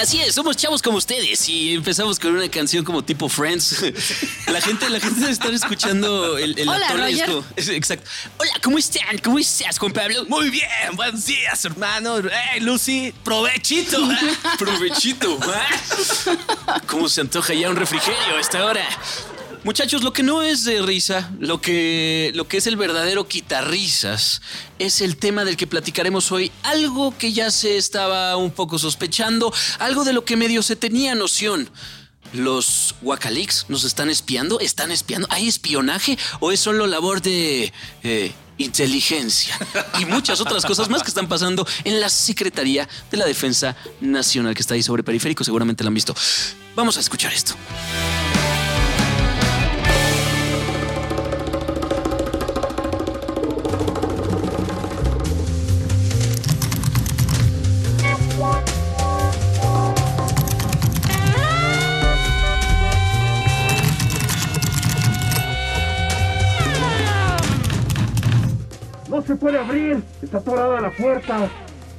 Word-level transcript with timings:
Así 0.00 0.20
es, 0.20 0.34
somos 0.34 0.56
chavos 0.56 0.80
como 0.80 0.98
ustedes 0.98 1.48
y 1.48 1.74
empezamos 1.74 2.20
con 2.20 2.34
una 2.36 2.48
canción 2.48 2.84
como 2.84 3.02
tipo 3.04 3.28
Friends. 3.28 3.82
La 4.46 4.60
gente, 4.60 4.88
la 4.88 5.00
gente 5.00 5.20
debe 5.20 5.32
estar 5.32 5.52
escuchando 5.52 6.38
el, 6.38 6.58
el 6.58 6.68
Hola, 6.68 6.88
Roger. 6.92 7.42
exacto. 7.56 8.08
Hola, 8.38 8.52
¿cómo 8.62 8.78
están? 8.78 9.18
¿Cómo 9.18 9.38
estás, 9.38 9.78
Juan 9.78 9.92
Pablo? 9.92 10.24
Muy 10.28 10.50
bien, 10.50 10.68
buenos 10.94 11.26
días, 11.26 11.64
hermano. 11.64 12.16
Hey, 12.52 12.60
Lucy, 12.60 13.12
provechito. 13.24 13.98
Provechito. 14.58 15.38
¿Cómo 16.86 17.08
se 17.08 17.20
antoja 17.20 17.52
ya 17.54 17.68
un 17.68 17.76
refrigerio 17.76 18.36
a 18.36 18.40
esta 18.40 18.64
hora? 18.64 18.88
Muchachos, 19.64 20.02
lo 20.02 20.12
que 20.12 20.22
no 20.22 20.42
es 20.42 20.64
de 20.64 20.80
risa, 20.82 21.30
lo 21.40 21.60
que, 21.60 22.30
lo 22.34 22.46
que 22.46 22.58
es 22.58 22.66
el 22.66 22.76
verdadero 22.76 23.26
quitarrisas, 23.26 24.40
es 24.78 25.00
el 25.00 25.16
tema 25.16 25.44
del 25.44 25.56
que 25.56 25.66
platicaremos 25.66 26.30
hoy. 26.30 26.52
Algo 26.62 27.16
que 27.18 27.32
ya 27.32 27.50
se 27.50 27.76
estaba 27.76 28.36
un 28.36 28.52
poco 28.52 28.78
sospechando, 28.78 29.52
algo 29.80 30.04
de 30.04 30.12
lo 30.12 30.24
que 30.24 30.36
medio 30.36 30.62
se 30.62 30.76
tenía 30.76 31.14
noción. 31.14 31.68
¿Los 32.32 32.94
Wacalix 33.02 33.66
nos 33.68 33.84
están 33.84 34.10
espiando? 34.10 34.60
¿Están 34.60 34.90
espiando? 34.90 35.26
¿Hay 35.30 35.48
espionaje? 35.48 36.18
¿O 36.40 36.52
es 36.52 36.60
solo 36.60 36.86
labor 36.86 37.20
de 37.20 37.72
eh, 38.04 38.32
inteligencia? 38.58 39.58
Y 39.98 40.04
muchas 40.04 40.40
otras 40.40 40.64
cosas 40.64 40.88
más 40.88 41.02
que 41.02 41.08
están 41.08 41.26
pasando 41.26 41.66
en 41.84 42.00
la 42.00 42.10
Secretaría 42.10 42.88
de 43.10 43.16
la 43.16 43.26
Defensa 43.26 43.76
Nacional, 44.00 44.54
que 44.54 44.60
está 44.60 44.74
ahí 44.74 44.82
sobre 44.82 45.02
periférico, 45.02 45.42
seguramente 45.42 45.82
la 45.82 45.88
han 45.88 45.94
visto. 45.94 46.14
Vamos 46.76 46.96
a 46.96 47.00
escuchar 47.00 47.32
esto. 47.32 47.54
Puede 69.48 69.60
abrir! 69.60 70.04
¡Está 70.20 70.38
atorada 70.38 70.78
la 70.78 70.90
puerta! 70.90 71.48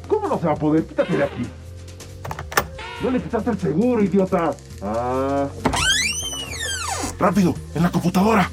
¿Cómo 0.08 0.28
no 0.28 0.38
se 0.38 0.46
va 0.46 0.52
a 0.52 0.56
poder? 0.56 0.86
Quítate 0.86 1.18
de 1.18 1.24
aquí. 1.24 1.48
No 3.02 3.10
le 3.10 3.20
quitaste 3.20 3.50
el 3.50 3.58
seguro, 3.58 4.04
idiota. 4.04 4.52
Ah. 4.84 5.48
¡Rápido! 7.18 7.56
¡En 7.74 7.82
la 7.82 7.90
computadora! 7.90 8.52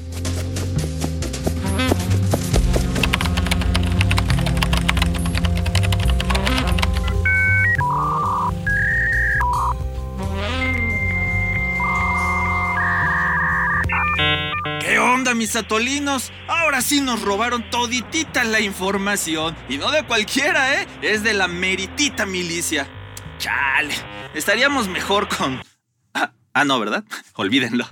Mis 15.33 15.55
atolinos? 15.55 16.31
Ahora 16.47 16.81
sí 16.81 17.01
nos 17.01 17.21
robaron 17.21 17.69
toditita 17.69 18.43
la 18.43 18.59
información. 18.59 19.55
Y 19.69 19.77
no 19.77 19.91
de 19.91 20.03
cualquiera, 20.03 20.81
¿eh? 20.81 20.87
Es 21.01 21.23
de 21.23 21.33
la 21.33 21.47
meritita 21.47 22.25
milicia. 22.25 22.87
Chale, 23.39 23.93
estaríamos 24.33 24.87
mejor 24.87 25.27
con... 25.27 25.61
Ah, 26.13 26.31
ah, 26.53 26.65
no, 26.65 26.79
¿verdad? 26.79 27.03
Olvídenlo. 27.35 27.87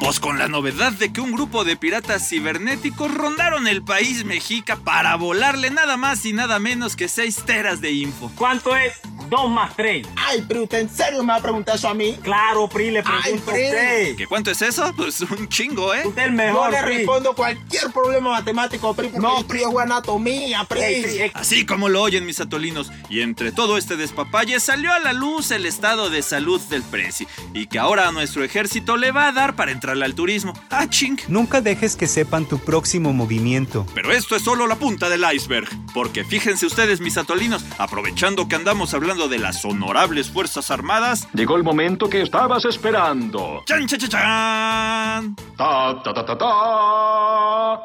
Pues 0.00 0.20
con 0.20 0.38
la 0.38 0.48
novedad 0.48 0.92
de 0.92 1.12
que 1.12 1.22
un 1.22 1.32
grupo 1.32 1.64
de 1.64 1.76
piratas 1.76 2.28
cibernéticos 2.28 3.12
rondaron 3.12 3.66
el 3.66 3.82
país 3.82 4.24
mexica 4.26 4.76
para 4.76 5.16
volarle 5.16 5.70
nada 5.70 5.96
más 5.96 6.26
y 6.26 6.34
nada 6.34 6.58
menos 6.58 6.94
que 6.94 7.08
seis 7.08 7.42
teras 7.46 7.80
de 7.80 7.92
info. 7.92 8.30
¿Cuánto 8.36 8.76
es 8.76 9.00
2 9.34 9.50
más 9.50 9.74
3? 9.76 10.06
Ay, 10.16 10.42
Pri, 10.42 10.60
¿usted 10.60 10.78
en 10.78 10.88
serio 10.88 11.22
me 11.24 11.32
va 11.32 11.36
a 11.38 11.42
preguntar 11.42 11.74
eso 11.76 11.88
a 11.88 11.94
mí? 11.94 12.16
Claro, 12.22 12.68
Pri, 12.68 12.90
le 12.92 13.00
Ay, 13.00 13.04
pregunto 13.04 13.50
a 13.50 13.54
Pri. 13.54 13.64
usted. 13.64 14.16
¿Qué 14.16 14.26
cuánto 14.28 14.50
es 14.52 14.62
eso? 14.62 14.92
Pues 14.96 15.20
un 15.22 15.48
chingo, 15.48 15.92
¿eh? 15.92 16.02
Usted 16.06 16.22
es 16.22 16.28
el 16.28 16.32
Yo 16.32 16.36
mejor, 16.36 16.70
le 16.70 16.82
Pri. 16.82 16.96
respondo 16.98 17.34
cualquier 17.34 17.90
problema 17.90 18.30
matemático, 18.30 18.94
Pri, 18.94 19.08
porque 19.08 19.26
No, 19.26 19.44
Pri 19.46 19.62
es 19.62 19.66
anatomía, 19.76 20.64
Pri. 20.64 20.80
Ey, 20.80 21.02
Pri, 21.02 21.18
ey, 21.18 21.30
Así 21.34 21.66
como 21.66 21.88
lo 21.88 22.02
oyen 22.02 22.24
mis 22.26 22.40
atolinos, 22.40 22.92
y 23.08 23.20
entre 23.22 23.50
todo 23.52 23.76
este 23.76 23.96
despapalle 23.96 24.60
salió 24.60 24.92
a 24.92 24.98
la 25.00 25.12
luz 25.12 25.50
el 25.50 25.66
estado 25.66 26.10
de 26.10 26.22
salud 26.22 26.60
del 26.70 26.82
Prezi, 26.82 27.26
y 27.54 27.66
que 27.66 27.78
ahora 27.78 28.08
a 28.08 28.12
nuestro 28.12 28.44
ejército 28.44 28.96
le 28.96 29.10
va 29.12 29.26
a 29.28 29.32
dar 29.32 29.56
para 29.56 29.72
entrarle 29.72 30.04
al 30.04 30.14
turismo. 30.14 30.52
¡Ah, 30.70 30.88
ching! 30.88 31.18
Nunca 31.28 31.60
dejes 31.60 31.96
que 31.96 32.06
sepan 32.06 32.46
tu 32.46 32.58
próximo 32.58 33.12
movimiento. 33.12 33.86
Pero 33.94 34.12
esto 34.12 34.36
es 34.36 34.42
solo 34.42 34.66
la 34.66 34.76
punta 34.76 35.08
del 35.08 35.24
iceberg, 35.34 35.68
porque 35.92 36.24
fíjense 36.24 36.66
ustedes 36.66 37.00
mis 37.00 37.16
atolinos, 37.16 37.64
aprovechando 37.78 38.46
que 38.48 38.54
andamos 38.56 38.94
hablando 38.94 39.23
de 39.28 39.38
las 39.38 39.64
honorables 39.64 40.30
Fuerzas 40.30 40.70
Armadas, 40.70 41.28
Llegó 41.32 41.56
el 41.56 41.62
momento 41.62 42.08
que 42.08 42.22
estabas 42.22 42.64
esperando. 42.64 43.62
¡chan, 43.66 43.86
chan, 43.86 43.98
chan, 43.98 44.10
chan! 44.10 45.36
Ta 45.56 46.02
ta 46.02 46.12
ta 46.14 46.24
ta 46.24 46.38
ta. 46.38 47.80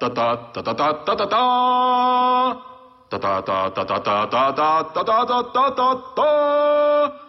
Ta 0.00 0.14
ta 0.14 0.52
ta 0.52 0.62
ta 0.62 0.74
ta 0.76 1.04
ta 1.04 1.16
ta 1.16 1.28
ta. 1.28 2.56
Ta 3.10 3.18
ta 3.18 3.42
ta 3.44 3.74
ta 3.74 3.84
ta 3.86 4.02
ta 4.02 4.52
ta 4.54 4.84
ta 4.94 5.14
ta 5.14 5.74
ta 5.74 6.14
ta 6.16 7.23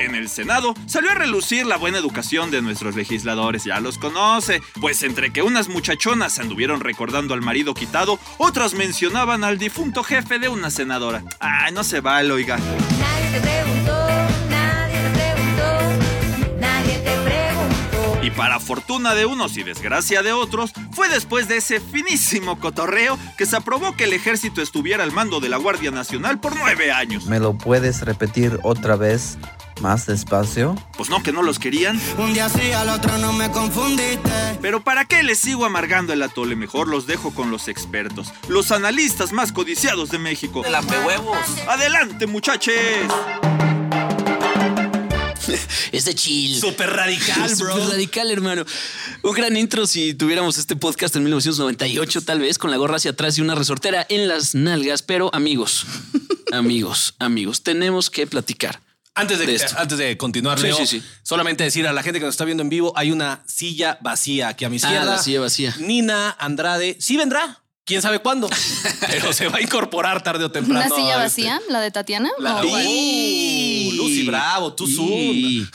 en 0.00 0.14
el 0.14 0.28
Senado 0.28 0.74
salió 0.86 1.10
a 1.10 1.14
relucir 1.14 1.66
la 1.66 1.76
buena 1.76 1.98
educación 1.98 2.50
de 2.50 2.60
nuestros 2.60 2.96
legisladores, 2.96 3.64
ya 3.64 3.80
los 3.80 3.98
conoce, 3.98 4.62
pues 4.80 5.02
entre 5.02 5.32
que 5.32 5.42
unas 5.42 5.68
muchachonas 5.68 6.38
anduvieron 6.38 6.80
recordando 6.80 7.34
al 7.34 7.42
marido 7.42 7.74
quitado, 7.74 8.18
otras 8.38 8.74
mencionaban 8.74 9.44
al 9.44 9.58
difunto 9.58 10.02
jefe 10.02 10.38
de 10.38 10.48
una 10.48 10.70
senadora. 10.70 11.22
Ay, 11.40 11.72
no 11.72 11.84
se 11.84 12.00
vale, 12.00 12.32
oiga. 12.32 12.58
Y 18.22 18.30
para 18.30 18.60
fortuna 18.60 19.14
de 19.14 19.24
unos 19.24 19.56
y 19.56 19.62
desgracia 19.62 20.22
de 20.22 20.32
otros, 20.32 20.72
fue 20.98 21.08
después 21.08 21.46
de 21.46 21.58
ese 21.58 21.78
finísimo 21.78 22.58
cotorreo 22.58 23.16
que 23.36 23.46
se 23.46 23.54
aprobó 23.54 23.94
que 23.94 24.02
el 24.02 24.12
ejército 24.14 24.60
estuviera 24.60 25.04
al 25.04 25.12
mando 25.12 25.38
de 25.38 25.48
la 25.48 25.56
Guardia 25.56 25.92
Nacional 25.92 26.40
por 26.40 26.56
nueve 26.56 26.90
años. 26.90 27.26
¿Me 27.26 27.38
lo 27.38 27.56
puedes 27.56 28.00
repetir 28.00 28.58
otra 28.64 28.96
vez 28.96 29.38
más 29.80 30.06
despacio? 30.06 30.74
Pues 30.96 31.08
no, 31.08 31.22
que 31.22 31.30
no 31.30 31.42
los 31.42 31.60
querían. 31.60 32.00
Un 32.18 32.34
día 32.34 32.48
sí, 32.48 32.72
al 32.72 32.88
otro 32.88 33.16
no 33.18 33.32
me 33.32 33.48
confundiste. 33.52 34.58
Pero 34.60 34.82
¿para 34.82 35.04
qué 35.04 35.22
les 35.22 35.38
sigo 35.38 35.64
amargando 35.64 36.12
el 36.12 36.20
atole? 36.20 36.56
Mejor 36.56 36.88
los 36.88 37.06
dejo 37.06 37.32
con 37.32 37.52
los 37.52 37.68
expertos, 37.68 38.32
los 38.48 38.72
analistas 38.72 39.30
más 39.30 39.52
codiciados 39.52 40.10
de 40.10 40.18
México. 40.18 40.64
huevos. 41.06 41.38
¡Adelante, 41.68 42.26
muchachos! 42.26 42.74
Es 45.92 46.04
de 46.04 46.14
chill. 46.14 46.60
Súper 46.60 46.90
radical, 46.90 47.54
bro. 47.58 47.72
Súper 47.74 47.88
radical, 47.90 48.30
hermano. 48.30 48.64
Un 49.22 49.32
gran 49.32 49.56
intro 49.56 49.86
si 49.86 50.14
tuviéramos 50.14 50.58
este 50.58 50.76
podcast 50.76 51.14
en 51.16 51.22
1998, 51.24 52.22
tal 52.22 52.40
vez, 52.40 52.58
con 52.58 52.70
la 52.70 52.76
gorra 52.76 52.96
hacia 52.96 53.12
atrás 53.12 53.38
y 53.38 53.40
una 53.40 53.54
resortera 53.54 54.06
en 54.08 54.28
las 54.28 54.54
nalgas. 54.54 55.02
Pero, 55.02 55.34
amigos, 55.34 55.84
amigos, 56.52 57.14
amigos, 57.18 57.62
tenemos 57.62 58.10
que 58.10 58.26
platicar. 58.26 58.80
Antes 59.14 59.40
de, 59.40 59.60
antes 59.76 59.98
de 59.98 60.16
continuar, 60.16 60.58
Sí, 60.60 60.66
Leo, 60.66 60.76
sí, 60.76 60.86
sí. 60.86 61.02
solamente 61.24 61.64
decir 61.64 61.88
a 61.88 61.92
la 61.92 62.04
gente 62.04 62.20
que 62.20 62.24
nos 62.26 62.34
está 62.34 62.44
viendo 62.44 62.62
en 62.62 62.68
vivo, 62.68 62.92
hay 62.94 63.10
una 63.10 63.42
silla 63.48 63.98
vacía 64.00 64.46
aquí 64.46 64.64
a 64.64 64.68
mi 64.68 64.76
Ah, 64.76 64.78
izquierda. 64.78 65.04
la 65.06 65.18
silla 65.22 65.40
vacía. 65.40 65.74
Nina 65.80 66.36
Andrade, 66.38 66.96
sí 67.00 67.16
vendrá. 67.16 67.64
¿Quién 67.88 68.02
sabe 68.02 68.18
cuándo? 68.18 68.48
Pero 69.10 69.32
se 69.32 69.48
va 69.48 69.56
a 69.58 69.60
incorporar 69.62 70.22
tarde 70.22 70.44
o 70.44 70.50
temprano. 70.50 70.78
¿Una 70.86 70.94
silla 70.94 71.20
a 71.20 71.26
este- 71.26 71.42
vacía? 71.42 71.60
¿La 71.70 71.80
de 71.80 71.90
Tatiana? 71.90 72.30
La-. 72.38 72.62
¡Uh! 72.62 73.92
Lucy 73.94 74.24
Bravo, 74.26 74.74
tú. 74.74 74.86
Y- 74.86 75.66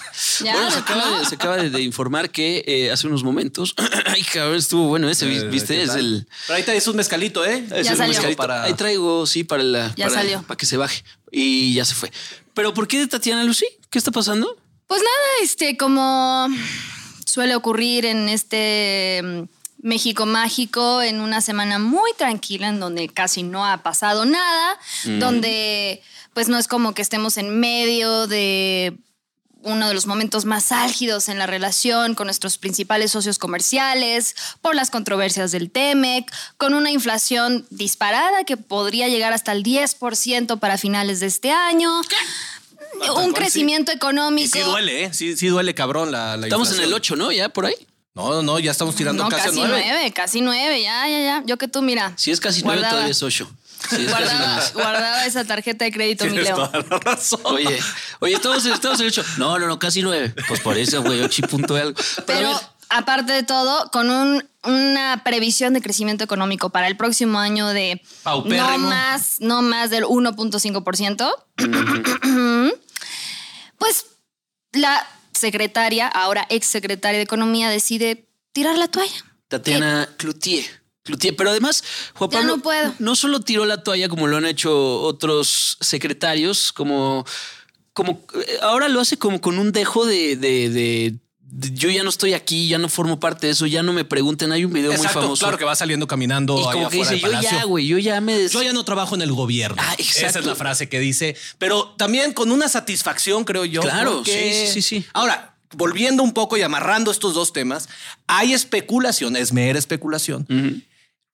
Ya, 0.44 0.54
bueno, 0.54 0.70
se 0.72 0.80
acaba, 0.80 1.20
de, 1.20 1.26
se 1.26 1.36
acaba 1.36 1.58
de- 1.58 1.70
de 1.72 1.82
informar 1.82 2.30
que 2.30 2.64
eh, 2.68 2.92
hace 2.92 3.08
unos 3.08 3.24
momentos. 3.24 3.74
Ay, 4.06 4.22
cabrón, 4.24 4.58
estuvo 4.58 4.88
bueno 4.88 5.10
ese, 5.10 5.26
Eh, 5.26 5.48
¿viste? 5.48 5.76
¿qué 5.76 5.84
Es 5.84 5.96
el. 5.96 6.28
Pero 6.48 6.58
ahí 6.58 6.64
traes 6.64 6.88
un 6.88 6.96
mezcalito, 6.98 7.44
¿eh? 7.46 7.66
es 7.72 7.86
Ya 7.88 7.92
el 7.94 7.98
salió. 7.98 8.08
mezcalito. 8.14 8.38
Para- 8.38 8.64
Ahí 8.64 8.74
traigo, 8.76 9.26
sí, 9.26 9.44
para, 9.44 9.64
la, 9.64 9.94
Ya 9.96 10.06
para, 10.08 10.22
salió. 10.22 10.44
para 10.44 10.56
que 10.58 10.66
se 10.68 10.78
baje. 10.78 11.04
Y 11.32 11.74
ya 11.74 11.84
se 11.84 11.96
fue. 11.96 12.12
¿Pero 12.54 12.76
por 12.76 12.88
qué 12.88 13.00
de 13.00 13.08
Tatiana 13.08 13.44
Lucy? 13.44 13.66
¿Qué 13.90 13.98
está 13.98 14.12
pasando? 14.12 14.56
Pues 14.86 15.02
nada, 15.02 15.28
este, 15.42 15.78
como 15.78 16.48
suele 17.26 17.56
ocurrir 17.56 18.06
en 18.06 18.30
este 18.30 19.48
México 19.84 20.26
mágico, 20.26 21.02
en 21.02 21.20
una 21.20 21.42
semana 21.42 21.78
muy 21.78 22.12
tranquila, 22.18 22.70
en 22.70 22.80
donde 22.80 23.10
casi 23.10 23.44
no 23.44 23.66
ha 23.66 23.84
pasado 23.84 24.26
nada, 24.26 24.80
donde 25.20 26.02
pues 26.34 26.48
no 26.48 26.58
es 26.58 26.68
como 26.70 26.94
que 26.94 27.02
estemos 27.02 27.38
en 27.38 27.60
medio 27.60 28.26
de 28.28 28.98
uno 29.62 29.88
de 29.90 29.94
los 29.94 30.06
momentos 30.08 30.46
más 30.46 30.72
álgidos 30.72 31.28
en 31.28 31.38
la 31.38 31.48
relación 31.48 32.16
con 32.16 32.28
nuestros 32.28 32.58
principales 32.58 33.12
socios 33.12 33.38
comerciales, 33.38 34.36
por 34.62 34.74
las 34.74 34.90
controversias 34.90 35.52
del 35.52 35.70
TEMEC, 35.70 36.32
con 36.58 36.74
una 36.74 36.90
inflación 36.90 37.66
disparada 37.70 38.46
que 38.46 38.56
podría 38.56 39.10
llegar 39.10 39.34
hasta 39.34 39.52
el 39.52 39.64
10% 39.64 40.60
para 40.60 40.78
finales 40.78 41.20
de 41.20 41.28
este 41.28 41.52
año. 41.52 42.02
Un 43.18 43.34
crecimiento 43.34 43.92
económico. 43.92 44.58
sí 44.58 44.64
duele, 44.64 45.04
¿eh? 45.06 45.14
Sí, 45.14 45.36
sí 45.36 45.48
duele 45.48 45.74
cabrón 45.74 46.12
la, 46.12 46.38
la 46.38 46.48
Estamos 46.48 46.72
en 46.72 46.84
el 46.84 46.94
8, 46.94 47.16
¿no? 47.18 47.32
Ya 47.32 47.50
por 47.50 47.66
ahí. 47.66 47.76
No, 48.16 48.44
no, 48.44 48.60
ya 48.60 48.72
estamos 48.72 48.96
tirando 48.96 49.24
No, 49.24 49.30
casi, 49.30 49.46
casi 49.48 49.56
nueve. 49.60 49.84
nueve, 49.88 50.12
casi 50.14 50.42
nueve, 50.42 50.82
ya, 50.84 51.08
ya, 51.08 51.20
ya. 51.20 51.44
Yo 51.46 51.58
que 51.58 51.68
tú, 51.68 51.82
mira. 51.82 52.14
Si 52.16 52.30
es 52.32 52.40
casi 52.40 52.62
nueve, 52.64 52.84
todavía 52.88 53.10
es 53.12 53.24
ocho. 53.24 53.50
Sí, 53.90 54.06
es 54.06 54.12
casi 54.12 54.24
Guardaba, 54.24 54.48
nueve. 54.56 54.72
guardaba 54.76 55.26
esa 55.26 55.44
tarjeta 55.46 55.84
de 55.86 55.92
crédito, 55.92 56.26
mi 56.26 56.38
Leo. 56.38 56.56
toda 56.56 56.72
la 56.90 57.00
razón. 57.00 57.42
Oye, 57.46 57.80
oye, 58.20 58.36
estamos, 58.36 58.64
estamos 58.66 59.00
en 59.00 59.06
el 59.08 59.12
ocho. 59.12 59.24
No, 59.38 59.58
no, 59.58 59.66
no, 59.68 59.80
casi 59.80 60.02
nueve. 60.04 60.34
Pues 60.48 60.60
por 60.62 60.78
eso, 60.78 61.02
güey, 61.02 61.22
ocho 61.22 61.42
y 61.44 61.48
punto 61.48 61.76
algo. 61.76 62.00
Pero, 62.28 62.58
aparte 62.90 63.34
de 63.34 63.42
todo, 63.44 63.90
con 63.92 64.10
un- 64.12 64.48
una 64.64 65.22
previsión 65.26 65.74
de 65.74 65.82
crecimiento 65.82 66.24
económico 66.24 66.70
para 66.70 66.88
el 66.88 66.96
próximo 66.96 67.40
año 67.40 67.68
de 67.70 68.02
no 68.46 68.78
más, 68.78 69.38
no 69.40 69.62
más 69.64 69.90
del 69.90 70.06
1.5%, 70.06 71.34
pues 73.78 74.06
la 74.72 75.06
secretaria, 75.44 76.08
ahora 76.08 76.46
ex 76.50 76.66
secretaria 76.68 77.18
de 77.20 77.24
Economía, 77.24 77.70
decide 77.70 78.28
tirar 78.54 78.78
la 78.78 78.88
toalla. 78.88 79.14
Tatiana 79.50 80.10
Cloutier. 80.18 80.66
Cloutier. 81.04 81.36
Pero 81.36 81.50
además, 81.52 81.84
Juan 82.16 82.30
Ya 82.32 82.38
Pablo 82.40 82.58
no 82.58 82.64
puedo. 82.64 82.94
no 83.00 83.16
solo 83.16 83.42
tiró 83.42 83.66
la 83.66 83.84
toalla 83.84 84.08
como 84.10 84.28
lo 84.28 84.38
han 84.38 84.46
hecho 84.46 84.72
otros 85.02 85.78
secretarios, 85.82 86.72
como, 86.72 87.26
como 87.94 88.24
eh, 88.48 88.58
ahora 88.62 88.88
lo 88.88 89.00
hace 89.02 89.18
como 89.18 89.42
con 89.42 89.60
un 89.60 89.72
dejo 89.74 90.06
de, 90.06 90.36
de- 90.38 90.70
de- 90.70 91.12
de 91.12 91.20
yo 91.56 91.90
ya 91.90 92.04
no 92.04 92.10
estoy 92.10 92.34
aquí, 92.34 92.68
ya 92.68 92.78
no 92.78 92.90
formo 92.90 93.20
parte 93.20 93.48
de 93.48 93.54
eso, 93.54 93.66
ya 93.66 93.84
no 93.84 93.94
me 93.94 94.04
pregunten. 94.06 94.52
Hay 94.52 94.66
un 94.66 94.74
video 94.74 94.92
Exacto, 94.92 95.20
muy 95.20 95.24
famoso. 95.26 95.46
claro 95.46 95.58
que 95.58 95.66
va 95.66 95.76
saliendo 95.76 96.08
caminando 96.08 96.60
y 96.60 96.64
como 96.64 96.90
que 96.90 96.98
dice, 96.98 97.20
yo 97.20 97.32
ya, 97.42 97.64
güey, 97.66 97.86
yo 97.88 97.98
ya 98.00 98.20
me... 98.22 98.38
des- 98.38 98.52
Yo 98.52 98.64
ya 98.64 98.74
no 98.74 98.84
trabajo 98.84 99.16
en 99.16 99.22
el 99.22 99.32
gobierno. 99.32 99.78
Ah. 99.80 99.96
Esa 99.98 100.40
es 100.40 100.46
la 100.46 100.56
frase 100.56 100.90
que 100.90 101.00
dice. 101.00 101.36
Pero 101.60 101.94
también 101.98 102.34
con 102.34 102.52
una 102.52 102.68
satisfacción, 102.70 103.44
creo 103.44 103.66
yo. 103.66 103.82
Claro, 103.82 104.16
porque- 104.18 104.66
sí, 104.66 104.74
sí, 104.74 104.82
sí, 104.82 105.02
sí. 105.02 105.06
Ahora, 105.14 105.56
volviendo 105.76 106.24
un 106.24 106.34
poco 106.34 106.58
y 106.58 106.62
amarrando 106.62 107.12
estos 107.12 107.34
dos 107.34 107.54
temas, 107.54 107.88
hay 108.28 108.54
especulación, 108.54 109.36
es 109.36 109.54
mera 109.54 109.78
especulación. 109.80 110.48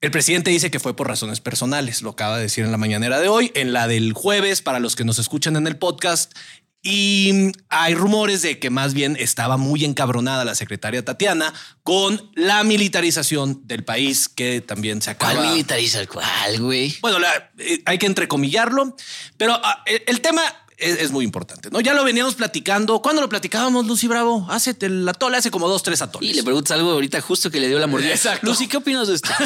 El 0.01 0.11
presidente 0.11 0.49
dice 0.49 0.71
que 0.71 0.79
fue 0.79 0.95
por 0.95 1.09
razones 1.09 1.41
personales, 1.41 2.01
lo 2.01 2.11
acaba 2.11 2.37
de 2.37 2.43
decir 2.43 2.63
en 2.63 2.71
la 2.71 2.77
mañanera 2.77 3.19
de 3.19 3.27
hoy, 3.27 3.51
en 3.53 3.73
la 3.73 3.85
del 3.85 4.13
jueves, 4.13 4.61
para 4.61 4.79
los 4.79 4.95
que 4.95 5.03
nos 5.03 5.19
escuchan 5.19 5.57
en 5.57 5.67
el 5.67 5.75
podcast. 5.75 6.31
Y 6.81 7.51
hay 7.67 7.93
rumores 7.93 8.41
de 8.41 8.57
que 8.57 8.69
más 8.69 8.93
bien 8.93 9.17
estaba 9.19 9.57
muy 9.57 9.83
encabronada 9.83 10.45
la 10.45 10.55
secretaria 10.55 11.03
Tatiana 11.03 11.53
con 11.83 12.31
la 12.35 12.63
militarización 12.63 13.61
del 13.67 13.83
país, 13.83 14.29
que 14.29 14.61
también 14.61 15.01
se 15.01 15.11
acaba. 15.11 15.33
¿Cuál 15.35 15.49
militariza? 15.49 16.05
¿Cuál, 16.07 16.59
güey? 16.61 16.95
Bueno, 17.01 17.19
la- 17.19 17.51
eh, 17.57 17.81
hay 17.85 17.97
que 17.97 18.05
entrecomillarlo, 18.05 18.95
pero 19.37 19.59
ah, 19.61 19.83
el, 19.85 20.01
el 20.07 20.21
tema 20.21 20.41
es, 20.77 20.99
es 21.01 21.11
muy 21.11 21.25
importante, 21.25 21.69
¿no? 21.69 21.81
Ya 21.81 21.93
lo 21.93 22.05
veníamos 22.05 22.35
platicando. 22.35 23.01
¿Cuándo 23.01 23.21
lo 23.21 23.27
platicábamos, 23.27 23.85
Lucy 23.85 24.07
Bravo? 24.07 24.47
Hace 24.49 24.73
el 24.79 25.07
atole, 25.09 25.35
hace 25.35 25.51
como 25.51 25.67
dos, 25.67 25.83
tres 25.83 26.01
atoles. 26.01 26.29
Y 26.29 26.33
le 26.33 26.43
preguntas 26.43 26.71
algo 26.77 26.91
ahorita 26.91 27.19
justo 27.19 27.51
que 27.51 27.59
le 27.59 27.67
dio 27.67 27.77
la 27.79 27.87
mordida. 27.87 28.11
Exacto. 28.11 28.47
Lucy, 28.47 28.67
¿qué 28.69 28.77
opinas 28.77 29.09
de 29.09 29.15
esto? 29.15 29.29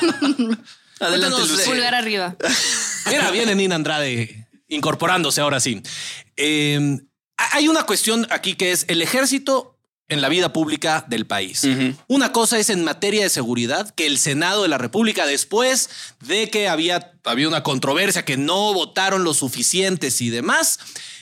Adelante, 0.00 0.56
Cuéntanos, 0.98 1.50
Lucy. 1.50 1.62
eh, 1.62 1.64
Pulgar 1.66 1.94
arriba. 1.94 2.36
Mira, 3.10 3.30
viene 3.30 3.54
Nina 3.54 3.74
Andrade 3.74 4.46
incorporándose 4.68 5.40
ahora 5.40 5.60
sí. 5.60 5.82
Eh, 6.36 6.98
hay 7.36 7.68
una 7.68 7.84
cuestión 7.84 8.26
aquí 8.30 8.54
que 8.54 8.72
es 8.72 8.84
el 8.88 9.02
ejército 9.02 9.74
en 10.08 10.20
la 10.20 10.28
vida 10.28 10.52
pública 10.52 11.04
del 11.08 11.26
país. 11.26 11.66
Una 12.08 12.30
cosa 12.32 12.58
es 12.58 12.68
en 12.68 12.84
materia 12.84 13.22
de 13.22 13.30
seguridad, 13.30 13.94
que 13.94 14.06
el 14.06 14.18
Senado 14.18 14.62
de 14.62 14.68
la 14.68 14.78
República, 14.78 15.26
después 15.26 15.88
de 16.20 16.50
que 16.50 16.68
había, 16.68 17.12
había 17.24 17.48
una 17.48 17.62
controversia, 17.62 18.24
que 18.24 18.36
no 18.36 18.74
votaron 18.74 19.24
lo 19.24 19.32
suficientes 19.32 20.20
y 20.20 20.30
demás, 20.30 20.78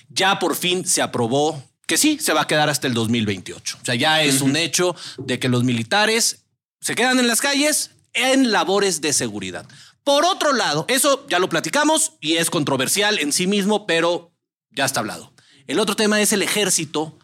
ya 0.09 0.39
por 0.39 0.57
fin 0.57 0.85
se 0.85 1.01
aprobó 1.01 1.63
que 1.87 1.97
sí, 1.97 2.19
se 2.21 2.33
va 2.33 2.43
a 2.43 2.47
quedar 2.47 2.69
hasta 2.69 2.87
el 2.87 2.95
2028. 2.95 3.79
O 3.81 3.85
sea, 3.85 3.95
ya 3.95 4.23
es 4.23 4.41
un 4.41 4.57
hecho 4.57 4.97
de 5.19 5.39
que 5.39 5.49
los 5.49 5.65
militares 5.65 6.45
se 6.81 6.95
quedan 6.95 7.19
en 7.19 7.27
las 7.27 7.41
calles 7.41 7.91
en 8.15 8.51
labores 8.51 9.01
de 9.01 9.13
seguridad. 9.13 9.67
Por 10.05 10.25
otro 10.25 10.53
lado, 10.53 10.85
eso 10.89 11.27
ya 11.29 11.39
lo 11.39 11.49
platicamos 11.49 12.15
y 12.21 12.37
es 12.37 12.51
controversial 12.51 13.19
en 13.19 13.33
sí 13.33 13.47
mismo, 13.47 13.87
pero 13.87 14.32
ya 14.75 14.85
está 14.85 15.01
hablado. 15.01 15.33
El 15.67 15.79
otro 15.79 15.97
tema 15.97 16.21
es 16.21 16.33
el 16.33 16.43
ejército. 16.43 17.19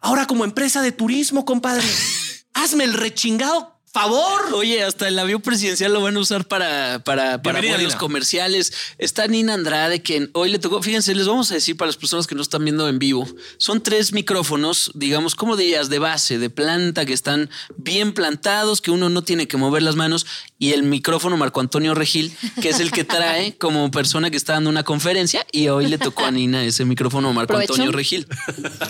Ahora 0.00 0.26
como 0.26 0.44
empresa 0.44 0.82
de 0.82 0.92
turismo, 0.92 1.44
compadre. 1.44 1.86
Hazme 2.54 2.84
el 2.84 2.94
rechingado 2.94 3.69
favor. 3.92 4.54
Oye, 4.54 4.82
hasta 4.82 5.08
el 5.08 5.18
avión 5.18 5.40
presidencial 5.40 5.92
lo 5.92 6.00
van 6.00 6.16
a 6.16 6.20
usar 6.20 6.46
para, 6.46 7.00
para, 7.04 7.42
para 7.42 7.60
vuelos 7.60 7.96
comerciales. 7.96 8.72
Está 8.98 9.26
Nina 9.26 9.54
Andrade, 9.54 10.02
que 10.02 10.30
hoy 10.32 10.50
le 10.50 10.58
tocó, 10.58 10.82
fíjense, 10.82 11.14
les 11.14 11.26
vamos 11.26 11.50
a 11.50 11.54
decir 11.54 11.76
para 11.76 11.88
las 11.88 11.96
personas 11.96 12.26
que 12.26 12.34
no 12.34 12.42
están 12.42 12.64
viendo 12.64 12.88
en 12.88 12.98
vivo, 12.98 13.26
son 13.58 13.82
tres 13.82 14.12
micrófonos, 14.12 14.92
digamos, 14.94 15.34
¿cómo 15.34 15.56
dirías? 15.56 15.88
De 15.88 15.98
base, 15.98 16.38
de 16.38 16.50
planta, 16.50 17.04
que 17.04 17.12
están 17.12 17.50
bien 17.76 18.12
plantados, 18.12 18.80
que 18.80 18.90
uno 18.90 19.08
no 19.08 19.22
tiene 19.22 19.48
que 19.48 19.56
mover 19.56 19.82
las 19.82 19.96
manos, 19.96 20.26
y 20.58 20.72
el 20.72 20.82
micrófono 20.82 21.36
Marco 21.36 21.60
Antonio 21.60 21.94
Regil, 21.94 22.36
que 22.60 22.68
es 22.68 22.80
el 22.80 22.92
que 22.92 23.04
trae 23.04 23.56
como 23.58 23.90
persona 23.90 24.30
que 24.30 24.36
está 24.36 24.54
dando 24.54 24.70
una 24.70 24.84
conferencia, 24.84 25.46
y 25.50 25.68
hoy 25.68 25.88
le 25.88 25.98
tocó 25.98 26.24
a 26.24 26.30
Nina 26.30 26.64
ese 26.64 26.84
micrófono 26.84 27.32
Marco 27.32 27.48
Provecho. 27.48 27.72
Antonio 27.72 27.92
Regil. 27.92 28.26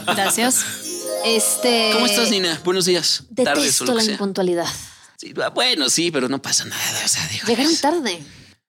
Gracias. 0.07 1.00
Este. 1.25 1.91
¿Cómo 1.93 2.07
estás, 2.07 2.31
Nina? 2.31 2.61
Buenos 2.65 2.85
días. 2.87 3.25
Tardes 3.35 3.81
o 3.81 3.85
Detesto 3.85 3.85
lo 3.87 3.93
la 3.95 3.99
que 4.01 4.05
sea. 4.07 4.13
impuntualidad. 4.15 4.67
Sí, 5.17 5.35
bueno, 5.55 5.91
sí, 5.91 6.11
pero 6.11 6.29
no 6.29 6.41
pasa 6.41 6.65
nada. 6.65 7.03
O 7.05 7.09
sea, 7.09 7.27
digo, 7.29 7.47
Llegaron 7.47 7.77
tarde. 7.77 8.23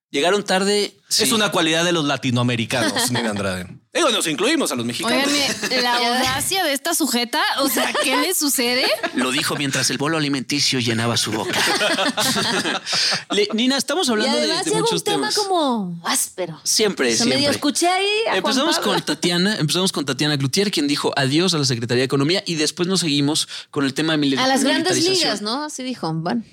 Llegaron 0.10 0.44
tarde. 0.44 0.98
Sí. 1.12 1.24
Es 1.24 1.32
una 1.32 1.52
cualidad 1.52 1.84
de 1.86 1.92
los 1.92 2.06
latinoamericanos, 2.06 3.12
Nina 3.12 3.30
Andrade. 3.32 3.68
Digo, 3.94 4.10
nos 4.10 4.26
incluimos 4.26 4.72
a 4.72 4.76
los 4.76 4.86
mexicanos. 4.86 5.28
Óiganme, 5.28 5.82
la 5.82 5.98
audacia 5.98 6.64
de 6.64 6.72
esta 6.72 6.96
sujeta, 6.96 7.42
o 7.60 7.68
sea, 7.68 7.92
¿qué 8.04 8.16
le 8.16 8.34
sucede? 8.34 8.86
Lo 9.16 9.32
dijo 9.32 9.58
mientras 9.58 9.90
el 9.90 9.98
bolo 9.98 10.16
alimenticio 10.18 10.80
llenaba 10.80 11.18
su 11.18 11.34
boca. 11.34 11.60
Le- 13.32 13.50
Nina, 13.54 13.78
estamos 13.78 14.08
Y 14.08 14.12
hablando 14.12 14.38
de, 14.38 14.44
además 14.46 14.64
de 14.66 14.72
llega 14.72 14.80
muchos 14.82 15.00
un 15.00 15.04
tema 15.04 15.18
temas. 15.30 15.36
como 15.36 16.02
áspero. 16.06 16.60
Siempre, 16.64 17.08
O 17.08 17.10
sea, 17.10 17.18
siempre. 17.18 17.38
medio 17.38 17.52
escuché 17.52 17.88
ahí 17.90 18.08
a 18.28 18.30
Juan 18.32 18.38
Empezamos 18.38 18.76
Pablo. 18.78 18.92
con 18.94 19.02
Tatiana, 19.02 19.56
empezamos 19.58 19.92
con 19.92 20.06
Tatiana 20.06 20.38
Cloutier, 20.38 20.72
quien 20.72 20.88
dijo 20.88 21.12
adiós 21.18 21.54
a 21.54 21.58
la 21.58 21.66
Secretaría 21.66 22.02
de 22.02 22.06
Economía 22.06 22.44
y 22.46 22.56
después 22.56 22.88
nos 22.88 23.02
seguimos 23.02 23.48
con 23.72 23.86
el 23.86 23.94
tema 23.94 24.16
de 24.18 24.38
A 24.40 24.48
las 24.48 24.64
grandes 24.64 25.04
ligas, 25.04 25.42
¿no? 25.42 25.66
Así 25.66 25.84
dijo. 25.84 26.12
Bueno. 26.14 26.44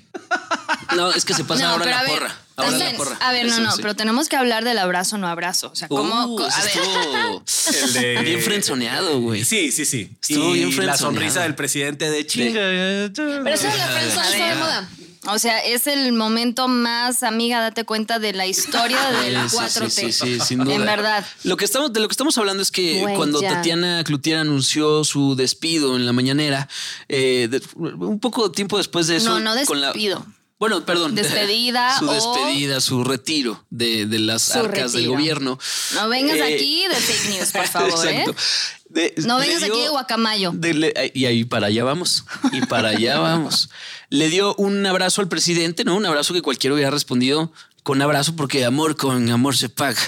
No, 0.95 1.11
es 1.11 1.23
que 1.23 1.33
se 1.33 1.43
pasa 1.43 1.63
No, 1.63 1.69
ahora 1.71 1.85
la 1.85 1.99
a 1.99 2.03
ver, 2.03 2.11
porra. 2.11 2.35
Ahora 2.57 2.69
también- 2.71 2.91
la 2.91 2.97
porra. 2.97 3.17
A 3.21 3.31
ver, 3.31 3.45
no, 3.45 3.53
Eso, 3.53 3.61
no, 3.61 3.71
sí. 3.71 3.81
pero 3.81 3.95
tenemos 3.95 4.27
que 4.27 4.35
hablar 4.35 4.48
del 4.63 4.77
abrazo, 4.79 5.17
no 5.17 5.27
abrazo. 5.27 5.69
O 5.71 5.75
sea, 5.75 5.87
¿cómo? 5.87 6.25
Uh, 6.25 6.35
co- 6.37 6.45
a 6.45 6.47
ese 6.49 6.79
ver. 6.79 6.87
estuvo 6.87 7.43
El 7.85 7.93
de- 7.93 8.21
bien 8.23 8.41
frenzoneado, 8.41 9.19
güey. 9.21 9.45
Sí, 9.45 9.71
sí, 9.71 9.85
sí. 9.85 10.09
Estuvo 10.21 10.55
y 10.55 10.65
bien 10.65 10.85
la 10.85 10.97
sonrisa 10.97 11.41
del 11.43 11.55
presidente 11.55 12.09
de 12.09 12.25
Chile. 12.27 12.51
Pero 13.15 13.49
eso 13.49 13.67
de 13.69 13.77
la 13.77 13.85
A 13.87 14.01
está 14.03 14.29
de 14.29 14.55
moda. 14.55 14.89
O 15.27 15.37
sea, 15.37 15.59
es 15.59 15.85
el 15.85 16.13
momento 16.13 16.67
más, 16.69 17.23
amiga, 17.23 17.59
date 17.59 17.83
cuenta 17.83 18.19
de 18.19 18.31
la 18.33 18.47
historia 18.47 18.97
de 19.21 19.31
la 19.31 19.49
Sí, 19.49 19.57
sí, 19.57 19.79
4T. 19.79 19.89
Sí, 19.89 20.11
sí, 20.11 20.11
sí, 20.11 20.39
sin 20.39 20.59
duda. 20.63 20.73
En 20.73 20.85
verdad. 20.85 21.25
Lo 21.43 21.57
que 21.57 21.65
estamos, 21.65 21.91
de 21.91 21.99
lo 21.99 22.07
que 22.07 22.13
estamos 22.13 22.37
hablando 22.37 22.63
es 22.63 22.71
que 22.71 23.01
Güey, 23.01 23.15
cuando 23.15 23.41
ya. 23.41 23.55
Tatiana 23.55 24.01
Cloutier 24.05 24.37
anunció 24.37 25.03
su 25.03 25.35
despido 25.35 25.97
en 25.97 26.05
la 26.05 26.13
mañanera, 26.13 26.69
eh, 27.09 27.47
de- 27.51 27.61
un 27.75 28.19
poco 28.21 28.49
tiempo 28.51 28.77
después 28.77 29.07
de 29.07 29.17
eso. 29.17 29.37
No, 29.37 29.53
no 29.55 29.65
con 29.65 29.81
la- 29.81 29.87
despido. 29.87 30.25
Bueno, 30.59 30.85
perdón. 30.85 31.15
Despedida 31.15 31.97
su 31.99 32.09
o- 32.09 32.13
despedida, 32.13 32.81
su 32.81 33.03
retiro 33.03 33.63
de, 33.69 34.05
de 34.05 34.19
las 34.19 34.43
Su 34.43 34.59
arcas 34.59 34.93
del 34.93 35.07
gobierno. 35.07 35.57
No 35.95 36.09
vengas 36.09 36.37
Eh, 36.37 36.55
aquí 36.55 36.83
de 36.87 36.95
fake 36.95 37.29
news, 37.37 37.51
por 37.51 37.67
favor, 37.67 37.89
Exacto. 37.89 38.31
¿eh? 38.31 38.35
De- 38.89 39.13
No 39.25 39.37
vengas 39.37 39.63
dio- 39.63 39.73
aquí 39.73 39.81
de 39.83 39.89
guacamayo. 39.89 40.51
de- 40.53 41.11
y 41.13 41.25
ahí 41.25 41.45
para 41.45 41.67
allá 41.67 41.83
vamos. 41.83 42.25
Y 42.51 42.61
para 42.65 42.89
allá 42.89 43.19
vamos. 43.19 43.69
Le 44.09 44.29
dio 44.29 44.53
un 44.55 44.85
abrazo 44.85 45.21
al 45.21 45.27
presidente, 45.29 45.83
¿no? 45.83 45.95
Un 45.95 46.05
abrazo 46.05 46.33
que 46.33 46.41
cualquiera 46.41 46.73
hubiera 46.73 46.89
respondido 46.91 47.51
con 47.83 48.01
abrazo 48.01 48.35
porque 48.35 48.65
amor 48.65 48.97
con 48.97 49.29
amor 49.31 49.55
se 49.55 49.69
paga. 49.69 50.01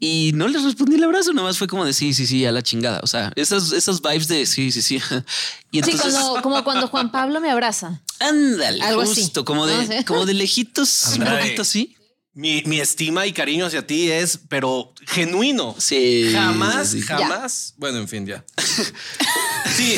Y 0.00 0.30
no 0.34 0.46
le 0.46 0.58
respondí 0.60 0.94
el 0.94 1.02
abrazo, 1.04 1.32
nomás 1.32 1.58
fue 1.58 1.66
como 1.66 1.84
de 1.84 1.92
sí, 1.92 2.14
sí, 2.14 2.26
sí, 2.26 2.46
a 2.46 2.52
la 2.52 2.62
chingada. 2.62 3.00
O 3.02 3.06
sea, 3.08 3.32
esas, 3.34 3.72
esas 3.72 4.00
vibes 4.00 4.28
de 4.28 4.46
sí, 4.46 4.70
sí, 4.70 4.80
sí. 4.82 4.96
Y 5.70 5.82
Sí, 5.82 5.90
entonces, 5.90 6.14
cuando- 6.14 6.42
como 6.42 6.64
cuando 6.64 6.88
Juan 6.88 7.10
Pablo 7.10 7.40
me 7.40 7.50
abraza. 7.50 8.00
ándale, 8.20 8.80
Algo 8.82 9.02
así. 9.02 9.30
como 9.44 9.66
de, 9.66 9.76
No 9.76 9.86
sé. 9.86 10.04
como 10.04 10.24
de 10.24 10.34
lejitos, 10.34 11.14
un 11.18 11.24
poquito 11.24 11.62
así. 11.62 11.94
Mi, 12.32 12.62
mi 12.66 12.78
estima 12.78 13.26
y 13.26 13.32
cariño 13.32 13.66
hacia 13.66 13.84
ti 13.84 14.08
es, 14.12 14.38
pero 14.48 14.92
genuino. 15.08 15.74
Sí. 15.76 16.30
Jamás, 16.32 16.90
sí, 16.90 17.00
sí. 17.00 17.06
jamás. 17.08 17.74
Bueno, 17.78 17.98
en 17.98 18.06
fin, 18.08 18.24
ya. 18.26 18.44
Sí, 19.76 19.96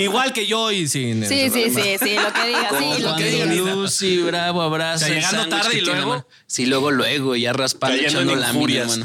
igual 0.00 0.32
que 0.32 0.46
yo 0.46 0.70
y 0.72 0.88
sin. 0.88 1.26
Sí, 1.26 1.50
sí, 1.50 1.64
sí, 1.70 1.96
sí, 2.02 2.14
lo 2.16 2.32
que 2.32 2.46
digas, 2.46 2.66
Como 2.70 2.96
sí, 2.96 3.02
lo 3.02 3.14
que 3.16 3.30
digas. 3.30 3.56
Lucy 3.56 4.18
Bravo 4.22 4.62
abraza 4.62 5.04
O 5.04 5.08
sea, 5.08 5.08
el 5.08 5.14
llegando 5.22 5.48
tarde 5.48 5.78
y 5.78 5.80
luego-. 5.82 6.26
Sí, 6.46 6.66
luego, 6.66 6.90
luego, 6.90 7.36
ya 7.36 7.52
raspando, 7.52 7.96
echando 7.96 8.32
en 8.32 8.40
lámina, 8.40 8.54
injurias. 8.54 8.98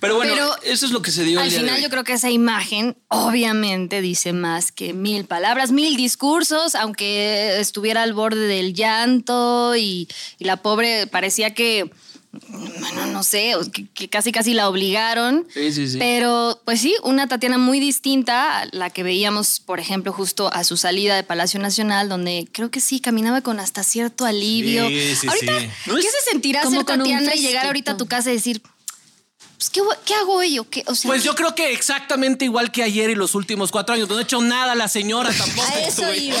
Pero 0.00 0.16
bueno, 0.16 0.32
Pero 0.32 0.62
eso 0.62 0.86
es 0.86 0.92
lo 0.92 1.02
que 1.02 1.10
se 1.10 1.24
dio 1.24 1.40
Al 1.40 1.46
el 1.46 1.50
día 1.50 1.58
de 1.58 1.64
final 1.64 1.76
hoy. 1.78 1.82
yo 1.82 1.90
creo 1.90 2.04
que 2.04 2.12
esa 2.12 2.30
imagen 2.30 2.96
obviamente 3.08 4.00
dice 4.00 4.32
más 4.32 4.72
que 4.72 4.92
mil 4.92 5.24
palabras, 5.24 5.72
mil 5.72 5.96
discursos, 5.96 6.74
aunque 6.74 7.58
estuviera 7.60 8.02
al 8.02 8.12
borde 8.12 8.46
del 8.46 8.74
llanto 8.74 9.74
y, 9.76 10.08
y 10.38 10.44
la 10.44 10.56
pobre 10.58 11.06
parecía 11.06 11.54
que 11.54 11.90
bueno, 12.30 13.06
no 13.06 13.22
sé, 13.22 13.54
que, 13.72 13.88
que 13.88 14.08
casi 14.08 14.32
casi 14.32 14.52
la 14.52 14.68
obligaron. 14.68 15.46
Sí, 15.52 15.72
sí, 15.72 15.88
sí. 15.88 15.98
Pero, 15.98 16.60
pues 16.64 16.80
sí, 16.80 16.94
una 17.02 17.26
Tatiana 17.26 17.58
muy 17.58 17.80
distinta 17.80 18.60
a 18.60 18.66
la 18.70 18.90
que 18.90 19.02
veíamos, 19.02 19.60
por 19.60 19.80
ejemplo, 19.80 20.12
justo 20.12 20.52
a 20.52 20.62
su 20.64 20.76
salida 20.76 21.16
de 21.16 21.22
Palacio 21.24 21.58
Nacional, 21.58 22.08
donde 22.08 22.46
creo 22.52 22.70
que 22.70 22.80
sí 22.80 23.00
caminaba 23.00 23.40
con 23.40 23.60
hasta 23.60 23.82
cierto 23.82 24.24
alivio. 24.26 24.86
Sí, 24.88 25.14
sí, 25.16 25.26
ahorita, 25.26 25.58
sí. 25.58 25.68
¿qué 25.86 26.02
se 26.02 26.30
sentirá 26.30 26.62
Como 26.62 26.76
ser 26.76 26.84
Tatiana 26.84 27.34
y 27.34 27.40
llegar 27.40 27.66
ahorita 27.66 27.92
a 27.92 27.96
tu 27.96 28.06
casa 28.06 28.30
y 28.30 28.34
decir, 28.34 28.62
pues, 29.72 29.98
¿qué, 30.04 30.14
hago 30.14 30.34
hoy? 30.34 30.58
¿O 30.58 30.68
qué? 30.68 30.82
O 30.86 30.94
sea, 30.94 31.08
Pues 31.08 31.24
yo 31.24 31.34
creo 31.34 31.54
que 31.54 31.72
exactamente 31.72 32.44
igual 32.44 32.70
que 32.72 32.82
ayer 32.82 33.10
y 33.10 33.14
los 33.14 33.34
últimos 33.34 33.70
cuatro 33.70 33.94
años. 33.94 34.08
No 34.08 34.16
ha 34.16 34.22
hecho 34.22 34.40
nada 34.40 34.74
la 34.74 34.88
señora 34.88 35.32
tampoco. 35.32 35.68
A 35.68 35.80
eso 35.80 36.14
iba. 36.14 36.38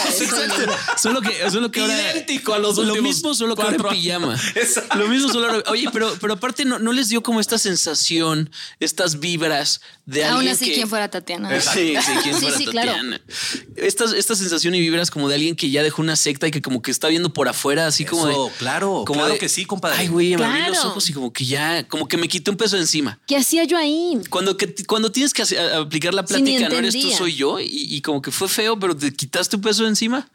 Solo 0.96 1.20
que, 1.20 1.50
solo 1.50 1.70
que 1.70 1.80
ahora. 1.80 2.12
Idéntico 2.12 2.54
a 2.54 2.58
los 2.58 2.76
Lo 2.76 2.82
últimos 2.82 3.02
mismo, 3.02 3.34
solo 3.34 3.54
que 3.56 3.62
ahora 3.62 3.76
en 3.76 3.82
pijama. 3.82 4.34
Exacto. 4.54 4.96
Lo 4.98 5.08
mismo, 5.08 5.28
solo 5.30 5.46
ahora- 5.48 5.70
Oye, 5.70 5.88
pero, 5.92 6.14
pero 6.20 6.34
aparte, 6.34 6.64
no, 6.64 6.78
¿no 6.78 6.92
les 6.92 7.08
dio 7.08 7.22
como 7.22 7.40
esta 7.40 7.58
sensación, 7.58 8.50
estas 8.80 9.20
vibras 9.20 9.80
de 10.06 10.24
aún 10.24 10.36
alguien 10.38 10.54
así, 10.54 10.66
que. 10.66 10.74
¿quién 10.74 10.88
fuera 10.88 11.08
Tatiana? 11.08 11.60
Sí, 11.60 11.94
sí, 12.00 12.12
quién 12.22 12.34
Sí, 12.34 12.40
fuera 12.40 12.56
sí, 12.56 12.66
claro. 12.66 12.92
Tatiana. 12.92 13.20
Esta, 13.76 14.04
esta 14.16 14.34
sensación 14.34 14.74
y 14.74 14.80
vibras 14.80 15.10
como 15.10 15.28
de 15.28 15.34
alguien 15.34 15.56
que 15.56 15.70
ya 15.70 15.82
dejó 15.82 16.02
una 16.02 16.16
secta 16.16 16.46
y 16.48 16.50
que 16.50 16.62
como 16.62 16.82
que 16.82 16.90
está 16.90 17.08
viendo 17.08 17.32
por 17.32 17.48
afuera, 17.48 17.86
así 17.86 18.04
como 18.04 18.26
de. 18.26 18.34
claro, 18.58 19.04
como 19.06 19.20
claro 19.20 19.34
de, 19.34 19.38
que 19.38 19.48
sí, 19.48 19.64
compadre. 19.64 19.96
Ay, 19.98 20.08
güey, 20.08 20.36
me 20.36 20.44
abrí 20.44 20.68
los 20.68 20.84
ojos 20.84 21.08
y 21.10 21.12
como 21.12 21.32
que 21.32 21.44
ya, 21.44 21.86
como 21.88 22.08
que 22.08 22.16
me 22.16 22.28
quité 22.28 22.50
un 22.50 22.56
peso 22.56 22.76
encima. 22.76 23.17
¿Qué 23.26 23.36
hacía 23.36 23.64
yo 23.64 23.76
ahí? 23.76 24.18
Cuando, 24.30 24.56
que, 24.56 24.74
cuando 24.86 25.10
tienes 25.12 25.32
que 25.34 25.42
hacer- 25.42 25.58
aplicar 25.74 26.14
la 26.14 26.22
Sí, 26.26 26.34
plática, 26.34 26.68
no 26.68 26.76
eres 26.76 26.94
tú, 26.98 27.10
soy 27.10 27.34
yo, 27.34 27.60
y, 27.60 27.66
y 27.66 28.00
como 28.02 28.22
que 28.22 28.30
fue 28.30 28.48
feo, 28.48 28.78
pero 28.78 28.96
te 28.96 29.12
quitaste 29.12 29.56
un 29.56 29.62
peso 29.62 29.82
de 29.82 29.90
encima. 29.90 30.28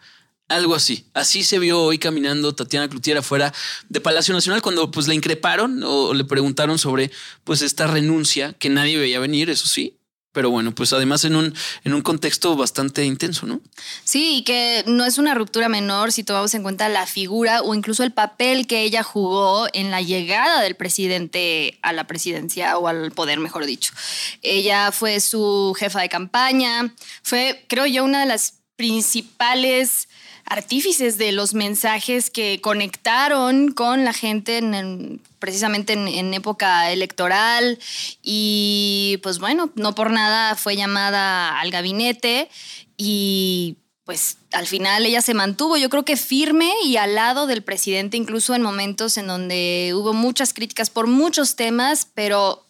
Algo 0.49 0.75
así. 0.75 1.05
Así 1.13 1.43
se 1.43 1.57
vio 1.57 1.81
hoy 1.81 1.97
caminando 1.97 2.53
Tatiana 2.53 2.89
Cloutier 2.89 3.17
afuera 3.17 3.53
de 3.87 4.01
Palacio 4.01 4.33
Nacional 4.33 4.61
cuando 4.61 4.91
pues 4.91 5.07
la 5.07 5.13
increparon 5.13 5.81
o 5.83 6.13
le 6.13 6.25
preguntaron 6.25 6.77
sobre 6.77 7.11
pues 7.45 7.61
esta 7.61 7.87
renuncia 7.87 8.51
que 8.53 8.69
nadie 8.69 8.97
veía 8.97 9.19
venir, 9.19 9.49
eso 9.49 9.67
sí. 9.67 9.97
Pero 10.33 10.49
bueno, 10.49 10.73
pues 10.73 10.91
además 10.93 11.23
en 11.25 11.35
un, 11.35 11.53
en 11.83 11.93
un 11.93 12.01
contexto 12.01 12.55
bastante 12.55 13.05
intenso, 13.05 13.45
¿no? 13.45 13.61
Sí, 14.03 14.37
y 14.37 14.43
que 14.43 14.83
no 14.87 15.05
es 15.05 15.19
una 15.19 15.35
ruptura 15.35 15.69
menor 15.69 16.11
si 16.11 16.23
tomamos 16.23 16.53
en 16.55 16.63
cuenta 16.63 16.89
la 16.89 17.05
figura 17.05 17.61
o 17.61 17.75
incluso 17.75 18.03
el 18.03 18.11
papel 18.11 18.65
que 18.65 18.81
ella 18.81 19.03
jugó 19.03 19.67
en 19.73 19.91
la 19.91 20.01
llegada 20.01 20.61
del 20.61 20.75
presidente 20.75 21.77
a 21.83 21.93
la 21.93 22.07
presidencia 22.07 22.77
o 22.79 22.87
al 22.87 23.11
poder, 23.11 23.39
mejor 23.39 23.65
dicho. 23.65 23.93
Ella 24.41 24.91
fue 24.91 25.19
su 25.19 25.75
jefa 25.77 26.01
de 26.01 26.09
campaña, 26.09 26.93
fue, 27.21 27.63
creo 27.69 27.85
yo, 27.85 28.03
una 28.03 28.21
de 28.21 28.25
las 28.25 28.55
principales 28.75 30.09
artífices 30.45 31.17
de 31.17 31.31
los 31.31 31.53
mensajes 31.53 32.29
que 32.29 32.59
conectaron 32.62 33.71
con 33.71 34.03
la 34.03 34.13
gente 34.13 34.57
en 34.57 35.21
precisamente 35.39 35.93
en, 35.93 36.07
en 36.07 36.33
época 36.33 36.91
electoral. 36.91 37.79
Y 38.21 39.19
pues 39.23 39.39
bueno, 39.39 39.71
no 39.75 39.93
por 39.93 40.12
nada 40.12 40.55
fue 40.55 40.75
llamada 40.75 41.59
al 41.59 41.69
gabinete 41.71 42.50
y 42.97 43.77
pues 44.05 44.38
al 44.51 44.67
final 44.67 45.05
ella 45.05 45.21
se 45.21 45.33
mantuvo, 45.33 45.77
yo 45.77 45.89
creo 45.89 46.03
que 46.03 46.17
firme 46.17 46.71
y 46.83 46.97
al 46.97 47.15
lado 47.15 47.47
del 47.47 47.63
presidente, 47.63 48.17
incluso 48.17 48.53
en 48.53 48.62
momentos 48.62 49.17
en 49.17 49.27
donde 49.27 49.93
hubo 49.95 50.13
muchas 50.13 50.53
críticas 50.53 50.89
por 50.89 51.07
muchos 51.07 51.55
temas, 51.55 52.07
pero 52.13 52.62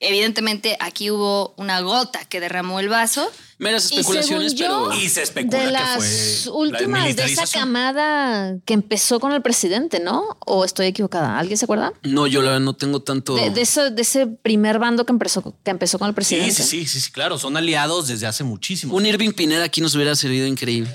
evidentemente 0.00 0.76
aquí 0.80 1.10
hubo 1.10 1.54
una 1.56 1.80
gota 1.80 2.24
que 2.26 2.40
derramó 2.40 2.80
el 2.80 2.88
vaso. 2.88 3.28
Meras 3.58 3.90
Y 3.92 3.96
especulaciones, 4.00 4.52
según 4.52 4.66
yo, 4.68 4.88
pero. 4.90 5.00
Y 5.00 5.08
se 5.08 5.22
especula 5.22 5.58
De 5.58 5.64
que 5.66 5.70
las 5.70 5.96
fue 5.96 6.52
la 6.52 6.58
últimas 6.58 7.16
de 7.16 7.24
esa 7.24 7.46
camada 7.46 8.56
que 8.64 8.74
empezó 8.74 9.20
con 9.20 9.32
el 9.32 9.42
presidente, 9.42 10.00
¿no? 10.00 10.36
¿O 10.44 10.64
estoy 10.64 10.86
equivocada? 10.86 11.38
¿Alguien 11.38 11.56
se 11.56 11.64
acuerda? 11.64 11.92
No, 12.02 12.26
yo 12.26 12.42
la 12.42 12.50
verdad 12.50 12.64
no 12.64 12.74
tengo 12.74 13.00
tanto. 13.02 13.36
De, 13.36 13.50
de 13.50 13.60
ese, 13.62 13.90
de 13.90 14.02
ese 14.02 14.26
primer 14.26 14.78
bando 14.80 15.06
que 15.06 15.12
empezó, 15.12 15.54
que 15.62 15.70
empezó 15.70 15.98
con 15.98 16.08
el 16.08 16.12
Sí, 16.12 16.16
presidente. 16.16 16.52
sí, 16.54 16.62
sí, 16.64 16.86
sí, 16.86 17.00
sí, 17.00 17.12
claro. 17.12 17.38
Son 17.38 17.56
aliados 17.56 18.08
desde 18.08 18.26
hace 18.26 18.42
muchísimo. 18.44 18.94
Un 18.96 19.06
Irving 19.06 19.30
Pineda 19.32 19.64
aquí 19.64 19.80
nos 19.80 19.94
hubiera 19.94 20.14
servido 20.16 20.46
increíble. 20.46 20.94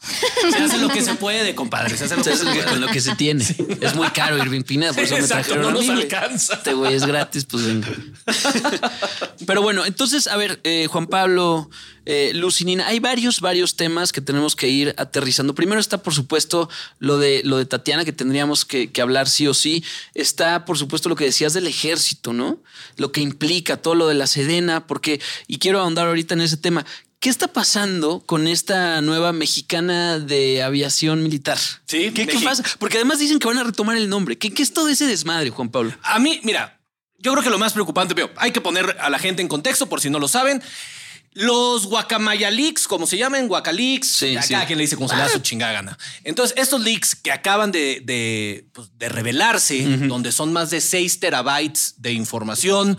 Se 0.00 0.56
hace 0.56 0.78
lo 0.78 0.88
que 0.88 1.02
se 1.02 1.14
puede, 1.14 1.54
compadre. 1.54 1.96
Se 1.96 2.04
hace 2.04 2.16
lo 2.16 2.22
Se 2.22 2.30
que 2.30 2.36
se 2.36 2.44
puede. 2.44 2.64
con 2.64 2.80
lo 2.80 2.86
que 2.88 3.00
se 3.00 3.16
tiene. 3.16 3.44
Es 3.80 3.94
muy 3.96 4.08
caro 4.10 4.38
Irving 4.38 4.62
Pineda, 4.62 4.92
por 4.92 5.02
eso 5.02 5.14
me 5.14 5.20
Exacto, 5.20 5.54
trajeron 5.54 5.72
no 5.72 5.78
a 5.78 5.82
mí, 5.82 5.88
nos 5.88 5.98
alcanza. 5.98 6.54
Este 6.54 6.72
güey 6.72 6.94
es 6.94 7.04
gratis, 7.04 7.44
pues 7.44 7.66
venga. 7.66 7.88
Pero 9.46 9.62
bueno, 9.62 9.84
entonces, 9.84 10.26
a 10.28 10.36
ver, 10.36 10.60
eh, 10.62 10.86
Juan 10.88 11.06
Pablo, 11.08 11.68
eh, 12.06 12.32
Lucinina, 12.34 12.86
hay 12.86 13.00
varios, 13.00 13.40
varios 13.40 13.76
temas 13.76 14.12
que 14.12 14.20
tenemos 14.20 14.54
que 14.54 14.68
ir 14.68 14.94
aterrizando. 14.98 15.54
Primero 15.54 15.80
está, 15.80 15.98
por 16.02 16.14
supuesto, 16.14 16.68
lo 17.00 17.18
de, 17.18 17.42
lo 17.44 17.58
de 17.58 17.66
Tatiana, 17.66 18.04
que 18.04 18.12
tendríamos 18.12 18.64
que, 18.64 18.90
que 18.92 19.02
hablar 19.02 19.28
sí 19.28 19.46
o 19.48 19.54
sí. 19.54 19.84
Está, 20.14 20.64
por 20.64 20.78
supuesto, 20.78 21.08
lo 21.08 21.16
que 21.16 21.24
decías 21.24 21.54
del 21.54 21.66
ejército, 21.66 22.32
¿no? 22.32 22.58
Lo 22.96 23.10
que 23.12 23.20
implica 23.20 23.76
todo 23.76 23.94
lo 23.94 24.06
de 24.06 24.14
la 24.14 24.26
Sedena, 24.26 24.86
porque, 24.86 25.20
y 25.48 25.58
quiero 25.58 25.80
ahondar 25.80 26.06
ahorita 26.06 26.34
en 26.34 26.42
ese 26.42 26.56
tema. 26.56 26.86
¿Qué 27.20 27.30
está 27.30 27.48
pasando 27.48 28.20
con 28.24 28.46
esta 28.46 29.00
nueva 29.00 29.32
mexicana 29.32 30.20
de 30.20 30.62
aviación 30.62 31.22
militar? 31.24 31.58
Sí, 31.86 32.12
¿Qué, 32.12 32.26
pasa? 32.44 32.62
Porque 32.78 32.96
además 32.96 33.18
dicen 33.18 33.40
que 33.40 33.48
van 33.48 33.58
a 33.58 33.64
retomar 33.64 33.96
el 33.96 34.08
nombre. 34.08 34.38
¿Qué, 34.38 34.54
qué 34.54 34.62
es 34.62 34.72
todo 34.72 34.88
ese 34.88 35.06
desmadre, 35.06 35.50
Juan 35.50 35.68
Pablo? 35.68 35.92
A 36.04 36.20
mí, 36.20 36.40
mira, 36.44 36.78
yo 37.18 37.32
creo 37.32 37.42
que 37.42 37.50
lo 37.50 37.58
más 37.58 37.72
preocupante, 37.72 38.14
veo, 38.14 38.30
hay 38.36 38.52
que 38.52 38.60
poner 38.60 38.96
a 39.00 39.10
la 39.10 39.18
gente 39.18 39.42
en 39.42 39.48
contexto 39.48 39.88
por 39.88 40.00
si 40.00 40.10
no 40.10 40.20
lo 40.20 40.28
saben. 40.28 40.62
Los 41.32 41.86
Guacamaya 41.86 42.50
Leaks, 42.50 42.88
como 42.88 43.06
se 43.06 43.18
llaman, 43.18 43.48
Guacaleaks, 43.48 44.08
Sí, 44.08 44.36
a 44.36 44.42
sí. 44.42 44.54
cada 44.54 44.66
quien 44.66 44.78
le 44.78 44.84
dice 44.84 44.96
como 44.96 45.08
se 45.08 45.14
le 45.16 45.22
da 45.22 45.28
su 45.28 45.40
chingada 45.40 45.72
gana. 45.72 45.98
Entonces, 46.24 46.56
estos 46.56 46.80
leaks 46.80 47.14
que 47.16 47.30
acaban 47.32 47.70
de, 47.70 48.00
de, 48.04 48.66
pues, 48.72 48.90
de 48.96 49.08
revelarse, 49.08 49.84
donde 50.06 50.32
son 50.32 50.52
más 50.52 50.70
de 50.70 50.80
6 50.80 51.20
terabytes 51.20 51.94
de 51.98 52.12
información, 52.12 52.96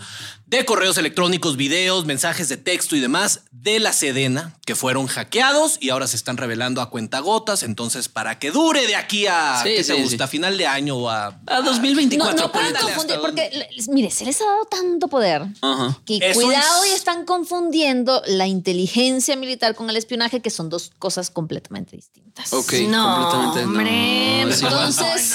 de 0.50 0.64
correos 0.64 0.98
electrónicos, 0.98 1.56
videos, 1.56 2.06
mensajes 2.06 2.48
de 2.48 2.56
texto 2.56 2.96
y 2.96 3.00
demás, 3.00 3.42
de 3.52 3.78
la 3.78 3.92
Sedena, 3.92 4.56
que 4.66 4.74
fueron 4.74 5.06
hackeados 5.06 5.78
y 5.80 5.90
ahora 5.90 6.08
se 6.08 6.16
están 6.16 6.36
revelando 6.38 6.80
a 6.82 6.90
cuentagotas. 6.90 7.62
Entonces, 7.62 8.08
para 8.08 8.40
que 8.40 8.50
dure 8.50 8.84
de 8.88 8.96
aquí 8.96 9.28
a, 9.28 9.60
Sí, 9.62 9.68
¿qué 9.70 9.76
te 9.76 9.84
sí, 9.84 9.92
gusta? 10.02 10.16
sí. 10.16 10.22
A 10.24 10.26
final 10.26 10.58
de 10.58 10.66
año 10.66 10.96
o 10.96 11.08
a... 11.08 11.26
A 11.46 11.60
No, 11.60 11.62
2024. 11.62 12.36
no 12.36 12.50
pueden 12.50 12.74
confundir, 12.74 13.16
donde- 13.18 13.18
porque, 13.48 13.68
mire, 13.92 14.10
se 14.10 14.24
les 14.24 14.40
ha 14.40 14.44
dado 14.44 14.64
tanto 14.64 15.06
poder 15.06 15.46
Ajá. 15.60 15.96
que 16.04 16.16
Eso 16.20 16.40
cuidado 16.40 16.82
es- 16.84 16.90
y 16.90 16.94
están 16.94 17.24
confundiendo 17.24 18.20
la 18.26 18.48
inteligencia 18.48 19.36
militar 19.36 19.76
con 19.76 19.88
el 19.88 19.96
espionaje, 19.96 20.40
que 20.40 20.50
son 20.50 20.68
dos 20.68 20.90
cosas 20.98 21.30
completamente 21.30 21.94
distintas. 21.94 22.52
Ok, 22.52 22.72
No, 22.88 23.28
completamente. 23.30 23.64
hombre, 23.64 24.44
no. 24.46 24.50
Entonces, 24.52 25.32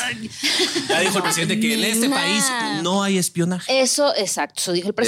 Ya 0.89 0.99
dijo 0.99 1.17
el 1.17 1.23
presidente 1.23 1.57
que 1.59 1.73
en 1.73 1.83
este 1.85 2.09
país 2.09 2.43
no 2.81 3.01
hay 3.01 3.17
espionaje. 3.17 3.81
eso, 3.81 4.13
exacto, 4.17 4.59
eso 4.59 4.73
dijo 4.73 4.89
el 4.89 4.93
presidente. 4.93 5.04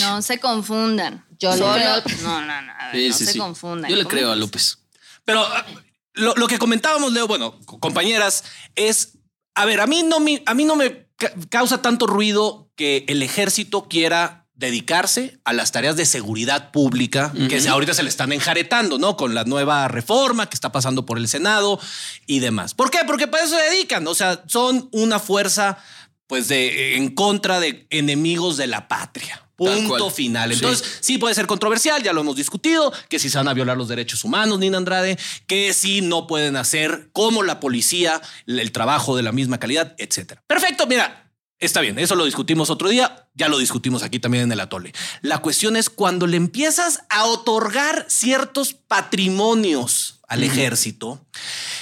No 0.00 0.22
se 0.22 0.38
confundan. 0.38 1.26
Yo 1.38 1.52
le 1.52 1.58
Solo- 1.58 1.74
creo. 1.74 2.02
No, 2.22 2.40
no, 2.42 2.62
no. 2.62 2.72
a 2.78 2.86
ver, 2.92 2.96
Sí, 2.96 3.08
no 3.08 3.14
sí, 3.16 3.26
se 3.26 3.32
sí. 3.32 3.38
confundan. 3.38 3.90
Yo 3.90 3.96
le 3.96 4.04
¿Cómo 4.04 4.10
creo 4.10 4.32
a? 4.32 4.36
López. 4.36 4.78
Pero 5.24 5.40
ah, 5.44 5.64
lo, 6.14 6.34
lo 6.34 6.46
que 6.48 6.58
comentábamos, 6.58 7.12
Leo, 7.12 7.26
bueno, 7.26 7.58
co- 7.64 7.78
compañeras, 7.80 8.44
es, 8.76 9.18
a 9.54 9.64
ver, 9.64 9.80
a 9.80 9.86
mí 9.86 10.02
no 10.02 10.20
me, 10.20 10.42
a 10.46 10.54
mí 10.54 10.64
no 10.64 10.76
me 10.76 11.06
ca- 11.16 11.32
causa 11.48 11.80
tanto 11.82 12.06
ruido 12.06 12.70
que 12.76 13.04
el 13.08 13.22
ejército 13.22 13.88
quiera 13.88 14.46
dedicarse 14.54 15.40
a 15.44 15.54
las 15.54 15.72
tareas 15.72 15.96
de 15.96 16.04
seguridad 16.04 16.70
pública 16.70 17.32
que 17.48 17.60
se- 17.62 17.70
ahorita 17.70 17.94
se 17.94 18.02
le 18.02 18.10
están 18.10 18.30
enjaretando, 18.32 18.98
¿no? 18.98 19.16
Con 19.16 19.34
la 19.34 19.44
nueva 19.44 19.88
reforma 19.88 20.50
que 20.50 20.54
está 20.54 20.70
pasando 20.70 21.06
por 21.06 21.16
el 21.16 21.28
Senado 21.28 21.80
y 22.26 22.40
demás. 22.40 22.74
¿Por 22.74 22.90
qué? 22.90 22.98
Porque 23.06 23.26
para 23.26 23.44
eso 23.44 23.56
se 23.56 23.62
dedican, 23.62 24.06
o 24.06 24.14
sea, 24.14 24.42
son 24.48 24.90
una 24.92 25.18
fuerza 25.18 25.78
pues 26.30 26.46
de 26.46 26.94
en 26.94 27.12
contra 27.12 27.58
de 27.58 27.88
enemigos 27.90 28.56
de 28.56 28.68
la 28.68 28.86
patria. 28.86 29.48
Punto 29.56 30.10
final. 30.10 30.52
Entonces, 30.52 30.98
sí 31.00 31.18
puede 31.18 31.34
ser 31.34 31.48
controversial, 31.48 32.02
ya 32.04 32.12
lo 32.12 32.20
hemos 32.20 32.36
discutido, 32.36 32.92
que 33.08 33.18
si 33.18 33.28
se 33.28 33.36
van 33.36 33.48
a 33.48 33.52
violar 33.52 33.76
los 33.76 33.88
derechos 33.88 34.22
humanos, 34.22 34.60
Nina 34.60 34.78
Andrade, 34.78 35.18
que 35.48 35.74
si 35.74 36.02
no 36.02 36.28
pueden 36.28 36.54
hacer 36.54 37.10
como 37.12 37.42
la 37.42 37.58
policía 37.58 38.22
el 38.46 38.60
el 38.60 38.70
trabajo 38.70 39.16
de 39.16 39.24
la 39.24 39.32
misma 39.32 39.58
calidad, 39.58 39.96
etcétera. 39.98 40.42
Perfecto, 40.46 40.86
mira. 40.86 41.26
Está 41.58 41.80
bien, 41.80 41.98
eso 41.98 42.14
lo 42.14 42.24
discutimos 42.24 42.70
otro 42.70 42.88
día, 42.88 43.28
ya 43.34 43.48
lo 43.48 43.58
discutimos 43.58 44.02
aquí 44.02 44.18
también 44.18 44.44
en 44.44 44.52
el 44.52 44.60
atole. 44.60 44.94
La 45.20 45.38
cuestión 45.38 45.76
es 45.76 45.90
cuando 45.90 46.26
le 46.26 46.38
empiezas 46.38 47.00
a 47.10 47.26
otorgar 47.26 48.06
ciertos 48.08 48.72
patrimonios 48.72 50.20
al 50.26 50.42
ejército, 50.42 51.26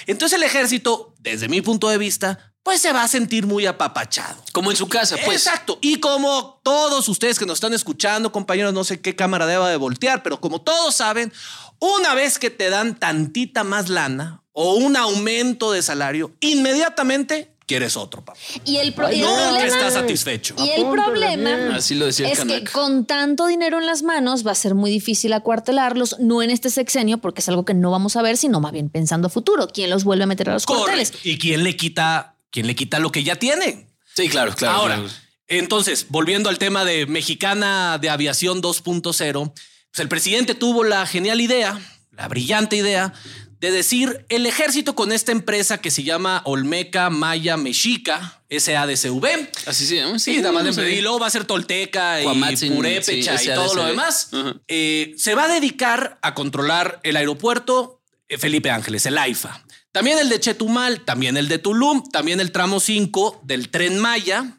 entonces 0.06 0.36
el 0.36 0.42
ejército, 0.42 1.14
desde 1.20 1.48
mi 1.48 1.60
punto 1.60 1.88
de 1.90 1.98
vista, 1.98 2.48
pues 2.68 2.82
se 2.82 2.92
va 2.92 3.02
a 3.02 3.08
sentir 3.08 3.46
muy 3.46 3.64
apapachado. 3.64 4.42
Como 4.52 4.70
en 4.70 4.76
su 4.76 4.88
casa, 4.90 5.16
pues. 5.24 5.46
Exacto. 5.46 5.78
Y 5.80 6.00
como 6.00 6.60
todos 6.62 7.08
ustedes 7.08 7.38
que 7.38 7.46
nos 7.46 7.54
están 7.54 7.72
escuchando, 7.72 8.30
compañeros, 8.30 8.74
no 8.74 8.84
sé 8.84 9.00
qué 9.00 9.16
cámara 9.16 9.46
deba 9.46 9.70
de 9.70 9.78
voltear, 9.78 10.22
pero 10.22 10.38
como 10.38 10.60
todos 10.60 10.94
saben, 10.94 11.32
una 11.78 12.14
vez 12.14 12.38
que 12.38 12.50
te 12.50 12.68
dan 12.68 12.98
tantita 12.98 13.64
más 13.64 13.88
lana 13.88 14.42
o 14.52 14.74
un 14.74 14.98
aumento 14.98 15.72
de 15.72 15.80
salario, 15.80 16.32
inmediatamente 16.40 17.54
quieres 17.64 17.96
otro, 17.96 18.22
papá. 18.22 18.38
Y 18.66 18.76
el, 18.76 18.92
pro- 18.92 19.10
y 19.10 19.16
el 19.16 19.20
no 19.22 19.34
problema, 19.34 19.66
estás 19.66 19.94
satisfecho. 19.94 20.54
y 20.58 20.68
el 20.70 20.90
problema 20.90 21.76
Así 21.76 21.94
lo 21.94 22.06
decía 22.06 22.26
el 22.26 22.32
es 22.32 22.44
que 22.44 22.64
con 22.70 23.04
tanto 23.06 23.46
dinero 23.46 23.78
en 23.78 23.86
las 23.86 24.02
manos 24.02 24.46
va 24.46 24.52
a 24.52 24.54
ser 24.54 24.74
muy 24.74 24.90
difícil 24.90 25.32
acuartelarlos, 25.32 26.16
no 26.18 26.42
en 26.42 26.50
este 26.50 26.68
sexenio, 26.70 27.18
porque 27.18 27.40
es 27.40 27.48
algo 27.48 27.64
que 27.64 27.74
no 27.74 27.90
vamos 27.90 28.16
a 28.16 28.22
ver, 28.22 28.36
sino 28.36 28.60
más 28.60 28.72
bien 28.72 28.88
pensando 28.90 29.28
a 29.28 29.30
futuro. 29.30 29.68
¿Quién 29.68 29.88
los 29.90 30.04
vuelve 30.04 30.24
a 30.24 30.26
meter 30.26 30.50
a 30.50 30.54
los 30.54 30.66
cuarteles? 30.66 31.10
Correcto. 31.10 31.28
¿Y 31.28 31.38
quién 31.38 31.62
le 31.62 31.76
quita, 31.76 32.36
quién 32.50 32.66
le 32.66 32.74
quita 32.74 32.98
lo 32.98 33.12
que 33.12 33.24
ya 33.24 33.36
tiene? 33.36 33.88
Sí, 34.14 34.28
claro, 34.28 34.54
claro. 34.54 34.76
Ahora, 34.76 34.94
claro. 34.96 35.10
entonces, 35.46 36.06
volviendo 36.08 36.48
al 36.48 36.58
tema 36.58 36.84
de 36.84 37.06
Mexicana 37.06 37.98
de 37.98 38.10
Aviación 38.10 38.62
2.0, 38.62 39.52
pues 39.52 39.98
el 39.98 40.08
presidente 40.08 40.54
tuvo 40.54 40.84
la 40.84 41.06
genial 41.06 41.40
idea, 41.40 41.80
la 42.12 42.28
brillante 42.28 42.76
idea, 42.76 43.12
de 43.60 43.72
decir 43.72 44.24
el 44.28 44.46
ejército 44.46 44.94
con 44.94 45.10
esta 45.10 45.32
empresa 45.32 45.78
que 45.78 45.90
se 45.90 46.04
llama 46.04 46.42
Olmeca 46.44 47.10
Maya 47.10 47.56
Mexica, 47.56 48.42
SADCV. 48.50 49.50
Así 49.66 49.86
se 49.86 49.96
llama. 49.96 50.18
Sí, 50.18 50.36
nada 50.38 50.52
más 50.52 50.64
no 50.64 50.72
sé. 50.72 50.82
pedí, 50.82 51.00
luego 51.00 51.18
va 51.18 51.26
a 51.26 51.30
ser 51.30 51.44
Tolteca 51.44 52.22
y 52.22 52.24
Purépecha 52.68 53.36
sí, 53.36 53.50
y 53.50 53.54
todo 53.54 53.74
lo 53.74 53.84
demás. 53.84 54.30
Eh, 54.68 55.14
se 55.16 55.34
va 55.34 55.44
a 55.44 55.48
dedicar 55.48 56.18
a 56.22 56.34
controlar 56.34 57.00
el 57.02 57.16
aeropuerto 57.16 58.00
eh, 58.28 58.38
Felipe 58.38 58.70
Ángeles, 58.70 59.06
el 59.06 59.18
AIFA. 59.18 59.64
También 59.92 60.18
el 60.18 60.28
de 60.28 60.38
Chetumal, 60.40 61.04
también 61.04 61.36
el 61.36 61.48
de 61.48 61.58
Tulum, 61.58 62.08
también 62.10 62.40
el 62.40 62.52
tramo 62.52 62.78
5 62.80 63.40
del 63.44 63.70
tren 63.70 63.98
Maya. 63.98 64.56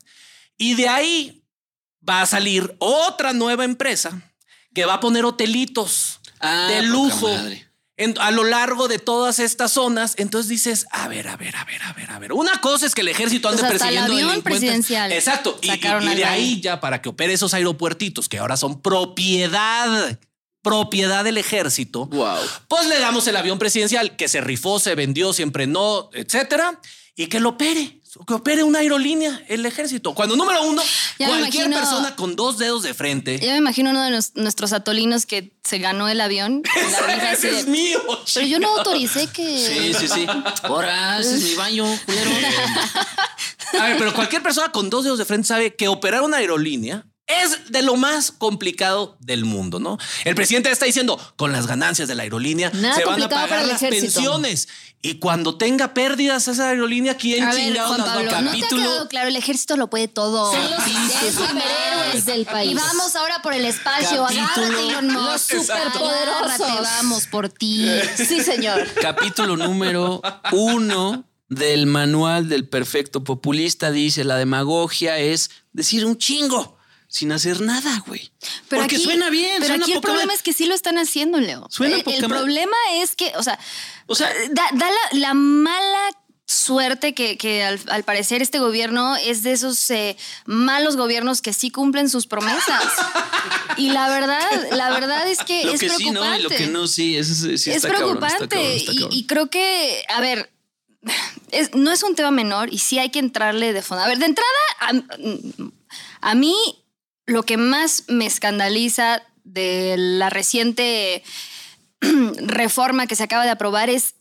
Y 0.57 0.75
de 0.75 0.89
ahí 0.89 1.43
va 2.07 2.21
a 2.21 2.25
salir 2.25 2.75
otra 2.79 3.33
nueva 3.33 3.63
empresa 3.65 4.21
que 4.73 4.85
va 4.85 4.95
a 4.95 4.99
poner 4.99 5.25
hotelitos 5.25 6.19
Ah, 6.41 6.67
de 6.69 6.81
lujo 6.83 7.29
en- 7.97 8.17
a 8.19 8.31
lo 8.31 8.45
largo 8.45 8.87
de 8.87 8.97
todas 8.97 9.39
estas 9.39 9.73
zonas. 9.73 10.13
Entonces 10.17 10.47
dices, 10.49 10.85
a 10.89 11.07
ver, 11.09 11.27
a 11.27 11.35
ver, 11.35 11.55
a 11.57 11.65
ver, 11.65 11.83
a 11.83 11.91
ver, 11.93 12.11
a 12.11 12.19
ver. 12.19 12.31
Una 12.33 12.59
cosa 12.61 12.85
es 12.85 12.95
que 12.95 13.01
el 13.01 13.09
ejército 13.09 13.49
ande 13.49 13.61
Pues 13.61 13.73
hasta 13.73 13.89
el 13.89 13.95
persiguiendo 13.95 14.27
avión 14.29 14.41
presidencial 14.43 15.11
Exacto. 15.11 15.59
Y, 15.61 15.69
y- 15.71 16.15
de 16.15 16.25
ahí 16.25 16.61
ya 16.61 16.79
para 16.79 17.01
que 17.01 17.09
opere 17.09 17.33
esos 17.33 17.53
aeropuertitos 17.53 18.29
que 18.29 18.37
ahora 18.39 18.55
son 18.57 18.81
propiedad, 18.81 20.17
propiedad 20.69 21.23
del 21.23 21.37
ejército. 21.39 22.05
Wow. 22.05 22.37
Pues 22.67 22.85
le 22.85 22.99
damos 22.99 23.25
el 23.27 23.35
avión 23.35 23.57
presidencial 23.57 24.15
que 24.15 24.27
se 24.27 24.39
rifó, 24.39 24.79
se 24.79 24.93
vendió, 24.93 25.33
siempre 25.33 25.65
no, 25.65 26.11
etcétera, 26.13 26.79
y 27.15 27.25
que 27.27 27.39
lo 27.39 27.49
opere. 27.49 27.95
Que 28.27 28.33
opere 28.33 28.63
una 28.63 28.79
aerolínea, 28.79 29.43
el 29.49 29.65
ejército. 29.67 30.13
Cuando 30.15 30.35
número 30.35 30.63
uno, 30.63 30.81
Ya 31.19 31.27
cualquier 31.27 31.65
imagino- 31.67 31.77
persona 31.77 32.15
con 32.15 32.35
dos 32.35 32.57
dedos 32.57 32.81
de 32.83 32.93
frente. 32.95 33.39
Yo 33.39 33.51
me 33.51 33.57
imagino 33.57 33.91
uno 33.91 34.03
de 34.03 34.09
nos- 34.11 34.31
nuestros 34.35 34.73
atolinos 34.73 35.25
que 35.27 35.53
se 35.63 35.77
ganó 35.79 36.07
el 36.09 36.19
avión. 36.21 36.63
la 37.07 37.13
así 37.31 37.47
Ese 37.47 37.51
de, 37.51 37.59
es 37.61 37.67
mío. 37.67 37.99
Pero 38.33 38.47
yo 38.47 38.59
no 38.59 38.77
autoricé 38.77 39.27
que. 39.27 39.43
Sí, 39.45 39.93
sí, 39.93 40.07
sí. 40.07 40.25
Ahora, 40.63 41.19
ese 41.19 41.35
es 41.35 41.43
mi 41.43 41.53
baño, 41.55 41.85
culero. 42.05 42.31
A 43.79 43.83
ver, 43.85 43.97
pero 43.99 44.13
cualquier 44.13 44.41
persona 44.41 44.71
con 44.71 44.89
dos 44.89 45.03
dedos 45.03 45.19
de 45.19 45.25
frente 45.25 45.47
sabe 45.47 45.75
que 45.75 45.87
operar 45.87 46.23
una 46.23 46.37
aerolínea 46.37 47.05
es 47.29 47.71
de 47.71 47.81
lo 47.83 47.95
más 47.95 48.31
complicado 48.31 49.15
del 49.19 49.45
mundo, 49.45 49.79
¿no? 49.79 49.97
El 50.25 50.33
presidente 50.35 50.71
está 50.71 50.85
diciendo, 50.85 51.19
con 51.37 51.51
las 51.51 51.67
ganancias 51.67 52.07
de 52.07 52.15
la 52.15 52.23
aerolínea 52.23 52.71
Nada 52.73 52.95
se 52.95 53.05
van 53.05 53.21
a 53.21 53.29
pagar 53.29 53.65
las 53.65 53.81
ejército. 53.83 54.13
pensiones. 54.15 54.67
Y 55.01 55.19
cuando 55.19 55.57
tenga 55.57 55.93
pérdidas 55.93 56.47
esa 56.49 56.69
aerolínea, 56.69 57.15
¿quién 57.15 57.43
A 57.45 57.53
ver, 57.53 57.73
Pablo? 57.77 57.97
¿no 58.41 58.51
te 58.51 58.65
ha 58.65 58.67
quedado 58.67 59.07
claro? 59.07 59.29
El 59.29 59.35
ejército 59.37 59.77
lo 59.77 59.89
puede 59.89 60.07
todo. 60.09 60.51
Son 60.51 60.71
los 60.71 60.83
superhéroes 61.33 62.25
del 62.25 62.45
país. 62.45 62.71
Y 62.71 62.75
vamos 62.75 63.15
ahora 63.15 63.41
por 63.41 63.53
el 63.53 63.63
espacio. 63.65 64.25
Capítulo- 64.25 64.65
Agárrate, 64.65 64.87
Elon 64.89 65.07
Musk. 65.13 65.53
Los 65.53 65.65
superpoderosos. 65.67 66.51
Agárrate, 66.61 66.81
vamos 66.81 67.27
por 67.27 67.49
ti. 67.49 67.87
Sí, 68.17 68.41
señor. 68.43 68.87
Capítulo 69.01 69.55
número 69.55 70.21
uno 70.51 71.23
del 71.47 71.85
manual 71.85 72.49
del 72.49 72.67
perfecto 72.67 73.23
populista 73.23 73.91
dice 73.91 74.23
la 74.23 74.35
demagogia 74.35 75.17
es 75.17 75.49
decir 75.73 76.05
un 76.05 76.17
chingo 76.17 76.77
sin 77.09 77.31
hacer 77.33 77.59
nada, 77.59 78.01
güey. 78.07 78.31
Pero 78.69 78.83
Porque 78.83 78.95
aquí, 78.95 79.03
suena 79.03 79.29
bien, 79.29 79.55
Pero 79.55 79.65
suena 79.67 79.83
aquí 79.83 79.93
el 79.93 79.99
problema 80.01 80.33
es 80.33 80.41
que 80.43 80.53
sí 80.53 80.65
lo 80.65 80.75
están 80.75 80.97
haciendo, 80.97 81.39
Leo. 81.39 81.67
Suena 81.69 81.97
el, 81.97 82.03
poca 82.03 82.15
el 82.15 82.21
madre. 82.21 82.35
problema 82.37 82.77
es 82.93 83.15
que, 83.17 83.33
o 83.35 83.43
sea, 83.43 83.59
O 84.07 84.15
sea, 84.15 84.31
da, 84.51 84.63
da 84.73 84.89
la, 84.89 85.19
la 85.19 85.33
mala 85.33 85.99
suerte 86.45 87.13
que, 87.13 87.37
que 87.37 87.63
al, 87.63 87.79
al 87.89 88.03
parecer 88.03 88.41
este 88.41 88.57
gobierno 88.59 89.15
es 89.17 89.43
de 89.43 89.51
esos 89.51 89.89
eh, 89.91 90.17
malos 90.45 90.95
gobiernos 90.97 91.41
que 91.43 91.53
sí 91.53 91.69
cumplen 91.71 92.09
sus 92.09 92.25
promesas. 92.27 92.83
y 93.77 93.89
la 93.89 94.09
verdad, 94.09 94.47
la 94.71 94.89
verdad 94.91 95.27
es 95.27 95.39
que 95.43 95.63
lo 95.65 95.73
es 95.73 95.79
que 95.79 95.89
sí, 95.89 95.95
preocupante. 96.09 96.29
¿no? 96.29 96.37
Y 96.39 96.41
lo 96.43 96.49
que 96.49 96.67
no, 96.67 96.87
sí, 96.87 97.17
eso 97.17 97.33
sí, 97.35 97.57
sí 97.57 97.69
es 97.71 97.77
está 97.77 97.89
cabrón, 97.89 98.15
está 98.23 98.37
preocupante 98.37 98.55
cabrón, 98.55 98.71
está 98.77 99.15
y- 99.15 99.25
creo 99.27 99.49
que, 99.51 100.03
a 100.09 100.21
ver, 100.21 100.51
es- 101.51 101.73
no 101.75 101.91
es 101.91 102.01
un 102.03 102.15
tema 102.15 102.31
menor 102.31 102.73
y 102.73 102.79
sí 102.79 102.97
hay 102.99 103.09
que 103.09 103.19
entrarle 103.19 103.71
de 103.73 103.81
fondo. 103.83 104.03
A 104.03 104.07
ver, 104.07 104.17
de 104.17 104.25
entrada, 104.25 104.49
a, 104.79 104.91
a 106.21 106.35
mí 106.35 106.55
lo 107.29 107.43
que 107.43 107.57
más 107.57 108.05
me 108.07 108.25
escandaliza 108.25 109.21
de 109.43 109.95
la 109.97 110.29
reciente 110.29 111.23
reforma 112.01 113.07
que 113.07 113.15
se 113.15 113.23
acaba 113.23 113.45
de 113.45 113.51
aprobar 113.51 113.89
es, 113.89 114.15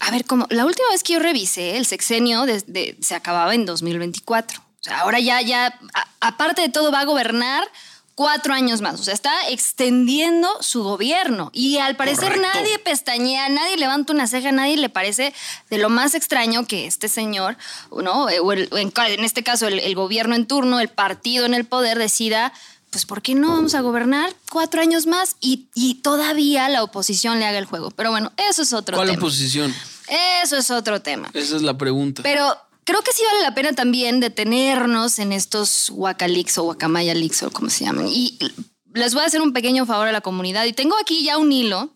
a 0.00 0.10
ver, 0.10 0.24
como 0.24 0.46
la 0.50 0.66
última 0.66 0.88
vez 0.90 1.02
que 1.02 1.14
yo 1.14 1.20
revisé, 1.20 1.76
el 1.76 1.86
sexenio 1.86 2.44
se 3.00 3.14
acababa 3.14 3.54
en 3.54 3.64
2024. 3.64 4.60
O 4.60 4.64
sea, 4.80 5.00
ahora 5.00 5.20
ya, 5.20 5.40
ya, 5.40 5.78
aparte 6.20 6.62
de 6.62 6.68
todo, 6.68 6.92
va 6.92 7.00
a 7.00 7.04
gobernar 7.04 7.64
cuatro 8.18 8.52
años 8.52 8.80
más. 8.80 8.98
O 8.98 9.04
sea, 9.04 9.14
está 9.14 9.32
extendiendo 9.48 10.48
su 10.60 10.82
gobierno. 10.82 11.50
Y 11.54 11.78
al 11.78 11.94
parecer 11.94 12.32
Correcto. 12.34 12.48
nadie 12.52 12.76
pestañea, 12.80 13.48
nadie 13.48 13.76
levanta 13.76 14.12
una 14.12 14.26
ceja, 14.26 14.50
nadie 14.50 14.76
le 14.76 14.88
parece 14.88 15.32
de 15.70 15.78
lo 15.78 15.88
más 15.88 16.16
extraño 16.16 16.66
que 16.66 16.86
este 16.86 17.08
señor, 17.08 17.56
¿no? 17.92 18.24
O 18.24 18.52
el- 18.52 18.68
en, 18.72 19.24
este 19.24 19.44
caso, 19.44 19.68
el, 19.68 19.78
el 19.78 19.94
gobierno 19.94 20.34
en 20.34 20.46
turno, 20.48 20.80
el 20.80 20.88
partido 20.88 21.46
en 21.46 21.54
el 21.54 21.64
poder 21.64 21.96
decida. 21.96 22.52
Pues, 22.90 23.06
¿por 23.06 23.22
qué 23.22 23.36
no 23.36 23.50
vamos 23.52 23.76
a 23.76 23.82
gobernar 23.82 24.34
cuatro 24.50 24.80
años 24.80 25.06
más 25.06 25.36
y, 25.40 25.68
y 25.74 25.94
todavía 26.02 26.68
la 26.68 26.82
oposición 26.82 27.38
le 27.38 27.46
haga 27.46 27.58
el 27.58 27.66
juego? 27.66 27.92
Pero 27.92 28.10
bueno, 28.10 28.32
eso 28.50 28.62
es 28.62 28.72
otro 28.72 28.96
¿Cuál 28.96 29.10
tema. 29.10 29.18
oposición? 29.22 29.72
Eso 30.42 30.56
es 30.56 30.70
otro 30.72 31.00
tema. 31.02 31.30
Esa 31.34 31.54
es 31.54 31.62
la 31.62 31.78
pregunta. 31.78 32.22
Pero 32.24 32.56
creo 32.88 33.02
que 33.02 33.12
sí 33.12 33.22
vale 33.22 33.42
la 33.42 33.54
pena 33.54 33.74
también 33.74 34.18
detenernos 34.18 35.18
en 35.18 35.32
estos 35.32 35.90
Huacalix 35.90 36.56
o 36.56 36.62
Guacamaya 36.62 37.12
Leaks 37.14 37.42
o 37.42 37.50
como 37.50 37.68
se 37.68 37.84
llaman. 37.84 38.08
Y 38.08 38.38
les 38.94 39.12
voy 39.12 39.24
a 39.24 39.26
hacer 39.26 39.42
un 39.42 39.52
pequeño 39.52 39.84
favor 39.84 40.08
a 40.08 40.12
la 40.12 40.22
comunidad. 40.22 40.64
Y 40.64 40.72
tengo 40.72 40.96
aquí 40.96 41.22
ya 41.22 41.36
un 41.36 41.52
hilo 41.52 41.90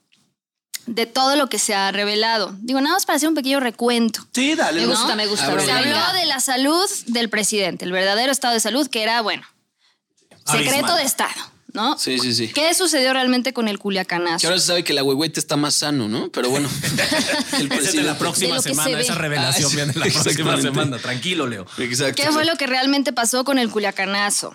de 0.84 1.06
todo 1.06 1.36
lo 1.36 1.48
que 1.48 1.58
se 1.58 1.74
ha 1.74 1.90
revelado. 1.92 2.54
Digo, 2.60 2.78
nada 2.82 2.96
más 2.96 3.06
para 3.06 3.16
hacer 3.16 3.30
un 3.30 3.34
pequeño 3.34 3.58
recuento. 3.58 4.26
Sí, 4.34 4.54
dale. 4.54 4.82
Me 4.82 4.86
¿no? 4.86 4.92
gusta, 4.92 5.16
me 5.16 5.26
gusta. 5.26 5.58
Se 5.60 5.72
habló 5.72 6.12
de 6.12 6.26
la 6.26 6.40
salud 6.40 6.90
del 7.06 7.30
presidente, 7.30 7.86
el 7.86 7.92
verdadero 7.92 8.30
estado 8.30 8.52
de 8.52 8.60
salud, 8.60 8.86
que 8.88 9.02
era, 9.02 9.22
bueno, 9.22 9.44
secreto 10.44 10.72
Abismal. 10.72 10.98
de 10.98 11.04
Estado, 11.04 11.51
¿no? 11.72 11.98
Sí, 11.98 12.18
sí, 12.18 12.34
sí. 12.34 12.48
¿Qué 12.48 12.74
sucedió 12.74 13.12
realmente 13.12 13.52
con 13.52 13.68
el 13.68 13.76
Que 13.76 13.82
Culiacanazo? 13.82 14.46
ahora 14.46 14.60
se 14.60 14.66
sabe 14.66 14.84
que 14.84 14.92
la 14.92 15.02
huehuete 15.02 15.40
está 15.40 15.56
más 15.56 15.74
sano, 15.74 16.08
¿no? 16.08 16.30
Pero 16.30 16.50
bueno. 16.50 16.68
el 17.58 17.72
Esa 17.72 17.88
es 17.88 17.92
de 17.94 18.02
la 18.02 18.18
próxima 18.18 18.56
que 18.56 18.62
semana, 18.62 18.96
se 18.96 19.00
esa 19.02 19.14
revelación 19.14 19.70
Ah, 19.70 19.74
viene 19.74 19.92
la 19.94 20.06
próxima 20.22 20.60
semana. 20.60 20.98
Tranquilo, 20.98 21.46
Leo. 21.46 21.66
Exacto. 21.78 22.22
¿Qué 22.22 22.30
fue 22.30 22.44
lo 22.44 22.56
que 22.56 22.66
realmente 22.66 23.12
pasó 23.12 23.44
con 23.44 23.58
el 23.58 23.70
Culiacanazo? 23.70 24.54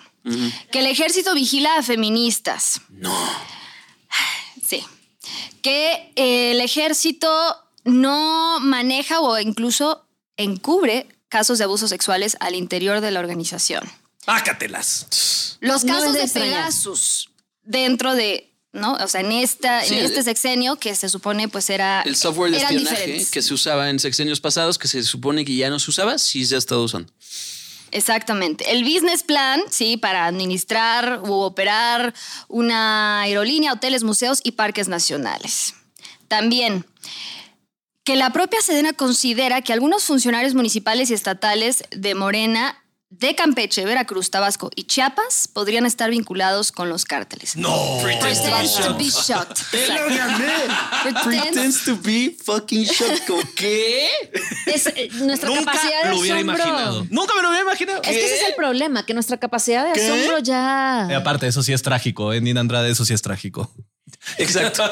Que 0.70 0.80
el 0.80 0.86
ejército 0.86 1.34
vigila 1.34 1.76
a 1.78 1.82
feministas. 1.82 2.80
No. 2.90 3.12
Sí. 4.66 4.84
Que 5.62 6.12
eh, 6.16 6.50
el 6.52 6.60
ejército 6.60 7.28
no 7.84 8.60
maneja 8.60 9.20
o 9.20 9.38
incluso 9.38 10.06
encubre 10.36 11.06
casos 11.30 11.58
de 11.58 11.64
abusos 11.64 11.88
sexuales 11.90 12.36
al 12.40 12.54
interior 12.54 13.00
de 13.00 13.10
la 13.10 13.20
organización. 13.20 13.82
Pácatelas. 14.28 15.56
Los 15.60 15.84
casos 15.86 16.12
de 16.12 16.20
de. 16.20 16.28
Pegasus 16.28 17.30
dentro 17.62 18.14
de, 18.14 18.52
¿no? 18.74 18.92
O 18.92 19.08
sea, 19.08 19.22
en 19.22 19.32
esta, 19.32 19.82
Sí, 19.82 19.94
en 19.94 20.04
este 20.04 20.18
el- 20.18 20.24
sexenio 20.24 20.76
que 20.76 20.94
se 20.94 21.08
supone 21.08 21.48
pues 21.48 21.70
era 21.70 22.02
El 22.02 22.14
software 22.14 22.50
de 22.50 22.58
espionaje 22.58 22.90
diferentes. 22.96 23.30
que 23.30 23.40
se 23.40 23.54
usaba 23.54 23.88
en 23.88 23.98
sexenios 23.98 24.38
pasados, 24.38 24.76
que 24.76 24.86
se 24.86 25.02
supone 25.02 25.46
que 25.46 25.56
ya 25.56 25.70
no 25.70 25.78
se 25.78 25.90
usaba, 25.90 26.18
sí 26.18 26.44
se 26.44 26.56
ha 26.56 26.58
estado 26.58 26.84
usando. 26.84 27.10
Exactamente. 27.90 28.70
El 28.70 28.84
business 28.84 29.22
plan, 29.22 29.62
sí, 29.70 29.96
para 29.96 30.26
administrar 30.26 31.22
u 31.24 31.32
operar 31.32 32.12
una 32.48 33.22
aerolínea, 33.22 33.72
hoteles, 33.72 34.02
museos 34.04 34.40
y 34.44 34.52
parques 34.52 34.88
nacionales. 34.88 35.72
También 36.28 36.84
que 38.04 38.14
la 38.14 38.30
propia 38.30 38.60
Sedena 38.60 38.92
considera 38.92 39.62
que 39.62 39.72
algunos 39.72 40.04
funcionarios 40.04 40.52
municipales 40.52 41.10
y 41.10 41.14
estatales 41.14 41.84
de 41.90 42.14
Morena, 42.14 42.82
de 43.10 43.34
Campeche, 43.34 43.84
Veracruz, 43.86 44.30
Tabasco 44.30 44.70
y 44.76 44.84
Chiapas 44.84 45.48
podrían 45.48 45.86
estar 45.86 46.10
vinculados 46.10 46.72
con 46.72 46.88
los 46.90 47.04
cárteles. 47.06 47.56
No. 47.56 47.98
Pretends 48.02 48.74
to 48.76 48.94
be 48.96 49.04
shocked. 49.04 49.58
Pretends- 49.72 51.22
Pretends 51.24 51.84
to 51.84 51.96
be 51.96 52.36
fucking 52.44 52.84
shocked. 52.84 53.26
¿Cómo 53.26 53.42
qué? 53.56 54.08
Es 54.66 54.86
eh, 54.88 55.08
nuestra 55.20 55.48
Nunca 55.48 55.64
capacidad 55.72 56.02
de 56.04 56.10
lo 56.10 56.18
hubiera 56.18 56.36
asombro. 56.36 56.56
imaginado. 56.56 57.06
Nunca 57.10 57.34
me 57.34 57.42
lo 57.42 57.48
hubiera 57.48 57.64
imaginado. 57.64 58.02
Es 58.02 58.08
que 58.08 58.24
ese 58.24 58.34
es 58.42 58.48
el 58.48 58.54
problema, 58.54 59.04
que 59.06 59.14
nuestra 59.14 59.38
capacidad 59.38 59.86
de 59.86 59.92
¿Qué? 59.94 60.06
asombro 60.06 60.38
ya. 60.40 61.06
Y 61.10 61.14
aparte, 61.14 61.46
eso 61.46 61.62
sí 61.62 61.72
es 61.72 61.82
trágico, 61.82 62.32
¿eh? 62.32 62.40
Nina 62.40 62.60
Andrade, 62.60 62.90
eso 62.90 63.04
sí 63.04 63.14
es 63.14 63.22
trágico. 63.22 63.70
Exacto. 64.36 64.82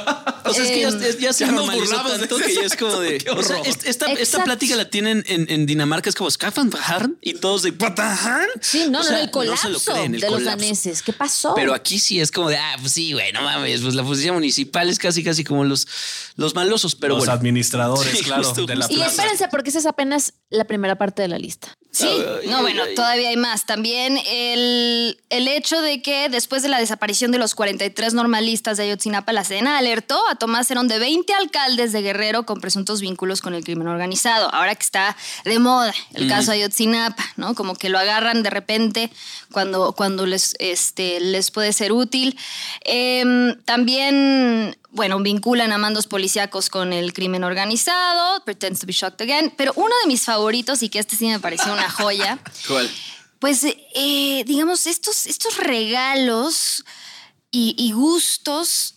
O 0.45 0.53
sea, 0.55 0.65
es 0.65 0.71
que 0.71 0.81
ya, 0.81 0.89
Em, 0.89 1.19
ya 1.19 1.33
se 1.33 1.45
ya 1.47 1.53
normalizó 1.53 1.97
tanto 2.03 2.37
que 2.39 2.55
ya 2.55 2.63
es 2.63 2.77
como 2.77 2.99
de. 3.01 3.25
O 3.37 3.43
sea, 3.43 3.59
esta, 3.85 4.07
esta 4.13 4.45
plática 4.45 4.77
la 4.77 4.89
tienen 4.89 5.25
en, 5.27 5.47
en 5.51 5.67
Dinamarca, 5.67 6.09
es 6.09 6.15
como 6.15 6.31
Skafanfaharn 6.31 7.19
y 7.21 7.35
todos 7.35 7.63
de 7.63 7.73
Patahan. 7.73 8.47
Sí, 8.61 8.87
no, 8.89 9.01
O 9.01 9.11
no, 9.11 9.17
el 9.17 9.31
colapso 9.31 9.69
no 9.69 9.79
se 9.79 9.91
lo 9.91 9.95
creen, 9.97 10.15
el 10.15 10.21
de 10.21 10.31
los 10.31 10.45
daneses. 10.45 11.03
¿Qué 11.03 11.13
pasó? 11.13 11.55
Pero 11.55 11.75
aquí 11.75 11.99
sí 11.99 12.21
es 12.21 12.31
como 12.31 12.49
de, 12.49 12.57
ah, 12.57 12.77
pues 12.81 12.93
sí, 12.93 13.13
güey, 13.13 13.33
no 13.33 13.43
mames, 13.43 13.81
pues 13.83 13.95
la 13.95 14.03
policía 14.03 14.33
municipal 14.33 14.89
es 14.89 14.99
casi, 14.99 15.23
casi 15.23 15.45
como 15.45 15.65
los, 15.65 15.87
los 16.37 16.55
malosos, 16.55 16.95
pero 16.95 17.15
Los 17.15 17.21
bueno. 17.27 17.33
administradores, 17.33 18.13
Sí, 18.19 18.25
claro, 18.25 18.45
justo, 18.45 18.67
de 18.67 18.77
la 18.77 18.87
y 18.89 18.97
plaza. 18.97 19.11
espérense, 19.11 19.49
porque 19.49 19.71
esa 19.71 19.79
es 19.81 19.87
apenas 19.87 20.35
la 20.51 20.65
primera 20.65 20.97
parte 20.97 21.23
de 21.23 21.29
la 21.29 21.39
lista. 21.39 21.75
Sí, 21.97 22.23
no, 22.49 22.61
bueno, 22.61 22.83
todavía 22.95 23.31
hay 23.31 23.39
más. 23.39 23.65
También 23.65 24.19
el, 24.27 25.19
el 25.31 25.49
hecho 25.49 25.81
de 25.81 26.03
que 26.03 26.29
después 26.29 26.63
de 26.63 26.69
la 26.69 26.79
desaparición 26.79 27.31
de 27.31 27.39
los 27.39 27.55
43 27.55 28.13
normalistas 28.13 28.77
de 28.77 28.83
Ayotzinapa, 28.83 29.33
la 29.33 29.45
Sedena 29.45 29.79
alertó 29.79 30.21
a 30.29 30.35
Tomás 30.35 30.71
Herón 30.71 30.89
de 30.89 30.99
20 30.99 31.33
alcaldes 31.33 31.93
de 31.93 32.03
Guerrero 32.03 32.45
con 32.45 32.61
presuntos 32.61 33.01
vínculos 33.01 33.41
con 33.41 33.55
el 33.55 33.65
crimen 33.65 33.89
organizado. 33.89 34.53
Ahora 34.53 34.75
que 34.75 34.83
está 34.83 35.17
de 35.47 35.59
moda 35.59 35.95
el 36.13 36.29
caso 36.29 36.53
Ayotzinapa, 36.53 37.25
¿no? 37.37 37.55
Como 37.55 37.75
que 37.75 37.89
lo 37.89 37.99
agarran 37.99 38.43
de 38.43 38.51
repente 38.51 39.11
cuando, 39.51 39.93
cuando 39.93 40.27
les, 40.27 40.55
este, 40.59 41.19
les 41.21 41.51
puede 41.51 41.73
ser 41.73 41.93
útil. 41.93 42.37
Em, 42.85 43.59
también, 43.65 44.77
bueno, 44.97 45.21
vinculan 45.21 45.73
a 45.73 45.79
mandos 45.79 46.07
policíacos 46.07 46.69
con 46.69 46.93
el 46.93 47.13
crimen 47.13 47.45
organizado, 47.45 48.43
pretends 48.45 48.81
to 48.81 48.87
be 48.87 48.93
shocked 48.93 49.23
again, 49.23 49.53
pero 49.57 49.73
uno 49.77 49.95
de 50.03 50.09
mis 50.09 50.25
favoritos, 50.25 50.83
y 50.83 50.89
que 50.89 50.99
este 50.99 51.15
sí 51.17 51.29
me 51.29 51.39
pareció 51.39 51.73
una 51.73 51.89
joya, 51.89 52.39
¿Cuál? 52.67 52.91
pues, 53.39 53.65
eh, 53.65 54.43
digamos, 54.47 54.87
estos, 54.87 55.27
estos 55.27 55.59
regalos 55.59 56.85
y, 57.51 57.77
y 57.79 57.93
gustos 57.93 58.97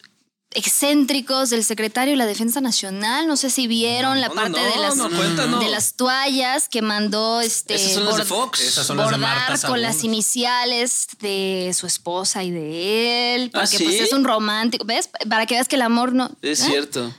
excéntricos 0.51 1.51
del 1.51 1.63
secretario 1.63 2.13
de 2.13 2.17
la 2.17 2.25
Defensa 2.25 2.59
Nacional. 2.61 3.27
No 3.27 3.37
sé 3.37 3.49
si 3.49 3.67
vieron 3.67 4.19
la 4.19 4.29
no, 4.29 4.35
parte 4.35 4.59
no, 4.59 4.65
de, 4.65 4.79
las, 4.79 4.95
no, 4.95 5.09
cuéntanos. 5.09 5.59
de 5.59 5.69
las 5.69 5.93
toallas 5.93 6.69
que 6.69 6.81
mandó 6.81 7.41
este 7.41 7.75
Esas 7.75 7.93
son 7.93 8.05
las 8.05 8.17
de 8.17 8.25
Fox. 8.25 8.61
Esas 8.61 8.87
son 8.87 8.97
las 8.97 9.09
de 9.09 9.17
bordar 9.17 9.61
con 9.61 9.81
las 9.81 10.03
iniciales 10.03 11.07
de 11.21 11.71
su 11.77 11.85
esposa 11.85 12.43
y 12.43 12.51
de 12.51 13.35
él. 13.35 13.51
¿Ah, 13.53 13.59
Porque 13.61 13.77
sí? 13.77 13.83
pues 13.83 14.01
es 14.01 14.13
un 14.13 14.23
romántico. 14.23 14.85
¿Ves? 14.85 15.09
Para 15.29 15.45
que 15.45 15.55
veas 15.55 15.67
que 15.67 15.75
el 15.75 15.83
amor 15.83 16.13
no. 16.13 16.31
Es 16.41 16.61
¿eh? 16.61 16.65
cierto. 16.65 17.13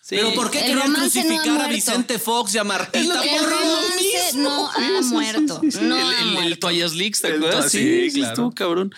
Sí. 0.00 0.16
Pero 0.16 0.32
¿por 0.32 0.50
qué 0.50 0.60
querían 0.60 0.90
no 0.90 1.00
crucificar 1.00 1.60
a. 1.60 1.68
Vicente 1.68 2.18
Fox 2.18 2.54
y 2.54 2.58
a 2.58 2.64
Martita? 2.64 2.98
El 3.22 3.30
por 3.30 3.42
lo 3.42 3.56
romance 3.56 4.32
mismo? 4.32 4.48
no 4.48 4.70
ha 4.70 5.00
muerto. 5.02 5.60
No 5.82 6.40
el, 6.40 6.58
toallas 6.58 6.94
leaks, 6.94 7.20
¿te 7.20 7.34
acuerdas? 7.34 7.70
Sí, 7.70 7.78
sí, 7.78 8.10
sí, 8.10 8.18
claro. 8.20 8.32
estuvo 8.32 8.50
cabrón. 8.52 8.94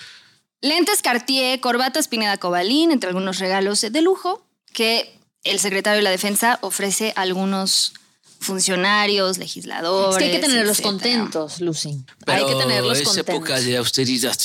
Lentes 0.63 1.01
Cartier, 1.03 1.59
corbatas 1.61 2.09
Pineda 2.09 2.37
Cobalín, 2.39 2.91
entre 2.93 3.09
algunos 3.09 3.39
regalos 3.39 3.81
de 3.81 4.03
lujo 4.03 4.45
que 4.73 5.19
el 5.45 5.59
secretario 5.59 5.97
de 5.99 6.03
la 6.03 6.11
Defensa 6.11 6.59
ofrece 6.63 7.13
a 7.17 7.23
algunos 7.23 7.95
funcionarios, 8.41 9.33
Es 9.33 9.39
legisladores. 9.39 10.17
que 10.19 10.25
hay 10.25 10.31
que 10.33 10.39
tenerlos 10.39 10.79
etcétera. 10.79 10.91
contentos, 10.93 11.61
Lucy. 11.61 11.89
hay 11.91 12.05
Pero 12.25 12.47
que 12.47 12.55
tenerlos 12.55 12.99
es 12.99 13.05
contentos. 13.05 13.35
época 13.35 13.61
de 13.61 13.77
austeridad. 13.77 14.39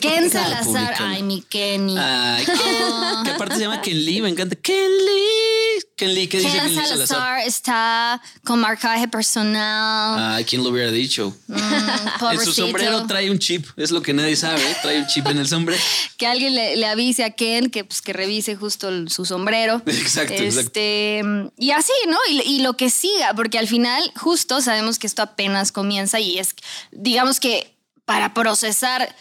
Ken 0.00 0.30
Salazar, 0.30 0.94
ay, 1.00 1.22
mi 1.24 1.42
Kenny. 1.42 1.96
Ay, 1.98 2.44
Ken- 2.44 2.54
Oh. 2.56 3.22
que 3.24 3.30
aparte 3.32 3.56
se 3.56 3.62
llama 3.62 3.80
Ken 3.82 4.04
Lee, 4.04 4.20
me 4.22 4.28
encanta. 4.28 4.54
Ken 4.56 4.76
Lee. 4.90 5.53
Ken 5.96 6.12
Lee, 6.12 6.26
¿qué 6.26 6.38
dice 6.38 6.50
Ken 6.58 6.74
Salazar? 6.74 7.06
Salazar 7.06 7.40
está 7.46 8.20
con 8.44 8.58
marcaje 8.60 9.06
personal. 9.06 10.34
Ay, 10.36 10.44
¿quién 10.44 10.64
lo 10.64 10.70
hubiera 10.70 10.90
dicho? 10.90 11.36
Mm, 11.46 11.54
En 12.32 12.40
su 12.44 12.52
sombrero 12.52 13.06
trae 13.06 13.30
un 13.30 13.38
chip, 13.38 13.64
es 13.76 13.92
lo 13.92 14.02
que 14.02 14.12
nadie 14.12 14.34
sabe, 14.34 14.60
trae 14.82 14.98
un 15.00 15.06
chip 15.06 15.26
en 15.28 15.38
el 15.38 15.46
sombrero. 15.46 15.80
que 16.18 16.26
alguien 16.26 16.54
le, 16.54 16.76
le 16.76 16.86
avise 16.86 17.22
a 17.22 17.30
Ken 17.30 17.70
que, 17.70 17.84
pues, 17.84 18.02
que 18.02 18.12
revise 18.12 18.56
justo 18.56 18.88
el- 18.88 19.08
su 19.08 19.24
sombrero. 19.24 19.82
Exacto, 19.86 20.32
exacto. 20.34 20.60
este, 20.60 21.22
Y 21.58 21.70
así, 21.70 21.92
¿no? 22.08 22.18
Y, 22.28 22.40
y 22.42 22.58
lo 22.62 22.76
que 22.76 22.90
siga, 22.90 23.32
porque 23.34 23.58
al 23.58 23.68
final, 23.68 24.02
justo 24.16 24.60
sabemos 24.62 24.98
que 24.98 25.06
esto 25.06 25.22
apenas 25.22 25.70
comienza 25.70 26.18
y 26.18 26.38
es, 26.38 26.56
digamos 26.90 27.38
que 27.38 27.72
para 28.04 28.34
procesar 28.34 29.14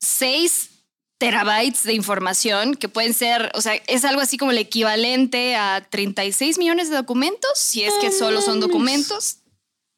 seis 0.00 0.70
terabytes 1.18 1.82
de 1.82 1.94
información 1.94 2.74
que 2.74 2.88
pueden 2.88 3.12
ser, 3.12 3.50
o 3.54 3.60
sea, 3.60 3.74
es 3.88 4.04
algo 4.04 4.20
así 4.20 4.38
como 4.38 4.52
el 4.52 4.58
equivalente 4.58 5.56
a 5.56 5.84
36 5.90 6.58
millones 6.58 6.90
de 6.90 6.96
documentos, 6.96 7.50
si 7.56 7.82
es 7.82 7.92
que 8.00 8.10
solo 8.12 8.40
son 8.40 8.60
documentos. 8.60 9.38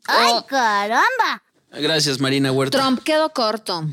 ¡Ay, 0.06 0.32
O- 0.32 0.46
caramba! 0.46 1.42
Gracias, 1.72 2.18
Marina 2.20 2.50
Huerta. 2.50 2.78
Trump 2.78 3.02
quedó 3.04 3.32
corto. 3.32 3.84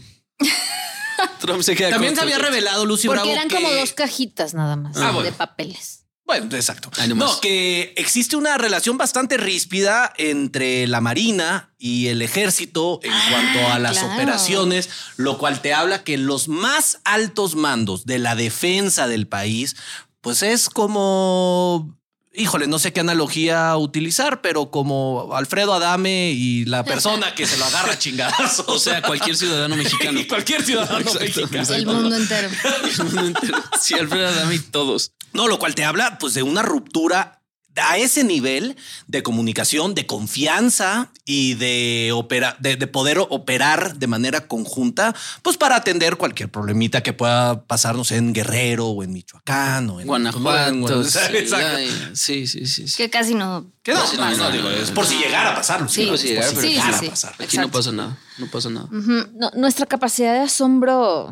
Trump 1.40 1.62
se 1.64 1.76
queda 1.76 1.90
También 1.90 2.16
se 2.16 2.22
había 2.22 2.38
revelado, 2.38 2.86
Lucy 2.86 3.08
Porque 3.08 3.22
Bravo, 3.22 3.32
eran 3.34 3.48
que- 3.50 3.56
como 3.56 3.72
dos 3.72 3.94
cajitas 3.94 4.54
nada 4.54 4.76
más 4.76 4.96
Ah, 4.98 5.12
bueno. 5.12 5.24
de 5.24 5.32
papeles. 5.32 6.06
Bueno, 6.28 6.54
exacto. 6.54 6.92
No, 7.16 7.40
que 7.40 7.94
existe 7.96 8.36
una 8.36 8.58
relación 8.58 8.98
bastante 8.98 9.38
ríspida 9.38 10.14
entre 10.18 10.86
la 10.86 11.00
Marina 11.00 11.74
y 11.80 12.08
el 12.08 12.22
ejército 12.22 13.00
en 13.02 13.14
cuanto 13.32 13.72
a 13.72 13.80
las 13.80 14.00
claro. 14.00 14.14
operaciones, 14.14 14.90
lo 15.16 15.38
cual 15.38 15.62
te 15.62 15.74
habla 15.74 16.04
que 16.04 16.18
los 16.18 16.50
más 16.50 17.00
altos 17.06 17.56
mandos 17.56 18.06
de 18.06 18.20
la 18.20 18.36
defensa 18.36 19.08
del 19.08 19.28
país, 19.28 19.78
pues 20.20 20.44
es 20.44 20.70
como... 20.70 21.96
Híjole, 22.34 22.68
no 22.68 22.78
sé 22.78 22.94
qué 22.94 23.00
analogía 23.00 23.76
utilizar, 23.78 24.42
pero 24.42 24.70
como 24.70 25.34
Alfredo 25.34 25.74
Adame 25.74 26.34
y 26.34 26.66
la 26.66 26.84
persona 26.84 27.34
que 27.34 27.48
se 27.48 27.58
lo 27.58 27.66
agarra 27.66 27.94
a 27.94 27.98
chingadazos. 27.98 28.68
O 28.68 28.78
sea, 28.78 29.02
cualquier 29.02 29.36
ciudadano 29.36 29.76
mexicano. 29.78 30.20
cualquier 30.30 30.62
ciudadano 30.62 31.00
Exacto, 31.00 31.48
mexicano. 31.50 31.74
El 31.74 31.86
mundo 31.88 32.16
entero. 32.16 32.50
El 32.84 33.04
mundo 33.06 33.26
entero. 33.26 33.64
Sí, 33.82 33.96
Alfredo 33.96 34.28
Adame 34.28 34.56
y 34.56 34.60
todos. 34.60 35.14
No, 35.38 35.48
lo 35.48 35.60
cual 35.60 35.76
te 35.76 35.86
habla 35.86 36.18
pues 36.18 36.34
de 36.34 36.42
una 36.42 36.64
ruptura 36.64 37.38
a 37.80 37.98
ese 37.98 38.24
nivel 38.24 38.76
de 39.06 39.22
comunicación, 39.22 39.94
de 39.94 40.08
confianza 40.08 41.12
y 41.26 41.54
de, 41.54 42.12
opera, 42.12 42.58
de, 42.60 42.76
de 42.76 42.88
poder 42.88 43.20
operar 43.20 43.98
de 43.98 44.08
manera 44.08 44.48
conjunta, 44.48 45.16
pues 45.44 45.58
para 45.58 45.76
atender 45.76 46.18
cualquier 46.18 46.50
problemita 46.50 47.04
que 47.04 47.14
pueda 47.14 47.62
pasarnos 47.66 48.12
en 48.12 48.34
Guerrero 48.34 48.88
o 48.88 49.04
en 49.04 49.14
Michoacán 49.14 49.90
o 49.92 50.02
en 50.02 50.08
Guanajuato. 50.08 51.04
Sí, 51.04 51.12
sí, 51.12 51.20
exacto. 51.38 51.68
ay, 51.78 52.10
Sí, 52.14 52.48
sí, 52.48 52.66
sí. 52.66 52.88
sí. 52.88 52.98
Que 52.98 53.12
casi 53.12 53.36
no. 53.36 53.72
Que 53.84 53.94
no, 53.94 54.14
no, 54.14 54.38
no, 54.38 54.52
digo, 54.52 54.70
es 54.72 54.90
por 54.90 55.06
si 55.06 55.20
llegara 55.20 55.52
a 55.52 55.56
pasar. 55.56 55.82
Lucía, 55.82 56.06
Sí, 56.06 56.10
es 56.14 56.22
sí, 56.22 56.28
por 56.30 56.36
llegar, 56.36 56.50
si 56.50 56.56
pero 56.56 56.68
llegara 56.68 56.98
sí, 57.00 57.06
a 57.06 57.10
pasar. 57.12 57.36
Aquí 57.40 57.58
no 57.58 57.70
pasa 57.70 57.92
nada. 57.92 58.18
No 58.40 58.48
pasa 58.48 58.70
nada. 58.72 58.88
No, 58.92 59.52
nuestra 59.56 59.86
capacidad 59.86 60.34
de 60.34 60.40
asombro 60.40 61.32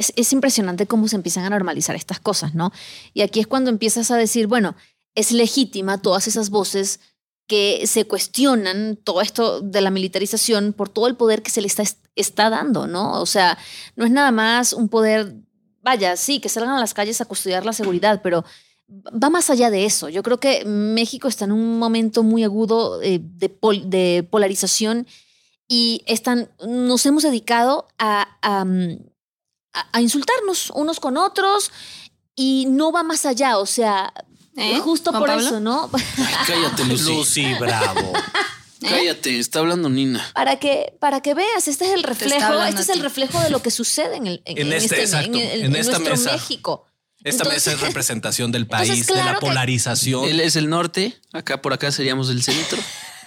es, 0.00 0.12
es 0.16 0.32
impresionante 0.32 0.86
cómo 0.86 1.06
se 1.08 1.16
empiezan 1.16 1.44
a 1.44 1.50
normalizar 1.50 1.94
estas 1.94 2.18
cosas, 2.20 2.54
¿no? 2.54 2.72
Y 3.14 3.20
aquí 3.22 3.38
es 3.40 3.46
cuando 3.46 3.70
empiezas 3.70 4.10
a 4.10 4.16
decir, 4.16 4.46
bueno, 4.48 4.74
es 5.14 5.30
legítima 5.32 6.02
todas 6.02 6.26
esas 6.26 6.50
voces 6.50 6.98
que 7.46 7.86
se 7.86 8.04
cuestionan 8.06 8.96
todo 9.02 9.20
esto 9.20 9.60
de 9.60 9.80
la 9.80 9.90
militarización 9.90 10.72
por 10.72 10.88
todo 10.88 11.06
el 11.08 11.16
poder 11.16 11.42
que 11.42 11.50
se 11.50 11.60
le 11.60 11.66
está, 11.66 11.82
está 12.14 12.48
dando, 12.48 12.86
¿no? 12.86 13.20
O 13.20 13.26
sea, 13.26 13.58
no 13.96 14.04
es 14.04 14.10
nada 14.12 14.30
más 14.30 14.72
un 14.72 14.88
poder, 14.88 15.34
vaya, 15.82 16.16
sí, 16.16 16.38
que 16.40 16.48
salgan 16.48 16.76
a 16.76 16.80
las 16.80 16.94
calles 16.94 17.20
a 17.20 17.24
custodiar 17.24 17.66
la 17.66 17.72
seguridad, 17.72 18.20
pero 18.22 18.44
va 18.88 19.30
más 19.30 19.50
allá 19.50 19.68
de 19.70 19.84
eso. 19.84 20.08
Yo 20.08 20.22
creo 20.22 20.38
que 20.38 20.64
México 20.64 21.26
está 21.26 21.44
en 21.44 21.52
un 21.52 21.78
momento 21.78 22.22
muy 22.22 22.44
agudo 22.44 23.02
eh, 23.02 23.20
de, 23.20 23.48
pol- 23.48 23.90
de 23.90 24.26
polarización 24.30 25.06
y 25.66 26.02
están, 26.06 26.50
nos 26.66 27.04
hemos 27.06 27.24
dedicado 27.24 27.88
a, 27.98 28.28
a, 28.42 28.64
mm, 28.64 28.98
a- 29.72 29.86
a 29.92 30.00
insultarnos 30.00 30.70
unos 30.74 31.00
con 31.00 31.16
otros 31.16 31.70
y 32.36 32.66
no 32.68 32.92
va 32.92 33.02
más 33.02 33.26
allá, 33.26 33.58
o 33.58 33.66
sea, 33.66 34.12
¿Eh? 34.56 34.78
justo 34.80 35.10
Juan 35.10 35.20
por 35.22 35.28
Pablo? 35.30 35.46
eso, 35.46 35.60
¿no? 35.60 35.90
Cállate, 36.46 36.84
Lucy. 36.84 37.04
Lucy, 37.14 37.54
bravo. 37.54 38.12
Cállate, 38.80 39.38
está 39.38 39.58
hablando 39.58 39.88
Nina. 39.90 40.26
para 40.34 40.56
que, 40.58 40.96
para 41.00 41.20
que 41.20 41.34
veas, 41.34 41.68
este 41.68 41.84
es 41.86 41.92
el 41.92 42.02
reflejo, 42.02 42.62
este 42.62 42.80
es 42.80 42.88
el 42.88 43.00
reflejo 43.00 43.38
de 43.40 43.50
lo 43.50 43.60
que 43.62 43.70
sucede 43.70 44.16
en, 44.16 44.26
el, 44.26 44.42
en, 44.46 44.56
En 44.58 44.66
en 44.68 44.72
este, 44.72 45.02
este, 45.02 45.02
exacto, 45.02 45.38
en, 45.38 45.48
el- 45.48 45.60
en 45.60 45.66
en 45.66 45.76
esta 45.76 45.98
nuestro 45.98 46.16
mesa. 46.16 46.32
México. 46.32 46.86
Esta 47.22 47.42
Entonces- 47.44 47.66
mesa 47.66 47.72
es 47.72 47.80
representación 47.82 48.50
del 48.52 48.62
Entonces, 48.70 48.88
país, 48.88 49.06
de 49.06 49.14
la 49.22 49.34
que- 49.34 49.40
polarización. 49.40 50.24
Él 50.24 50.40
es 50.40 50.56
el 50.56 50.70
norte, 50.70 51.20
acá 51.34 51.60
por 51.60 51.74
acá 51.74 51.92
seríamos 51.92 52.30
el 52.30 52.42
centro. 52.42 52.78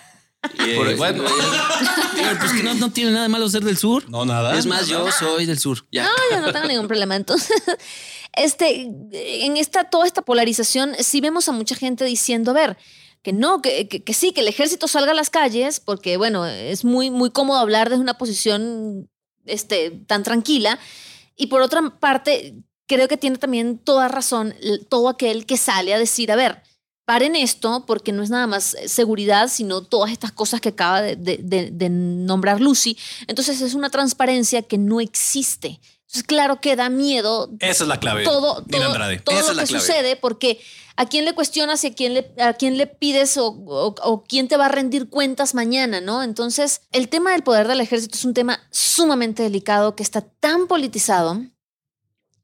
Por- 0.76 0.88
eh, 0.90 0.96
bueno, 0.96 1.24
pues 2.40 2.52
que 2.54 2.64
no, 2.64 2.74
no 2.76 2.92
tiene 2.92 3.12
nada 3.12 3.24
de 3.24 3.30
malo 3.30 3.48
ser 3.50 3.64
del 3.64 3.78
sur. 3.78 4.10
no 4.10 4.26
nada. 4.26 4.58
Es 4.58 4.66
más, 4.66 4.88
yo 4.88 5.10
soy 5.12 5.46
del 5.46 5.58
sur. 5.60 5.86
Ya. 5.92 6.04
No, 6.04 6.10
yo 6.32 6.42
no 6.42 6.52
tengo 6.52 6.68
ningún 6.68 6.88
problema. 6.88 7.16
Entonces, 7.16 7.62
este, 8.34 8.90
en 9.12 9.58
esta, 9.58 9.86
toda 9.86 10.06
esta 10.06 10.22
polarización, 10.22 10.94
sí 11.00 11.22
vemos 11.22 11.48
a 11.50 11.52
mucha 11.52 11.76
gente 11.76 12.04
diciendo, 12.06 12.52
a 12.52 12.54
ver, 12.54 12.78
que 13.22 13.32
no, 13.34 13.62
que, 13.62 13.88
que- 13.88 14.04
que 14.04 14.14
sí, 14.14 14.32
que 14.34 14.42
el 14.42 14.48
ejército 14.48 14.88
salga 14.88 15.12
a 15.12 15.16
las 15.16 15.30
calles, 15.30 15.80
porque 15.80 16.18
bueno, 16.18 16.46
es 16.46 16.84
muy, 16.84 17.10
muy 17.10 17.32
cómodo 17.32 17.60
hablar 17.60 17.90
desde 17.90 18.02
una 18.02 18.18
posición 18.18 19.10
este, 19.46 19.92
tan 20.08 20.24
tranquila. 20.24 20.78
Y 21.36 21.48
por 21.48 21.62
otra 21.62 21.82
parte, 22.00 22.54
creo 22.86 23.08
que 23.08 23.18
tiene 23.18 23.38
también 23.38 23.78
toda 23.80 24.08
razón 24.10 24.54
todo 24.90 25.08
aquel 25.10 25.46
que 25.46 25.58
sale 25.58 25.94
a 25.94 25.98
decir, 26.00 26.32
a 26.32 26.36
ver, 26.36 26.62
paren 27.06 27.36
esto, 27.36 27.86
porque 27.86 28.12
no 28.14 28.24
es 28.24 28.30
nada 28.30 28.48
más 28.48 28.76
eh, 28.76 28.88
seguridad, 28.88 29.50
sino 29.50 29.82
todas 29.84 30.12
estas 30.12 30.32
cosas 30.32 30.62
que 30.62 30.70
acaba 30.70 31.02
de, 31.02 31.16
de- 31.16 31.40
de- 31.42 31.72
de 31.72 31.90
nombrar 31.90 32.62
Lucy. 32.62 32.98
Entonces 33.28 33.60
es 33.62 33.74
una 33.74 33.90
transparencia 33.90 34.62
que 34.62 34.78
no 34.78 35.02
existe. 35.02 35.80
Entonces, 36.02 36.24
claro 36.24 36.62
que 36.62 36.76
da 36.76 36.90
miedo 36.90 37.50
Esa 37.60 37.84
es 37.86 37.88
la 37.88 38.00
clave. 38.00 38.24
todo, 38.24 38.64
todo, 38.64 38.86
Andrade. 38.86 39.18
todo 39.20 39.36
Esa 39.36 39.46
lo 39.48 39.52
es 39.52 39.58
la 39.58 39.64
que 39.64 39.68
clave. 39.70 39.82
sucede, 39.86 40.16
porque 40.16 40.62
a 40.96 41.08
quién 41.08 41.26
le 41.26 41.34
cuestionas 41.34 41.84
y 41.84 41.88
a 41.88 41.94
quién 41.96 42.14
le, 42.14 42.32
a 42.40 42.54
quién 42.54 42.78
le 42.78 42.86
pides 42.86 43.36
o, 43.38 43.48
o- 43.48 43.96
o 44.04 44.24
quién 44.24 44.48
te 44.48 44.56
va 44.58 44.68
a 44.68 44.70
rendir 44.70 45.10
cuentas 45.10 45.56
mañana, 45.56 46.02
¿no? 46.02 46.22
Entonces, 46.22 46.82
el 46.92 47.10
tema 47.10 47.32
del 47.32 47.42
poder 47.44 47.68
del 47.68 47.82
ejército 47.82 48.16
es 48.16 48.26
un 48.26 48.36
tema 48.36 48.60
sumamente 48.70 49.42
delicado 49.44 49.96
que 49.96 50.04
está 50.04 50.22
tan 50.22 50.68
politizado. 50.68 51.42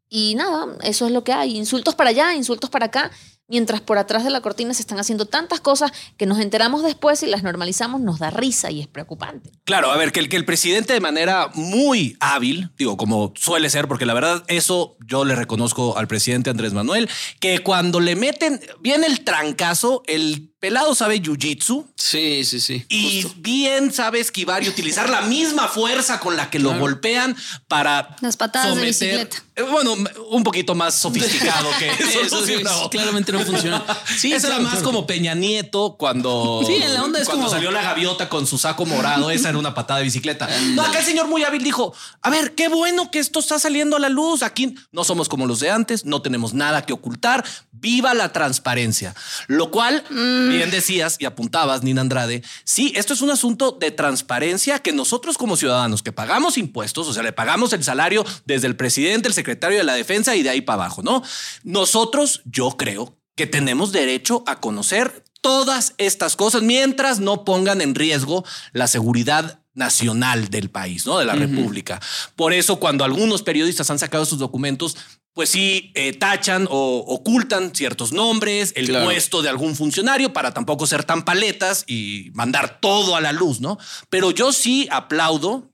Y 0.10 0.34
nada, 0.36 0.76
eso 0.82 1.06
es 1.06 1.12
lo 1.12 1.24
que 1.24 1.34
hay. 1.34 1.56
Insultos 1.56 1.94
para 1.94 2.10
allá, 2.10 2.34
insultos 2.34 2.72
para 2.72 2.88
acá. 2.88 3.12
Mientras 3.50 3.82
por 3.82 3.98
atrás 3.98 4.24
de 4.24 4.30
la 4.30 4.42
cortina 4.42 4.74
se 4.74 4.82
están 4.82 5.00
haciendo 5.00 5.26
tantas 5.26 5.60
cosas 5.60 5.92
que 6.18 6.26
nos 6.26 6.40
enteramos 6.40 6.84
después 6.84 7.22
y 7.24 7.28
las 7.28 7.44
normalizamos, 7.44 8.02
nos 8.02 8.20
da 8.20 8.30
risa 8.30 8.72
y 8.72 8.82
es 8.82 8.88
preocupante. 8.88 9.52
Claro, 9.66 9.92
a 9.92 9.98
ver, 9.98 10.12
que 10.12 10.20
el, 10.20 10.30
que 10.30 10.38
el 10.38 10.46
presidente 10.46 10.94
de 10.94 11.00
manera 11.00 11.50
muy 11.54 12.16
hábil, 12.20 12.70
digo, 12.78 12.98
como 12.98 13.34
suele 13.36 13.70
ser, 13.70 13.88
porque 13.88 14.06
la 14.06 14.14
verdad 14.14 14.44
eso 14.48 14.98
yo 15.06 15.26
le 15.26 15.36
reconozco 15.36 15.98
al 15.98 16.08
presidente 16.08 16.50
Andrés 16.50 16.74
Manuel, 16.74 17.10
que 17.40 17.60
cuando 17.60 18.00
le 18.00 18.16
meten, 18.16 18.62
viene 18.80 19.08
el 19.08 19.24
trancazo, 19.24 20.04
el 20.08 20.54
pelado 20.60 20.94
sabe 20.96 21.22
jiu-jitsu. 21.22 21.86
Sí, 21.96 22.44
sí, 22.46 22.60
sí. 22.60 22.86
Y 22.90 23.26
bien 23.38 23.94
sabe 23.94 24.20
esquivar 24.20 24.64
y 24.64 24.70
utilizar 24.70 25.10
la 25.10 25.22
misma 25.22 25.68
fuerza 25.68 26.20
con 26.20 26.36
la 26.36 26.50
que 26.50 26.60
lo 26.60 26.78
golpean 26.78 27.36
para 27.68 28.16
Las 28.22 28.38
patadas 28.38 28.76
de 28.76 28.82
someter- 28.82 28.88
bicicleta. 28.88 29.38
Eh, 29.56 29.62
Bueno, 29.64 29.96
un 30.30 30.44
poquito 30.44 30.74
más 30.76 30.96
sofisticado 30.96 31.70
que 31.78 31.90
eso. 32.04 32.22
Eso 32.22 32.46
sí, 32.46 32.56
no. 32.64 32.90
claramente 32.90 33.32
no 33.32 33.40
funciona. 33.42 33.84
Sí, 34.18 34.32
Eso 34.34 34.48
era 34.48 34.60
más 34.60 34.72
claro. 34.74 34.86
como 34.86 35.06
Peña 35.08 35.34
Nieto 35.36 35.96
cuando, 36.00 36.62
Sí, 36.68 36.76
en 36.76 36.94
la 36.94 37.04
onda 37.04 37.20
es 37.20 37.26
cuando 37.26 37.46
como- 37.46 37.56
salió 37.56 37.72
la 37.72 37.82
gaviota 37.82 38.30
con 38.30 38.48
su 38.48 38.58
saco 38.58 38.86
morado. 38.86 39.30
Esa 39.32 39.50
era 39.50 39.58
una 39.58 39.74
patada 39.74 40.00
de 40.00 40.06
bicicleta. 40.06 40.48
No, 40.76 40.82
acá 40.84 41.00
el 41.00 41.06
señor 41.06 41.28
muy 41.28 41.44
hábil 41.44 41.64
dijo: 41.64 41.94
A 42.22 42.30
ver, 42.30 42.56
qué 42.56 42.68
bueno 42.70 43.12
que 43.12 43.20
esto 43.20 43.40
está 43.40 43.60
saliendo 43.60 43.96
a 43.98 44.00
la 44.00 44.10
luz. 44.10 44.44
Aquí 44.44 44.76
no 44.92 45.04
somos 45.04 45.28
como 45.30 45.46
los 45.46 45.60
de 45.60 45.70
antes, 45.72 46.06
no 46.06 46.22
tenemos 46.22 46.54
nada 46.54 46.86
que 46.86 46.94
ocultar. 46.94 47.44
Viva 47.72 48.14
la 48.14 48.34
transparencia. 48.34 49.16
Lo 49.48 49.72
cual, 49.72 50.04
bien 50.50 50.72
decías 50.72 51.18
y 51.20 51.26
apuntabas, 51.26 51.84
Nina 51.84 52.02
Andrade, 52.02 52.44
sí, 52.64 52.92
esto 52.96 53.14
es 53.14 53.22
un 53.22 53.32
asunto 53.32 53.78
de 53.80 53.92
transparencia 53.92 54.80
que 54.80 54.92
nosotros 54.92 55.38
como 55.38 55.56
ciudadanos 55.56 56.04
que 56.04 56.12
pagamos 56.12 56.58
impuestos, 56.58 57.08
o 57.08 57.14
sea, 57.14 57.24
le 57.24 57.32
pagamos 57.32 57.74
el 57.74 57.84
salario 57.84 58.26
desde 58.46 58.68
el 58.68 58.76
presidente, 58.76 59.28
el 59.28 59.34
secretario 59.34 59.78
de 59.78 59.84
la 59.84 59.94
defensa 59.94 60.36
y 60.36 60.44
de 60.44 60.50
ahí 60.50 60.62
para 60.62 60.84
abajo, 60.84 61.02
¿no? 61.04 61.24
Nosotros, 61.64 62.42
yo 62.46 62.72
creo 62.72 63.18
que 63.36 63.48
tenemos 63.48 63.92
derecho 63.92 64.44
a 64.48 64.60
conocer 64.60 65.24
todas 65.42 65.94
estas 65.98 66.36
cosas 66.36 66.62
mientras 66.62 67.20
no 67.20 67.46
pongan 67.46 67.82
en 67.82 67.96
riesgo 67.96 68.44
la 68.74 68.88
seguridad 68.88 69.62
nacional 69.74 70.50
del 70.50 70.70
país, 70.70 71.06
¿no? 71.06 71.18
De 71.18 71.26
la 71.26 71.36
República. 71.36 72.02
Por 72.36 72.54
eso, 72.54 72.80
cuando 72.80 73.06
algunos 73.06 73.44
periodistas 73.44 73.90
han 73.90 74.00
sacado 74.00 74.26
sus 74.26 74.40
documentos, 74.40 74.98
pues 75.34 75.50
sí 75.50 75.92
eh, 75.96 76.14
tachan 76.14 76.68
o 76.70 76.98
ocultan 77.08 77.74
ciertos 77.74 78.12
nombres, 78.12 78.74
el 78.76 78.88
Claro. 78.88 79.06
puesto 79.06 79.42
de 79.42 79.50
algún 79.50 79.76
funcionario 79.76 80.34
para 80.34 80.54
tampoco 80.54 80.86
ser 80.88 81.04
tan 81.04 81.24
paletas 81.24 81.84
y 81.88 82.32
mandar 82.34 82.80
todo 82.82 83.16
a 83.16 83.22
la 83.22 83.32
luz, 83.32 83.62
¿no? 83.62 83.78
Pero 84.10 84.32
yo 84.32 84.52
sí 84.52 84.88
aplaudo, 84.92 85.72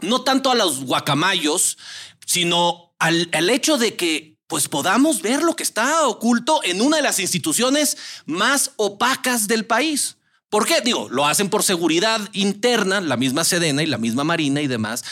no 0.00 0.22
tanto 0.22 0.50
a 0.50 0.54
los 0.54 0.84
guacamayos, 0.84 1.76
sino 2.26 2.94
al, 2.98 3.28
al 3.32 3.50
hecho 3.50 3.78
de 3.78 3.96
que 3.96 4.36
pues 4.46 4.68
podamos 4.68 5.22
ver 5.22 5.42
lo 5.42 5.54
que 5.54 5.62
está 5.62 6.06
oculto 6.08 6.60
en 6.64 6.80
una 6.82 6.96
de 6.96 7.02
las 7.04 7.20
instituciones 7.20 7.96
más 8.26 8.72
opacas 8.76 9.46
del 9.46 9.64
país. 9.64 10.16
¿Por 10.48 10.66
qué? 10.66 10.80
Digo, 10.80 11.08
lo 11.08 11.26
hacen 11.26 11.48
por 11.48 11.62
seguridad 11.62 12.20
interna, 12.32 13.00
la 13.00 13.16
misma 13.16 13.44
Sedena 13.44 13.84
y 13.84 13.86
la 13.86 13.98
misma 13.98 14.24
Marina 14.24 14.60
y 14.60 14.66
demás, 14.66 15.04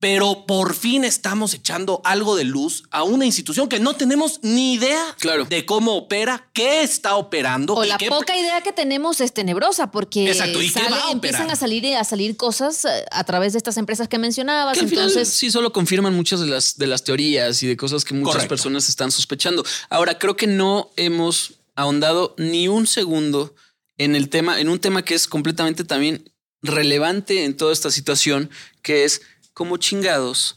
pero 0.00 0.46
por 0.46 0.74
fin 0.74 1.04
estamos 1.04 1.52
echando 1.52 2.00
algo 2.04 2.34
de 2.34 2.44
luz 2.44 2.84
a 2.90 3.02
una 3.02 3.26
institución 3.26 3.68
que 3.68 3.80
no 3.80 3.94
tenemos 3.94 4.40
ni 4.42 4.72
idea 4.74 5.14
de 5.48 5.66
cómo 5.66 5.94
opera, 5.94 6.48
qué 6.54 6.82
está 6.82 7.16
operando. 7.16 7.74
O 7.74 7.84
y 7.84 7.88
la 7.88 7.98
qué- 7.98 8.08
poca 8.08 8.34
idea 8.34 8.62
que 8.62 8.72
tenemos 8.72 9.20
es 9.20 9.34
tenebrosa 9.34 9.90
porque 9.90 10.30
Exacto, 10.30 10.62
¿y 10.62 10.68
qué 10.68 10.80
sale- 10.80 10.90
va 10.90 11.08
a 11.08 11.10
empiezan 11.12 11.42
operar? 11.42 11.56
a 11.56 11.60
salir, 11.60 11.94
a 11.96 12.04
salir 12.04 12.36
cosas 12.38 12.86
eh, 12.86 13.04
a 13.10 13.24
través 13.24 13.52
de 13.52 13.58
estas 13.58 13.76
empresas 13.76 14.08
que 14.08 14.18
mencionabas. 14.18 14.72
Que 14.74 14.84
al 14.84 14.88
final 14.88 15.08
Entonces, 15.08 15.34
sí 15.34 15.50
solo 15.50 15.70
confirman 15.72 16.14
muchas 16.14 16.40
de 16.40 16.46
las, 16.46 16.78
de 16.78 16.86
las 16.86 17.04
teorías 17.04 17.62
y 17.62 17.66
de 17.66 17.76
cosas 17.76 18.04
que 18.06 18.14
muchas 18.14 18.32
Correcto. 18.36 18.48
personas 18.48 18.88
están 18.88 19.12
sospechando. 19.12 19.64
Ahora, 19.90 20.18
creo 20.18 20.34
que 20.34 20.46
no 20.46 20.90
hemos 20.96 21.60
ahondado 21.76 22.34
ni 22.38 22.68
un 22.68 22.86
segundo 22.86 23.54
en 23.98 24.16
el 24.16 24.30
tema, 24.30 24.60
en 24.60 24.70
un 24.70 24.78
tema 24.78 25.04
que 25.04 25.14
es 25.14 25.28
completamente 25.28 25.84
también 25.84 26.32
relevante 26.62 27.44
en 27.44 27.54
toda 27.56 27.72
esta 27.72 27.90
situación, 27.90 28.48
que 28.82 29.04
es 29.04 29.20
cómo 29.60 29.76
chingados 29.76 30.56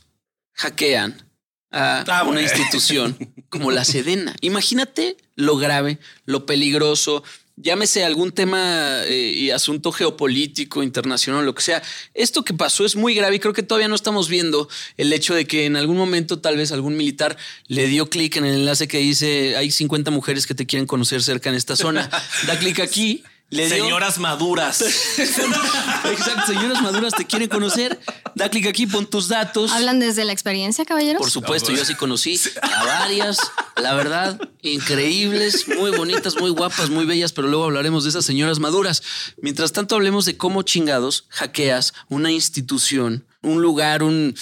hackean 0.54 1.30
a 1.72 2.06
Ah, 2.08 2.24
una 2.24 2.42
institución 2.42 3.18
como 3.50 3.70
la 3.70 3.84
Sedena. 3.84 4.34
Imagínate 4.39 5.18
lo 5.36 5.58
grave, 5.58 6.00
lo 6.24 6.46
peligroso, 6.46 7.22
llámese 7.58 8.06
algún 8.06 8.32
tema 8.32 9.04
eh, 9.04 9.34
y 9.36 9.50
asunto 9.50 9.92
geopolítico, 9.92 10.84
internacional, 10.84 11.46
lo 11.46 11.54
que 11.54 11.63
sea. 11.63 11.84
Esto 12.13 12.46
que 12.46 12.54
pasó 12.54 12.86
es 12.86 12.96
muy 12.96 13.13
grave 13.13 13.36
y 13.36 13.39
creo 13.39 13.52
que 13.52 13.62
todavía 13.62 13.89
no 13.89 13.96
estamos 13.96 14.30
viendo 14.30 14.70
el 14.96 15.12
hecho 15.12 15.36
de 15.36 15.44
que 15.46 15.66
en 15.66 15.76
algún 15.76 15.98
momento 15.98 16.39
tal 16.39 16.56
vez 16.56 16.72
algún 16.72 16.96
militar 16.96 17.36
le 17.68 17.88
dio 17.88 18.10
clic 18.10 18.38
en 18.38 18.46
el 18.46 18.56
enlace 18.56 18.88
que 18.88 19.00
dice 19.00 19.58
hay 19.58 19.70
50 19.70 20.12
mujeres 20.12 20.48
que 20.48 20.56
te 20.56 20.66
quieren 20.66 20.88
conocer 20.88 21.22
cerca 21.22 21.50
en 21.50 21.56
esta 21.56 21.76
zona. 21.76 22.10
Da 22.48 22.58
clic 22.58 22.80
aquí. 22.80 23.22
Le 23.49 23.67
dio- 23.67 23.84
Señoras 23.84 24.17
maduras. 24.17 24.82
Exacto, 25.17 26.47
señoras 26.47 26.82
maduras 26.82 27.13
te 27.13 27.25
quieren 27.25 27.47
conocer. 27.49 27.99
Da 28.36 28.49
clic 28.49 28.65
aquí, 28.65 28.88
pon 28.88 29.06
tus 29.06 29.27
datos. 29.27 29.71
¿Hablan 29.71 29.99
desde 29.99 30.25
la 30.25 30.34
experiencia, 30.34 30.86
caballeros? 30.86 31.19
Por 31.21 31.29
supuesto, 31.29 31.71
yo 31.71 31.86
sí 31.86 31.93
conocí 31.95 32.39
a 32.62 32.84
varias, 32.84 33.38
la 33.79 33.93
verdad, 33.93 34.39
increíbles, 34.63 35.67
muy 35.67 35.91
bonitas, 35.91 36.36
muy 36.39 36.49
guapas, 36.49 36.89
muy 36.89 37.06
bellas, 37.06 37.32
pero 37.32 37.47
luego 37.47 37.65
hablaremos 37.65 38.03
de 38.03 38.10
esas 38.10 38.25
señoras 38.25 38.60
maduras. 38.60 39.03
Mientras 39.41 39.71
tanto, 39.71 39.95
hablemos 39.95 40.25
de 40.25 40.36
cómo 40.36 40.63
chingados 40.63 41.25
hackeas 41.29 41.93
una 42.10 42.32
institución, 42.32 43.25
un 43.43 43.62
lugar, 43.62 44.01
un, 44.01 44.36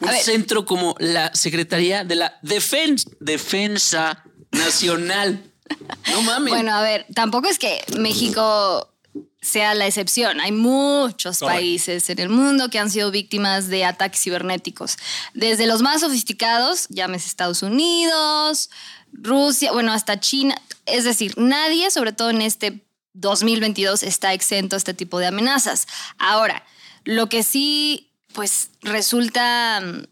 un 0.00 0.08
A 0.08 0.12
ver. 0.12 0.22
centro 0.22 0.64
como 0.64 0.94
la 0.98 1.30
Secretaría 1.34 2.04
de 2.04 2.14
la 2.16 2.40
Defen- 2.42 3.04
Defensa 3.20 4.24
Nacional. 4.52 5.52
No 6.12 6.22
mames. 6.22 6.52
Bueno, 6.52 6.74
a 6.74 6.82
ver, 6.82 7.06
tampoco 7.14 7.48
es 7.48 7.58
que 7.58 7.82
México 7.98 8.88
sea 9.40 9.74
la 9.74 9.86
excepción. 9.86 10.40
Hay 10.40 10.52
muchos 10.52 11.38
países 11.38 12.10
en 12.10 12.18
el 12.18 12.28
mundo 12.28 12.68
que 12.68 12.78
han 12.78 12.90
sido 12.90 13.10
víctimas 13.10 13.68
de 13.68 13.84
ataques 13.84 14.20
cibernéticos. 14.20 14.96
Desde 15.34 15.66
los 15.66 15.82
más 15.82 16.00
sofisticados, 16.00 16.86
llámese 16.88 17.28
Estados 17.28 17.62
Unidos, 17.62 18.70
Rusia, 19.12 19.72
bueno, 19.72 19.92
hasta 19.92 20.20
China. 20.20 20.54
Es 20.84 21.04
decir, 21.04 21.34
nadie, 21.36 21.90
sobre 21.90 22.12
todo 22.12 22.30
en 22.30 22.42
este 22.42 22.84
2022, 23.14 24.02
está 24.02 24.32
exento 24.32 24.76
a 24.76 24.78
este 24.78 24.94
tipo 24.94 25.18
de 25.18 25.26
amenazas. 25.26 25.86
Ahora, 26.18 26.64
lo 27.04 27.28
que 27.28 27.42
sí, 27.42 28.10
pues 28.32 28.70
resulta 28.82 29.80
mm, 29.80 30.02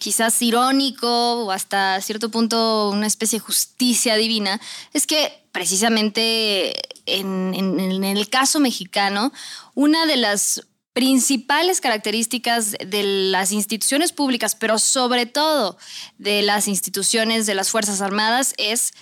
quizás 0.00 0.42
irónico 0.42 1.44
o 1.44 1.52
hasta 1.52 2.00
cierto 2.00 2.30
punto 2.30 2.90
una 2.90 3.06
especie 3.06 3.38
de 3.38 3.44
justicia 3.44 4.16
divina, 4.16 4.60
es 4.92 5.06
que 5.06 5.44
precisamente 5.52 6.72
en, 7.06 7.54
en- 7.54 7.78
en 7.78 8.04
el 8.04 8.28
caso 8.28 8.58
mexicano, 8.60 9.32
una 9.74 10.06
de 10.06 10.16
las 10.16 10.66
principales 10.92 11.80
características 11.80 12.72
de 12.84 13.02
las 13.30 13.52
instituciones 13.52 14.10
públicas, 14.12 14.56
pero 14.56 14.78
sobre 14.78 15.26
todo 15.26 15.78
de 16.18 16.42
las 16.42 16.66
instituciones 16.66 17.46
de 17.46 17.54
las 17.54 17.70
Fuerzas 17.70 18.00
Armadas, 18.00 18.54
es 18.58 18.92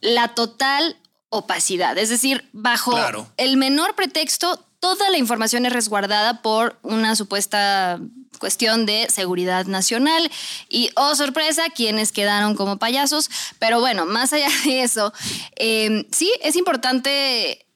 la 0.00 0.34
total 0.34 0.96
opacidad. 1.28 1.96
Es 1.98 2.08
decir, 2.08 2.48
bajo 2.52 2.92
Claro. 2.92 3.30
el 3.36 3.56
menor 3.56 3.94
pretexto, 3.94 4.65
toda 4.94 5.10
la 5.10 5.18
información 5.18 5.66
es 5.66 5.72
resguardada 5.72 6.42
por 6.42 6.78
una 6.82 7.16
supuesta 7.16 7.98
cuestión 8.38 8.86
de 8.86 9.08
seguridad 9.10 9.66
nacional 9.66 10.30
y, 10.68 10.90
oh 10.94 11.16
sorpresa, 11.16 11.64
quienes 11.74 12.12
quedaron 12.12 12.54
como 12.54 12.76
payasos. 12.76 13.28
Pero 13.58 13.80
bueno, 13.80 14.06
más 14.06 14.32
allá 14.32 14.48
de 14.64 14.82
eso, 14.82 15.12
eh, 15.56 16.06
sí, 16.12 16.32
es 16.42 16.54
importante 16.54 17.52
eh, 17.52 17.66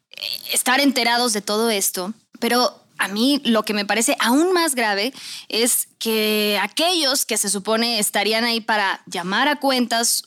estar 0.52 0.80
enterados 0.80 1.32
de 1.32 1.40
todo 1.40 1.68
esto, 1.70 2.14
pero 2.38 2.80
a 2.98 3.08
mí 3.08 3.40
lo 3.44 3.64
que 3.64 3.74
me 3.74 3.86
parece 3.86 4.16
aún 4.20 4.52
más 4.52 4.76
grave 4.76 5.12
es 5.48 5.88
que 5.98 6.60
aquellos 6.62 7.24
que 7.24 7.38
se 7.38 7.48
supone 7.48 7.98
estarían 7.98 8.44
ahí 8.44 8.60
para 8.60 9.02
llamar 9.06 9.48
a 9.48 9.56
cuentas 9.56 10.24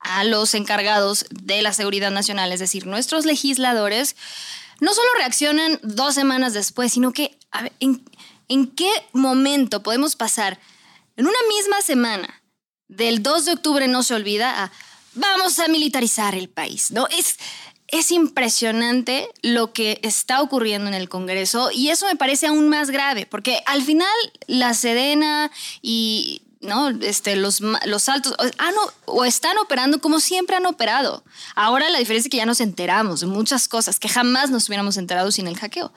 a 0.00 0.24
los 0.24 0.54
encargados 0.54 1.26
de 1.30 1.62
la 1.62 1.72
seguridad 1.72 2.10
nacional, 2.10 2.50
es 2.50 2.60
decir, 2.60 2.86
nuestros 2.86 3.24
legisladores, 3.24 4.16
no 4.80 4.94
solo 4.94 5.08
reaccionan 5.18 5.78
dos 5.82 6.14
semanas 6.14 6.52
después, 6.52 6.92
sino 6.92 7.12
que, 7.12 7.36
a 7.50 7.62
ver, 7.62 7.72
¿en, 7.80 8.04
en 8.48 8.68
qué 8.68 8.90
momento 9.12 9.82
podemos 9.82 10.16
pasar 10.16 10.58
en 11.16 11.26
una 11.26 11.38
misma 11.48 11.80
semana 11.82 12.42
del 12.88 13.22
2 13.22 13.44
de 13.46 13.52
octubre 13.52 13.88
no 13.88 14.02
se 14.02 14.14
olvida 14.14 14.64
a 14.64 14.72
vamos 15.14 15.58
a 15.58 15.68
militarizar 15.68 16.34
el 16.34 16.48
país? 16.48 16.90
¿no? 16.90 17.06
Es, 17.08 17.38
es 17.88 18.10
impresionante 18.10 19.28
lo 19.42 19.72
que 19.72 20.00
está 20.02 20.42
ocurriendo 20.42 20.88
en 20.88 20.94
el 20.94 21.08
Congreso 21.08 21.70
y 21.72 21.90
eso 21.90 22.06
me 22.06 22.16
parece 22.16 22.46
aún 22.46 22.68
más 22.68 22.90
grave, 22.90 23.26
porque 23.26 23.62
al 23.66 23.82
final 23.82 24.08
la 24.46 24.74
Sedena 24.74 25.50
y 25.82 26.42
¿no? 26.64 26.88
Este, 26.90 27.36
los, 27.36 27.60
los 27.60 28.08
altos 28.08 28.34
o, 28.38 28.42
han 28.58 28.74
o- 28.74 28.92
o 29.06 29.24
están 29.24 29.56
operando 29.58 30.00
como 30.00 30.20
siempre 30.20 30.56
han 30.56 30.66
operado. 30.66 31.24
Ahora 31.54 31.88
la 31.90 31.98
diferencia 31.98 32.28
es 32.28 32.30
que 32.30 32.38
ya 32.38 32.46
nos 32.46 32.60
enteramos 32.60 33.20
de 33.20 33.26
muchas 33.26 33.68
cosas 33.68 33.98
que 33.98 34.08
jamás 34.08 34.50
nos 34.50 34.68
hubiéramos 34.68 34.96
enterado 34.96 35.30
sin 35.30 35.46
el 35.46 35.56
hackeo. 35.58 35.92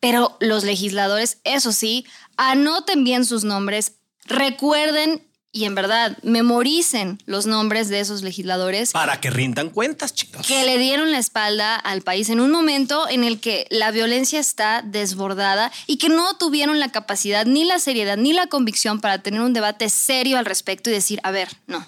Pero 0.00 0.36
los 0.40 0.64
legisladores, 0.64 1.38
eso 1.44 1.72
sí, 1.72 2.06
anoten 2.36 3.04
bien 3.04 3.24
sus 3.24 3.44
nombres, 3.44 3.92
recuerden 4.24 5.26
y 5.52 5.64
en 5.64 5.74
verdad 5.74 6.16
memoricen 6.22 7.18
los 7.26 7.46
nombres 7.46 7.88
de 7.88 8.00
esos 8.00 8.22
legisladores 8.22 8.92
Para 8.92 9.20
que 9.20 9.30
rindan 9.30 9.70
cuentas, 9.70 10.14
chicos. 10.14 10.46
que 10.46 10.64
le 10.64 10.78
dieron 10.78 11.10
la 11.10 11.18
espalda 11.18 11.74
al 11.76 12.02
país 12.02 12.28
en 12.30 12.40
un 12.40 12.50
momento 12.50 13.08
en 13.08 13.24
el 13.24 13.40
que 13.40 13.66
la 13.70 13.90
violencia 13.90 14.38
está 14.38 14.82
desbordada 14.82 15.72
y 15.86 15.98
que 15.98 16.08
no 16.08 16.36
tuvieron 16.36 16.78
la 16.78 16.90
capacidad, 16.90 17.46
ni 17.46 17.64
la 17.64 17.78
seriedad, 17.78 18.16
ni 18.16 18.32
la 18.32 18.46
convicción 18.46 19.00
para 19.00 19.22
tener 19.22 19.40
un 19.40 19.52
debate 19.52 19.90
serio 19.90 20.38
al 20.38 20.46
respecto 20.46 20.88
y 20.88 20.92
decir, 20.92 21.20
a 21.24 21.30
ver, 21.32 21.48
no, 21.66 21.86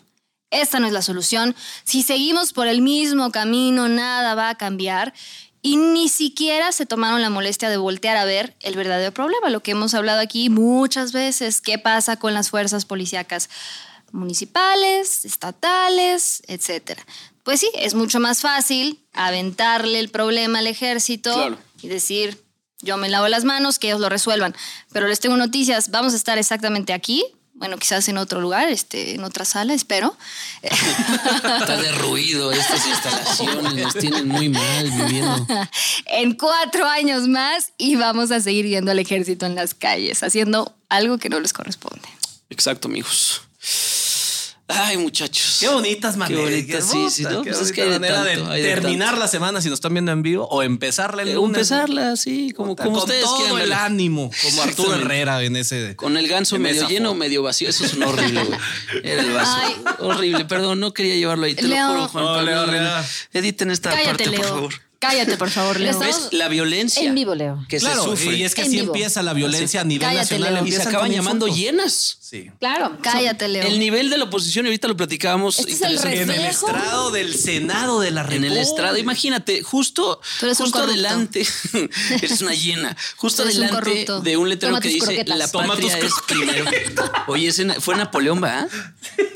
esta 0.51 0.81
no 0.81 0.87
es 0.87 0.93
la 0.93 1.03
solución. 1.03 1.55
Si 1.85 2.03
seguimos 2.03 2.53
por 2.53 2.67
el 2.67 2.83
mismo 2.83 3.31
camino, 3.31 3.89
nada 3.89 4.35
va 4.35 4.51
a 4.51 4.57
cambiar. 4.57 5.15
Y 5.65 5.77
ni 5.77 6.09
siquiera 6.09 6.73
se 6.73 6.87
tomaron 6.87 7.23
la 7.23 7.31
molestia 7.31 7.71
de 7.71 7.77
voltear 7.77 8.17
a 8.17 8.25
ver 8.25 8.57
el 8.61 8.75
verdadero 8.75 9.13
problema, 9.15 9.49
lo 9.49 9.63
que 9.63 9.71
hemos 9.71 9.95
hablado 9.95 10.21
aquí 10.21 10.51
muchas 10.51 11.13
veces, 11.13 11.61
qué 11.61 11.79
pasa 11.79 12.17
con 12.17 12.35
las 12.35 12.51
fuerzas 12.51 12.85
policíacas 12.85 13.49
municipales, 14.11 15.25
estatales, 15.25 16.43
etcétera. 16.47 17.05
Pues 17.45 17.61
sí, 17.61 17.71
es 17.75 17.95
mucho 17.95 18.21
más 18.21 18.41
fácil 18.41 19.01
aventarle 19.13 19.99
el 19.99 20.09
problema 20.11 20.59
al 20.61 20.67
ejército 20.67 21.33
Claro. 21.35 21.59
y 21.81 21.89
decir, 21.89 22.43
yo 22.81 22.97
me 22.97 23.09
lavo 23.09 23.29
las 23.29 23.45
manos, 23.45 23.79
que 23.79 23.89
ellos 23.89 24.01
lo 24.01 24.09
resuelvan. 24.09 24.55
Pero 24.93 25.09
les 25.09 25.21
tengo 25.21 25.37
noticias, 25.37 25.91
vamos 25.91 26.13
a 26.13 26.17
estar 26.17 26.39
exactamente 26.39 26.93
aquí, 26.93 27.25
bueno, 27.63 27.79
quizás 27.79 28.09
en 28.09 28.19
otro 28.19 28.41
lugar, 28.41 28.69
este, 28.71 29.15
en 29.15 29.23
otra 29.23 29.45
sala, 29.45 29.73
espero. 29.73 30.17
Está 30.63 31.77
de 31.77 31.93
ruido 31.93 32.51
estas 32.51 32.85
instalaciones, 32.85 33.75
nos 33.75 33.95
tienen 33.95 34.27
muy 34.27 34.49
mal 34.49 34.91
viviendo. 34.91 35.47
en 36.07 36.35
cuatro 36.35 36.85
años 36.89 37.29
más 37.29 37.73
y 37.79 37.95
vamos 37.95 38.33
a 38.33 38.41
seguir 38.41 38.65
viendo 38.65 38.91
al 38.91 38.99
ejército 38.99 39.47
en 39.47 39.55
las 39.55 39.75
calles, 39.75 40.25
haciendo 40.25 40.75
algo 40.89 41.19
que 41.19 41.29
no 41.29 41.39
les 41.39 41.53
corresponde. 41.53 42.09
Exacto, 42.51 42.89
amigos. 42.89 43.43
Ay, 44.69 44.97
muchachos. 44.97 45.59
Qué 45.61 45.69
bonitas 45.69 46.17
maneras. 46.17 46.45
bonitas, 46.45 46.89
sí, 46.91 47.11
sí, 47.11 47.23
¿no? 47.25 47.43
Qué 47.43 47.51
Pues 47.51 47.61
es 47.63 47.73
que 47.73 47.83
bonita 47.85 47.85
hay 47.85 47.91
de 47.93 47.99
manera 48.15 48.25
tanto, 48.37 48.51
de 48.51 48.57
hay 48.57 48.63
de 48.63 48.69
terminar 48.69 49.09
tanto. 49.09 49.21
la 49.21 49.29
semana 49.29 49.61
si 49.61 49.69
nos 49.69 49.77
están 49.79 49.93
viendo 49.93 50.13
en 50.13 50.23
vivo 50.23 50.47
o 50.51 50.63
empezarla 50.63 51.23
el 51.23 51.29
Eh, 51.29 51.35
lunes. 51.35 51.57
empezarla, 51.57 52.17
sí, 52.17 52.53
como, 52.57 52.75
como 52.75 52.91
con 52.93 52.99
ustedes 53.01 53.23
todo 53.25 53.37
quieran 53.39 53.59
el 53.61 53.73
ánimo, 53.73 54.31
como 54.43 54.63
Arturo. 54.63 54.95
Herrera 54.95 55.43
en 55.43 55.57
ese. 55.57 55.95
Con 55.97 56.17
el 56.17 56.27
ganso 56.27 56.59
medio 56.59 56.89
lleno 56.89 57.11
o 57.11 57.15
medio 57.15 57.43
vacío. 57.43 57.69
Eso 57.69 57.85
es 57.85 57.93
un 57.95 58.05
horrible, 58.05 58.45
güey. 58.45 58.59
Era 59.03 59.23
el 59.23 59.33
vaso. 59.33 59.57
Ay. 59.61 59.77
Horrible, 59.99 60.45
perdón, 60.47 60.81
no 60.81 60.95
quería 60.95 61.17
llevarlo 61.17 61.45
ahí. 61.45 61.55
Te 61.55 61.63
Leo. 61.63 61.89
lo 61.89 61.93
juro, 61.95 62.09
Juan 62.09 62.25
No, 62.25 62.35
Pablo. 62.35 62.67
No, 62.67 62.73
Leo. 62.73 63.05
Editen 63.35 63.71
esta 63.71 63.91
Cállate, 63.91 64.25
parte, 64.25 64.31
por 64.39 64.47
favor. 64.47 64.75
Cállate, 65.03 65.37
por 65.37 65.51
favor, 65.51 65.81
Leo. 65.81 65.99
¿Ves? 65.99 66.29
La 66.31 66.47
violencia 66.47 67.03
En 67.03 67.15
vivo, 67.15 67.35
Leo. 67.35 67.59
que 67.69 67.79
Claro, 67.79 68.05
se 68.05 68.09
sufre. 68.11 68.37
y 68.37 68.45
es 68.45 68.55
que 68.55 68.61
En 68.63 68.69
así 68.69 68.77
vivo. 68.77 68.93
empieza 68.95 69.21
la 69.23 69.33
violencia 69.33 69.81
a 69.81 69.85
nivel 69.85 70.07
Cállate, 70.07 70.39
nacional. 70.39 70.55
Leo. 70.55 70.67
y 70.67 70.71
se 70.73 70.83
acaban 70.83 71.11
llamando 71.11 71.49
llenas. 71.49 72.19
Sí. 72.21 72.51
Claro. 72.61 72.97
Cállate, 73.03 73.49
Leo. 73.49 73.65
El 73.67 73.79
nivel 73.81 74.09
de 74.11 74.17
la 74.17 74.25
oposición, 74.25 74.65
y 74.65 74.69
ahorita 74.69 74.87
lo 74.89 74.97
platicábamos. 74.97 75.59
Este 75.59 75.73
es 75.73 75.83
el. 76.05 76.13
En 76.13 76.31
el 76.31 76.45
estrado 76.47 77.11
del 77.11 77.35
Senado 77.35 78.01
de 78.01 78.11
la 78.13 78.21
En 78.23 78.27
República. 78.29 78.53
el 78.55 78.59
estrado, 78.59 78.97
imagínate, 78.97 79.63
justo, 79.63 80.21
Tú 80.41 80.47
eres 80.47 80.61
un 80.61 80.67
justo 80.67 80.79
adelante, 80.85 81.45
eres 82.23 82.41
una 82.41 82.55
llena, 82.55 82.97
justo 83.17 83.43
un 83.43 83.49
adelante 83.49 84.07
de 84.23 84.37
un 84.37 84.49
letrero 84.49 84.73
Toma 84.75 84.81
que 84.81 84.89
dice 84.89 85.05
croquetas. 85.07 85.37
la 85.37 85.49
Toma 85.51 85.67
patria 85.69 85.99
tus 85.99 86.09
es 86.09 86.15
primero. 86.29 86.65
Oye, 87.27 87.49
ese 87.49 87.69
fue 87.81 87.97
Napoleón, 87.97 88.43
¿va? 88.43 88.67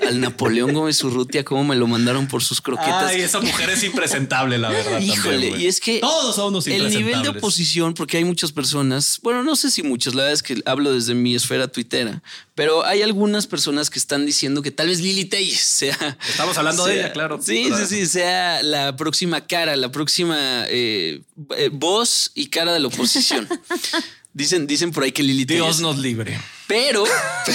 Al 0.06 0.20
Napoleón 0.20 0.72
Gómez 0.72 1.02
Urrutia, 1.02 1.44
cómo 1.44 1.64
me 1.64 1.74
lo 1.76 1.86
mandaron 1.88 2.28
por 2.28 2.42
sus 2.42 2.60
croquetas. 2.60 3.10
Ay, 3.10 3.22
esa 3.22 3.40
mujer 3.40 3.68
es 3.70 3.82
impresentable, 3.82 4.56
la 4.58 4.68
verdad. 4.70 5.00
Híjole, 5.00 5.48
también, 5.50 5.55
güey. 5.56 5.64
y 5.64 5.68
es 5.68 5.80
que 5.80 5.98
Todos 6.00 6.36
son 6.36 6.48
unos 6.48 6.66
el 6.66 6.88
nivel 6.90 7.22
de 7.22 7.28
oposición, 7.30 7.94
porque 7.94 8.16
hay 8.18 8.24
muchas 8.24 8.52
personas, 8.52 9.18
bueno, 9.22 9.42
no 9.42 9.56
sé 9.56 9.70
si 9.70 9.82
muchas, 9.82 10.14
la 10.14 10.22
verdad 10.22 10.34
es 10.34 10.42
que 10.42 10.62
hablo 10.66 10.92
desde 10.92 11.14
mi 11.14 11.34
esfera 11.34 11.68
tuitera, 11.68 12.22
pero 12.54 12.84
hay 12.84 13.02
algunas 13.02 13.46
personas 13.46 13.90
que 13.90 13.98
están 13.98 14.24
diciendo 14.26 14.62
que 14.62 14.70
tal 14.70 14.88
vez 14.88 15.00
Lili 15.00 15.24
Telles 15.24 15.60
sea. 15.60 16.18
Estamos 16.28 16.56
hablando 16.58 16.86
de 16.86 16.94
ella, 17.00 17.12
claro. 17.12 17.40
Sí, 17.42 17.66
Claro. 17.68 17.86
sí, 17.86 17.96
sí, 18.00 18.06
sea 18.06 18.62
la 18.62 18.96
próxima 18.96 19.46
cara, 19.46 19.76
la 19.76 19.90
próxima 19.92 20.64
eh, 20.68 21.22
eh, 21.56 21.70
voz 21.72 22.30
y 22.34 22.46
cara 22.46 22.72
de 22.72 22.80
la 22.80 22.88
oposición. 22.88 23.48
Dicen, 24.32 24.66
dicen 24.66 24.90
por 24.92 25.02
ahí 25.02 25.12
que 25.12 25.22
Lili 25.22 25.46
Dios 25.46 25.78
Telles- 25.78 25.80
nos 25.80 25.96
libre. 25.98 26.38
Pero, 26.66 27.04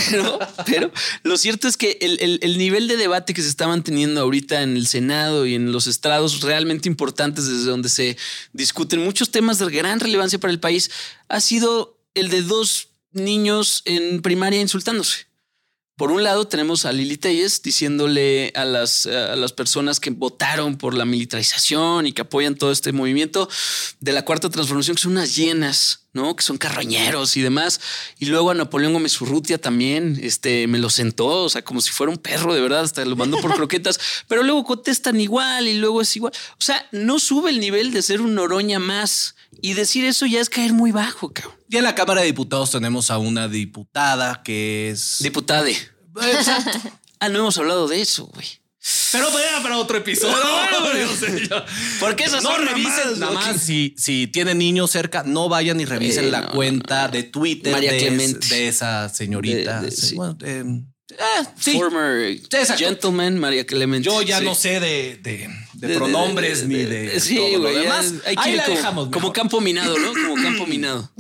pero, 0.10 0.39
pero, 0.65 0.91
lo 1.24 1.38
cierto 1.38 1.67
es 1.67 1.78
que 1.78 1.97
el, 2.02 2.17
el- 2.21 2.39
el 2.41 2.58
nivel 2.58 2.88
de 2.88 2.97
debate 2.97 3.34
que 3.34 3.41
se 3.41 3.50
está 3.50 3.67
manteniendo 3.67 4.21
ahorita 4.21 4.62
en 4.63 4.78
el 4.78 4.88
Senado 4.88 5.45
y 5.45 5.56
en 5.56 5.71
los 5.71 5.88
estrados 5.88 6.41
realmente 6.41 6.88
importantes 6.89 7.47
desde 7.47 7.69
donde 7.69 7.89
se 7.89 8.17
discuten 8.54 9.04
muchos 9.04 9.30
temas 9.32 9.58
de 9.60 9.69
gran 9.69 10.00
relevancia 10.00 10.39
para 10.39 10.54
el 10.54 10.60
país 10.60 10.89
ha 11.28 11.41
sido 11.41 11.97
el 12.13 12.30
de 12.30 12.41
dos 12.41 12.89
niños 13.12 13.82
en 13.86 14.21
primaria 14.21 14.62
insultándose. 14.62 15.28
Por 16.01 16.11
un 16.11 16.23
lado 16.23 16.47
tenemos 16.47 16.85
a 16.85 16.93
Lili 16.93 17.15
Telles 17.15 17.61
diciéndole 17.61 18.51
a 18.55 18.65
las, 18.65 19.05
a 19.05 19.35
las 19.35 19.53
personas 19.53 19.99
que 19.99 20.09
votaron 20.09 20.75
por 20.79 20.95
la 20.95 21.05
militarización 21.05 22.07
y 22.07 22.11
que 22.11 22.23
apoyan 22.23 22.55
todo 22.55 22.71
este 22.71 22.91
movimiento 22.91 23.47
de 23.99 24.11
la 24.11 24.25
cuarta 24.25 24.49
transformación, 24.49 24.95
que 24.95 25.03
son 25.03 25.11
unas 25.11 25.35
llenas, 25.35 26.07
¿no? 26.13 26.35
Que 26.35 26.41
son 26.41 26.57
carroñeros 26.57 27.37
y 27.37 27.41
demás. 27.41 27.79
Y 28.17 28.25
luego 28.25 28.49
a 28.49 28.55
Napoleón 28.55 28.93
Gómez 28.93 29.21
Urrutia 29.21 29.59
también, 29.59 30.19
este, 30.23 30.65
me 30.65 30.79
lo 30.79 30.89
sentó, 30.89 31.27
o 31.43 31.49
sea, 31.49 31.63
como 31.63 31.81
si 31.81 31.91
fuera 31.91 32.11
un 32.11 32.17
perro, 32.17 32.55
de 32.55 32.61
verdad, 32.61 32.79
hasta 32.79 33.05
lo 33.05 33.15
mandó 33.15 33.39
por 33.39 33.53
croquetas, 33.55 33.99
pero 34.27 34.41
luego 34.41 34.63
contestan 34.63 35.21
igual 35.21 35.67
y 35.67 35.75
luego 35.75 36.01
es 36.01 36.15
igual. 36.15 36.33
O 36.53 36.61
sea, 36.61 36.83
no 36.91 37.19
sube 37.19 37.51
el 37.51 37.59
nivel 37.59 37.93
de 37.93 38.01
ser 38.01 38.21
un 38.21 38.33
Noroña 38.33 38.79
más. 38.79 39.35
Y 39.62 39.74
decir 39.74 40.04
eso 40.06 40.26
ya 40.26 40.39
es 40.41 40.50
caer 40.50 40.74
muy 40.74 40.91
bajo, 40.91 41.32
cabrón. 41.34 41.56
Y 41.69 41.78
en 41.78 41.84
la 41.84 41.95
Cámara 41.95 42.21
de 42.21 42.28
Diputados 42.28 42.71
tenemos 42.71 43.12
a 43.12 43.17
una 43.17 43.47
diputada 43.47 44.41
que 44.43 44.89
es. 44.89 45.17
Diputade. 45.19 45.76
Ah, 47.24 47.30
no 47.30 47.38
hemos 47.38 47.56
hablado 47.60 47.88
de 47.88 48.02
eso, 48.02 48.26
güey. 48.34 48.47
Pero 49.12 49.28
era 49.39 49.62
para 49.62 49.78
otro 49.78 49.97
episodio. 49.97 50.36
No. 51.50 51.63
Porque 52.00 52.24
esas 52.24 52.41
No 52.43 52.50
son 52.52 52.65
revisen 52.65 53.19
nada 53.19 53.32
más. 53.34 53.62
Si, 53.62 53.93
si 53.97 54.26
tienen 54.28 54.58
niños 54.58 54.89
cerca, 54.89 55.21
no 55.24 55.47
vayan 55.50 55.80
y 55.80 55.86
revisen 55.86 56.26
Eh, 56.26 56.32
la 56.32 56.41
no, 56.41 56.52
cuenta 56.52 57.08
de 57.08 57.21
Twitter 57.24 57.71
María 57.74 57.91
de, 57.91 58.00
Clemente. 58.00 58.47
de 58.47 58.67
esa 58.67 59.08
señorita. 59.10 59.82
De- 59.82 59.91
sí. 59.91 60.15
bueno, 60.15 60.36
eh, 60.43 60.63
eh, 61.17 61.45
sí. 61.60 61.74
Former 61.78 62.32
Exacto. 62.32 62.78
gentleman, 62.78 63.38
María 63.39 63.65
Clemente. 63.65 64.06
Yo 64.10 64.21
ya 64.21 64.39
Sí. 64.39 64.45
no 64.45 64.56
sé 64.56 64.80
de, 64.80 65.17
de- 65.21 65.50
de 65.74 65.88
De- 65.88 65.95
pronombres 65.95 66.62
de- 66.62 66.67
ni 66.67 66.76
de- 66.84 67.08
de. 67.10 67.19
Sí, 67.19 67.36
todo 67.36 67.50
lo 67.54 67.60
güey. 67.62 67.76
demás. 67.80 68.13
Hay 68.26 68.36
que 68.36 68.41
Ahí 68.41 68.56
la 68.56 68.65
como, 68.65 68.78
dejamos. 68.78 69.10
como 69.10 69.34
campo 69.34 69.62
minado, 69.62 69.97
¿no? 69.97 70.12
Como 70.13 70.36
campo 70.41 70.65
minado. 70.67 71.12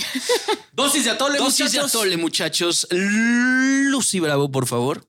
Dosis 0.73 1.03
de 1.05 1.09
atole, 1.11 1.37
Dosis 1.37 1.57
de 1.57 1.79
muchachos. 1.79 1.89
atole, 1.95 2.17
muchachos. 2.17 2.87
Lucy 2.91 4.19
Bravo, 4.19 4.51
por 4.51 4.67
favor. 4.67 5.05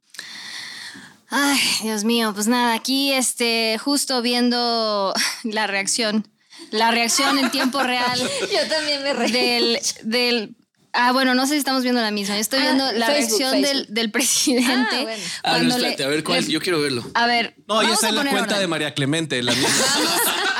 Ay, 1.35 1.59
Dios 1.83 2.05
mío, 2.05 2.33
pues 2.35 2.47
nada, 2.47 2.75
aquí 2.75 3.13
este, 3.13 3.79
justo 3.79 4.21
viendo 4.21 5.15
la 5.45 5.67
reacción, 5.67 6.29
la 6.71 6.91
reacción 6.91 7.39
en 7.39 7.51
tiempo 7.51 7.83
real 7.83 8.19
Yo 8.53 8.69
también 8.69 9.03
me 9.03 9.13
reí. 9.15 9.33
del, 9.33 9.79
del 10.03 10.57
Ah, 10.95 11.13
bueno, 11.13 11.35
no 11.35 11.47
sé 11.47 11.55
si 11.55 11.59
estamos 11.59 11.83
viendo 11.83 12.01
la 12.03 12.11
misma. 12.11 12.35
Yo 12.35 12.41
estoy 12.43 12.59
Ah, 12.61 12.63
viendo 12.65 12.93
la 12.93 13.07
Facebook, 13.07 13.39
reacción 13.41 13.51
Facebook. 13.63 13.67
Del, 13.87 13.95
del 13.95 14.11
presidente. 14.11 14.71
Ah, 14.97 15.03
bueno. 15.03 15.23
Ah, 15.43 15.51
no, 15.53 15.57
cuando 15.57 15.79
le- 15.79 15.89
espérate, 15.89 16.05
a 16.05 16.09
ver 16.09 16.23
cuál. 16.25 16.45
le- 16.45 16.53
Yo 16.53 16.61
quiero 16.61 16.81
verlo. 16.81 17.03
A 17.15 17.27
ver, 17.27 17.55
No, 17.67 17.77
ya 17.77 17.89
vamos 17.89 17.93
está 17.95 18.09
en 18.11 18.17
la 18.17 18.31
cuenta 18.31 18.59
de. 18.59 18.67
María 18.67 18.93
Clemente. 18.95 19.43
La 19.43 19.53
misma. 19.53 19.69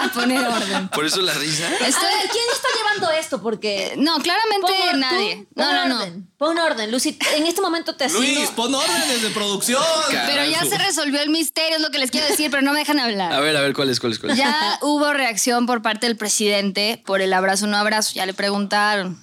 A 0.01 0.09
poner 0.13 0.45
orden. 0.45 0.89
Por 0.89 1.05
eso 1.07 1.21
la 1.23 1.33
risa. 1.35 1.67
A 1.67 1.71
ver, 1.71 1.81
¿quién 1.81 2.45
está 2.53 2.69
llevando 2.77 3.11
esto? 3.13 3.41
Porque. 3.43 3.93
No, 3.99 4.19
claramente 4.21 4.73
Pon 4.91 5.01
nadie. 5.01 5.37
tú, 5.37 5.47
No, 5.55 5.65
pon 5.67 5.75
no, 5.75 5.89
no. 6.07 6.27
Pon 6.39 6.59
orden, 6.59 6.91
Lucy. 6.91 7.17
En 7.37 7.47
este 7.47 7.61
momento 7.61 7.95
te 7.95 8.05
asigno. 8.07 8.21
Luis, 8.41 8.51
pon 8.51 8.75
órdenes 8.75 9.23
de 9.23 9.29
producción. 9.31 9.83
Pero 10.27 10.45
ya 10.47 10.65
se 10.65 10.77
resolvió 10.79 11.21
el 11.21 11.29
misterio, 11.31 11.77
es 11.77 11.83
lo 11.83 11.91
que 11.91 11.99
les 11.99 12.11
quiero 12.11 12.27
decir, 12.27 12.51
pero 12.51 12.63
no 12.63 12.73
me 12.73 12.81
dejan 12.81 12.99
hablar. 12.99 13.33
A 13.33 13.41
ver, 13.41 13.57
a 13.57 13.61
ver, 13.61 13.75
¿cuál 13.75 13.91
es, 13.91 14.01
cuál 14.01 14.13
es, 14.13 14.19
cuál 14.19 14.33
es? 14.33 14.39
Ya 14.39 14.79
hubo 14.81 15.13
reacción 15.13 15.67
por 15.67 15.83
parte 15.83 16.07
del 16.07 16.17
presidente 16.17 17.01
por 17.07 17.21
el 17.21 17.33
abrazo 17.35 17.67
no 17.67 17.77
abrazo, 17.77 18.13
ya 18.15 18.27
le 18.27 18.35
preguntaron. 18.35 19.23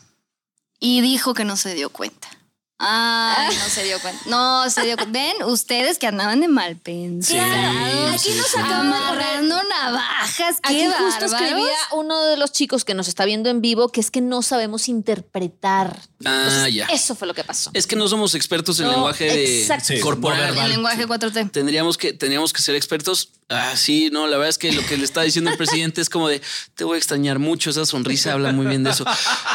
Y 0.80 1.02
dijo 1.02 1.34
que 1.34 1.46
no 1.46 1.58
se 1.58 1.74
dio 1.76 1.90
cuenta. 1.90 2.39
Ah, 2.82 3.50
no 3.52 3.70
se 3.70 3.84
dio 3.84 4.00
cuenta. 4.00 4.22
No 4.28 4.70
se 4.70 4.84
dio 4.86 4.96
cuenta. 4.96 5.12
Ven, 5.12 5.44
ustedes 5.44 5.98
que 5.98 6.08
andaban 6.08 6.40
de 6.40 6.48
mal 6.48 6.78
pensados. 6.78 7.44
Aquí 8.14 8.30
nos 8.38 8.48
sí. 8.48 8.58
acaban 8.58 8.90
de 8.90 8.96
Amarrando 8.98 9.62
navajas, 9.64 10.58
Aquí 10.64 10.76
qué 10.78 10.86
justo 10.88 11.04
bárbaros. 11.04 11.34
escribía 11.34 11.76
uno 11.92 12.24
de 12.24 12.38
los 12.38 12.54
chicos 12.54 12.86
que 12.86 12.94
nos 12.94 13.10
está 13.10 13.26
viendo 13.26 13.50
en 13.50 13.60
vivo 13.60 13.90
que 13.90 14.00
es 14.00 14.12
que 14.12 14.22
no 14.22 14.42
sabemos 14.42 14.88
interpretar. 14.88 16.00
Ah, 16.24 16.44
Entonces, 16.46 16.74
ya. 16.74 16.86
Eso 16.86 17.16
fue 17.16 17.28
lo 17.28 17.34
que 17.34 17.44
pasó. 17.44 17.70
Es 17.74 17.86
que 17.86 17.98
no 17.98 18.08
somos 18.08 18.34
expertos 18.34 18.80
en 18.80 18.86
No, 18.86 18.94
lenguaje 18.94 19.26
de 19.26 20.00
corporal. 20.02 20.58
El 20.58 20.70
lenguaje 20.70 21.06
4T. 21.06 21.52
Tendríamos 21.52 21.98
que, 21.98 22.14
tendríamos 22.14 22.54
que 22.54 22.62
ser 22.62 22.76
expertos. 22.76 23.32
Ah, 23.50 23.74
sí, 23.76 24.10
no, 24.10 24.26
la 24.28 24.38
verdad 24.38 24.50
es 24.50 24.58
que 24.58 24.72
lo 24.72 24.86
que 24.86 24.96
le 24.96 25.04
está 25.04 25.22
diciendo 25.22 25.52
el 25.52 25.58
presidente 25.58 26.00
es 26.00 26.10
como 26.10 26.30
de 26.30 26.42
te 26.76 26.86
voy 26.86 26.96
a 26.96 26.98
extrañar 26.98 27.40
mucho. 27.40 27.72
Esa 27.72 27.86
sonrisa 27.86 28.32
habla 28.34 28.54
muy 28.54 28.68
bien 28.68 28.86
de 28.86 28.92
eso. 28.92 29.04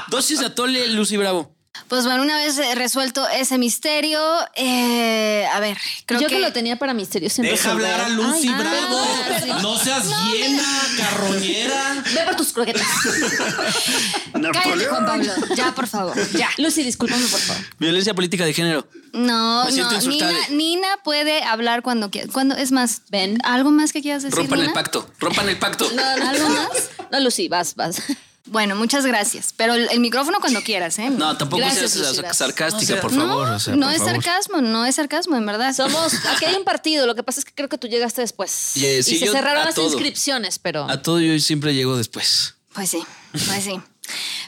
Dosis 0.08 0.40
de 0.40 0.46
atole, 0.46 0.88
Lucy 0.88 1.16
Bravo. 1.16 1.54
Pues 1.88 2.04
bueno, 2.04 2.22
una 2.22 2.36
vez 2.38 2.56
resuelto 2.76 3.28
ese 3.28 3.58
misterio, 3.58 4.20
eh, 4.54 5.46
a 5.52 5.60
ver, 5.60 5.76
creo 6.06 6.20
Yo 6.20 6.28
que... 6.28 6.36
que 6.36 6.40
lo 6.40 6.52
tenía 6.52 6.76
para 6.76 6.94
misterios 6.94 7.32
sin 7.34 7.44
Deja 7.44 7.56
resolver. 7.56 7.90
hablar 7.92 8.00
a 8.06 8.08
Lucy 8.08 8.48
Ay, 8.48 8.54
Bravo. 8.58 9.06
perdón. 9.28 9.62
No 9.62 9.78
seas 9.78 10.06
llena, 10.32 10.62
carroñera. 10.96 12.02
Ve 12.14 12.20
por 12.26 12.36
tus 12.36 12.52
croquetas. 12.52 12.86
Cállate, 14.32 14.86
Juan 14.86 15.06
Pablo. 15.06 15.32
Ya, 15.56 15.74
por 15.74 15.86
favor. 15.86 16.16
Ya. 16.32 16.48
Lucy, 16.58 16.82
discúlpame, 16.82 17.26
por 17.26 17.40
favor. 17.40 17.62
Violencia 17.78 18.14
política 18.14 18.44
de 18.44 18.52
género. 18.54 18.86
No, 19.12 19.68
no. 19.70 20.00
Nina, 20.02 20.32
Nina 20.50 20.88
puede 21.04 21.42
hablar 21.44 21.82
cuando 21.82 22.10
quiera. 22.10 22.32
Cuando, 22.32 22.56
es 22.56 22.72
más, 22.72 23.02
Ven. 23.10 23.38
¿algo 23.44 23.70
más 23.70 23.92
que 23.92 24.00
quieras 24.02 24.22
decir? 24.22 24.36
Rompan 24.38 24.60
el 24.60 24.72
pacto. 24.72 25.08
Rompan 25.18 25.48
el 25.48 25.58
pacto. 25.58 25.90
No, 25.94 26.16
no, 26.16 26.28
¿Algo 26.28 26.48
más? 26.48 26.68
No, 27.12 27.20
Lucy, 27.20 27.48
vas, 27.48 27.74
vas. 27.74 28.00
Bueno, 28.46 28.76
muchas 28.76 29.06
gracias. 29.06 29.54
Pero 29.56 29.72
el, 29.74 29.88
el 29.90 30.00
micrófono 30.00 30.38
cuando 30.40 30.60
quieras, 30.62 30.98
¿eh? 30.98 31.08
No, 31.08 31.36
tampoco 31.36 31.60
Gracias, 31.62 31.92
seas 31.92 32.36
sarcástica, 32.36 33.00
por 33.00 33.12
No, 33.12 33.26
favor. 33.26 33.48
o 33.48 33.58
sea, 33.58 33.74
no 33.74 33.86
por 33.86 33.94
es 33.94 33.98
favor. 34.02 34.14
sarcasmo, 34.22 34.60
no 34.60 34.84
es 34.84 34.94
sarcasmo, 34.96 35.36
en 35.36 35.46
verdad. 35.46 35.72
Somos, 35.74 36.12
aquí 36.26 36.44
hay 36.44 36.54
un 36.54 36.64
partido, 36.64 37.06
lo 37.06 37.14
que 37.14 37.22
pasa 37.22 37.40
es 37.40 37.46
que 37.46 37.52
creo 37.54 37.68
que 37.70 37.78
tú 37.78 37.88
llegaste 37.88 38.20
después. 38.20 38.72
Y, 38.76 39.02
sí, 39.02 39.14
y 39.16 39.18
se 39.18 39.26
yo 39.26 39.32
cerraron 39.32 39.64
las 39.64 39.74
todo. 39.74 39.86
inscripciones, 39.86 40.58
pero... 40.58 40.88
A 40.90 41.00
todo 41.00 41.20
yo 41.20 41.38
siempre 41.40 41.74
llego 41.74 41.96
después. 41.96 42.54
Pues 42.74 42.90
sí, 42.90 43.02
pues 43.32 43.64
sí. 43.64 43.80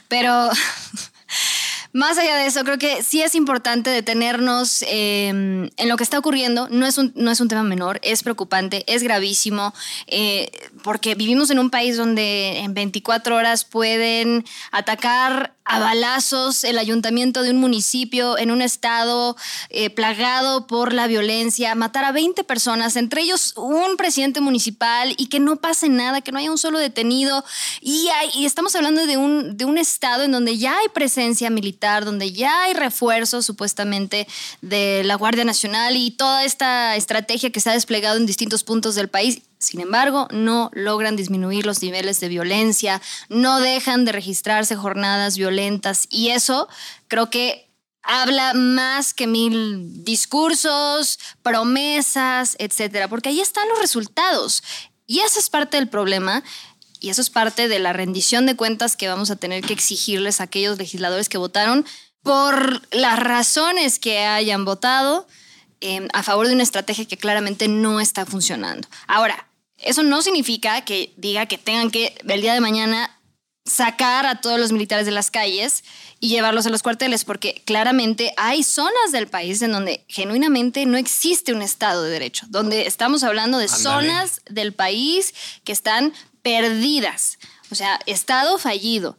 Pero 0.09 0.51
más 1.93 2.19
allá 2.19 2.37
de 2.37 2.47
eso, 2.47 2.63
creo 2.65 2.77
que 2.79 3.03
sí 3.03 3.23
es 3.23 3.35
importante 3.35 3.89
detenernos 3.89 4.83
eh, 4.83 5.29
en 5.29 5.89
lo 5.89 5.97
que 5.97 6.05
está 6.05 6.19
ocurriendo. 6.19 6.69
No 6.71 6.87
es, 6.87 6.99
un, 6.99 7.13
no 7.17 7.31
es 7.31 7.41
un 7.41 7.49
tema 7.49 7.63
menor, 7.63 7.99
es 8.03 8.23
preocupante, 8.23 8.85
es 8.93 9.03
gravísimo, 9.03 9.73
eh, 10.07 10.51
porque 10.87 11.17
vivimos 11.17 11.51
en 11.51 11.59
un 11.59 11.69
país 11.69 11.97
donde 11.97 12.61
en 12.61 12.73
24 12.73 13.35
horas 13.35 13.65
pueden 13.65 14.45
atacar 14.71 15.53
a 15.65 15.81
balazos 15.81 16.63
el 16.63 16.79
ayuntamiento 16.79 17.43
de 17.43 17.51
un 17.51 17.57
municipio 17.57 18.39
en 18.39 18.53
un 18.53 18.63
estado 18.63 19.37
eh, 19.71 19.91
plagado 19.91 20.69
por 20.69 20.93
la 20.93 21.09
violencia, 21.09 21.75
matar 21.75 22.05
a 22.05 22.13
20 22.13 22.45
personas, 22.45 22.95
entre 22.95 23.23
ellos 23.23 23.53
un 23.57 23.97
presidente 23.97 24.41
municipal 24.41 25.13
y 25.19 25.27
que 25.27 25.41
no 25.41 25.57
pase 25.57 25.89
nada, 25.89 26.21
que 26.21 26.31
no 26.31 26.39
haya 26.39 26.53
un 26.53 26.59
solo 26.59 26.79
detenido. 26.79 27.45
Y, 27.81 28.07
hay- 28.15 28.31
y 28.35 28.47
estamos 28.47 28.77
hablando 28.77 29.05
de 29.07 29.17
un, 29.17 29.57
de 29.57 29.65
un 29.65 29.77
estado 29.77 30.23
en 30.23 30.31
donde 30.31 30.57
ya 30.57 30.79
hay 30.79 30.89
presencia 30.95 31.51
militar, 31.51 32.05
donde 32.05 32.31
ya 32.33 32.63
hay 32.63 32.75
refuerzos 32.75 33.45
supuestamente 33.45 34.29
de 34.63 35.03
la 35.05 35.17
Guardia 35.17 35.45
Nacional 35.45 35.97
y 35.97 36.13
toda 36.13 36.45
esta 36.45 36.95
estrategia 36.95 37.51
que 37.51 37.59
se 37.59 37.71
ha 37.71 37.73
desplegado 37.73 38.19
en 38.19 38.27
distintos 38.27 38.63
puntos 38.63 38.95
del 38.95 39.09
país. 39.09 39.43
Sin 39.59 39.81
embargo, 39.81 40.29
no 40.31 40.71
logran 40.75 41.17
disminuir 41.17 41.65
los 41.65 41.83
niveles 41.83 42.21
de 42.21 42.29
violencia, 42.29 43.01
no 43.29 43.61
dejan 43.61 44.05
de 44.05 44.13
registrarse 44.13 44.77
jornadas 44.77 45.37
violentas 45.39 46.07
y 46.11 46.29
eso 46.29 46.69
creo 47.09 47.31
que 47.31 47.67
habla 48.03 48.55
más 48.55 49.15
que 49.15 49.27
mil 49.27 50.05
discursos, 50.05 51.19
promesas, 51.43 52.57
etcétera, 52.59 53.09
porque 53.09 53.31
ahí 53.31 53.41
están 53.41 53.69
los 53.69 53.81
resultados. 53.81 54.63
Y 55.07 55.21
esa 55.21 55.41
es 55.41 55.51
parte 55.51 55.77
del 55.77 55.89
problema 55.89 56.43
y 57.01 57.11
eso 57.11 57.21
es 57.21 57.31
parte 57.31 57.69
de 57.69 57.79
la 57.79 57.93
rendición 57.93 58.47
de 58.47 58.57
cuentas 58.57 58.97
que 58.97 59.09
vamos 59.09 59.31
a 59.31 59.37
tener 59.37 59.63
que 59.65 59.73
exigirles 59.73 60.41
a 60.41 60.45
aquellos 60.45 60.79
legisladores 60.79 61.29
que 61.29 61.39
votaron 61.39 61.85
por 62.23 62.83
las 62.95 63.19
razones 63.19 63.99
que 63.99 64.25
hayan 64.25 64.65
votado 64.65 65.27
eh, 65.81 66.09
a 66.13 66.23
favor 66.23 66.49
de 66.49 66.55
una 66.55 66.63
estrategia 66.63 67.05
que 67.05 67.19
claramente 67.19 67.69
no 67.69 68.01
está 68.01 68.27
funcionando. 68.27 68.89
Ahora, 69.07 69.46
eso 69.79 70.03
no 70.03 70.23
significa 70.23 70.83
que 70.83 71.13
diga 71.17 71.47
que 71.47 71.59
tengan 71.59 71.91
que 71.91 72.15
el 72.27 72.41
día 72.41 72.55
de 72.55 72.61
mañana 72.61 73.17
sacar 73.67 74.27
a 74.27 74.41
todos 74.41 74.61
los 74.61 74.73
militares 74.73 75.07
de 75.07 75.13
las 75.13 75.31
calles 75.31 75.83
y 76.21 76.29
llevarlos 76.29 76.67
a 76.67 76.71
los 76.71 76.83
cuarteles, 76.83 77.25
porque 77.25 77.63
claramente 77.67 78.33
hay 78.37 78.63
zonas 78.63 79.13
del 79.13 79.27
país 79.27 79.61
en 79.61 79.73
donde 79.73 80.05
genuinamente 80.09 80.87
no 80.87 80.97
existe 80.97 81.53
un 81.53 81.63
Estado 81.63 82.05
de 82.05 82.11
Derecho, 82.11 82.47
donde 82.49 82.87
estamos 82.87 83.25
hablando 83.25 83.59
de 83.59 83.69
zonas 83.69 84.41
del 84.49 84.73
país 84.73 85.35
que 85.65 85.73
están 85.73 86.15
perdidas, 86.43 87.39
o 87.71 87.75
sea, 87.75 87.99
Estado 88.07 88.57
fallido. 88.59 89.19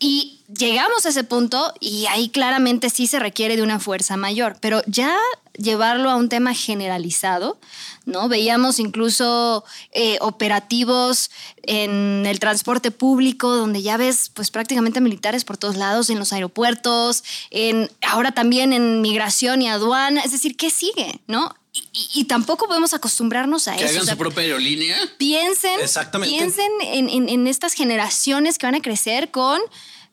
Y 0.00 0.40
llegamos 0.56 1.04
a 1.04 1.08
ese 1.10 1.24
punto 1.24 1.72
y 1.80 2.06
ahí 2.06 2.28
claramente 2.28 2.90
sí 2.90 3.06
se 3.06 3.18
requiere 3.18 3.56
de 3.56 3.62
una 3.62 3.80
fuerza 3.80 4.16
mayor, 4.16 4.56
pero 4.60 4.82
ya 4.86 5.16
llevarlo 5.58 6.08
a 6.08 6.16
un 6.16 6.28
tema 6.28 6.54
generalizado, 6.54 7.58
¿no? 8.06 8.28
Veíamos 8.28 8.78
incluso 8.78 9.64
eh, 9.92 10.16
operativos 10.20 11.30
en 11.64 12.24
el 12.26 12.38
transporte 12.38 12.90
público 12.90 13.56
donde 13.56 13.82
ya 13.82 13.96
ves 13.96 14.30
pues 14.32 14.50
prácticamente 14.50 15.00
militares 15.00 15.44
por 15.44 15.56
todos 15.56 15.76
lados, 15.76 16.10
en 16.10 16.18
los 16.18 16.32
aeropuertos, 16.32 17.24
en, 17.50 17.90
ahora 18.02 18.32
también 18.32 18.72
en 18.72 19.00
migración 19.00 19.60
y 19.62 19.68
aduana, 19.68 20.20
es 20.20 20.30
decir, 20.30 20.56
¿qué 20.56 20.70
sigue, 20.70 21.20
no? 21.26 21.54
Y, 21.92 22.08
y- 22.20 22.24
tampoco 22.24 22.66
podemos 22.66 22.94
acostumbrarnos 22.94 23.68
a 23.68 23.72
Que 23.76 23.84
eso. 23.84 23.90
hagan 23.92 24.02
o 24.02 24.04
sea, 24.04 24.14
su 24.14 24.18
propia 24.18 24.42
aerolínea. 24.44 24.96
piensen, 25.18 25.80
Exactamente. 25.80 26.34
piensen 26.34 26.70
en, 26.82 27.08
en- 27.08 27.28
en 27.28 27.46
estas 27.46 27.72
generaciones 27.74 28.58
que 28.58 28.66
van 28.66 28.74
a 28.74 28.80
crecer 28.80 29.30
con, 29.30 29.60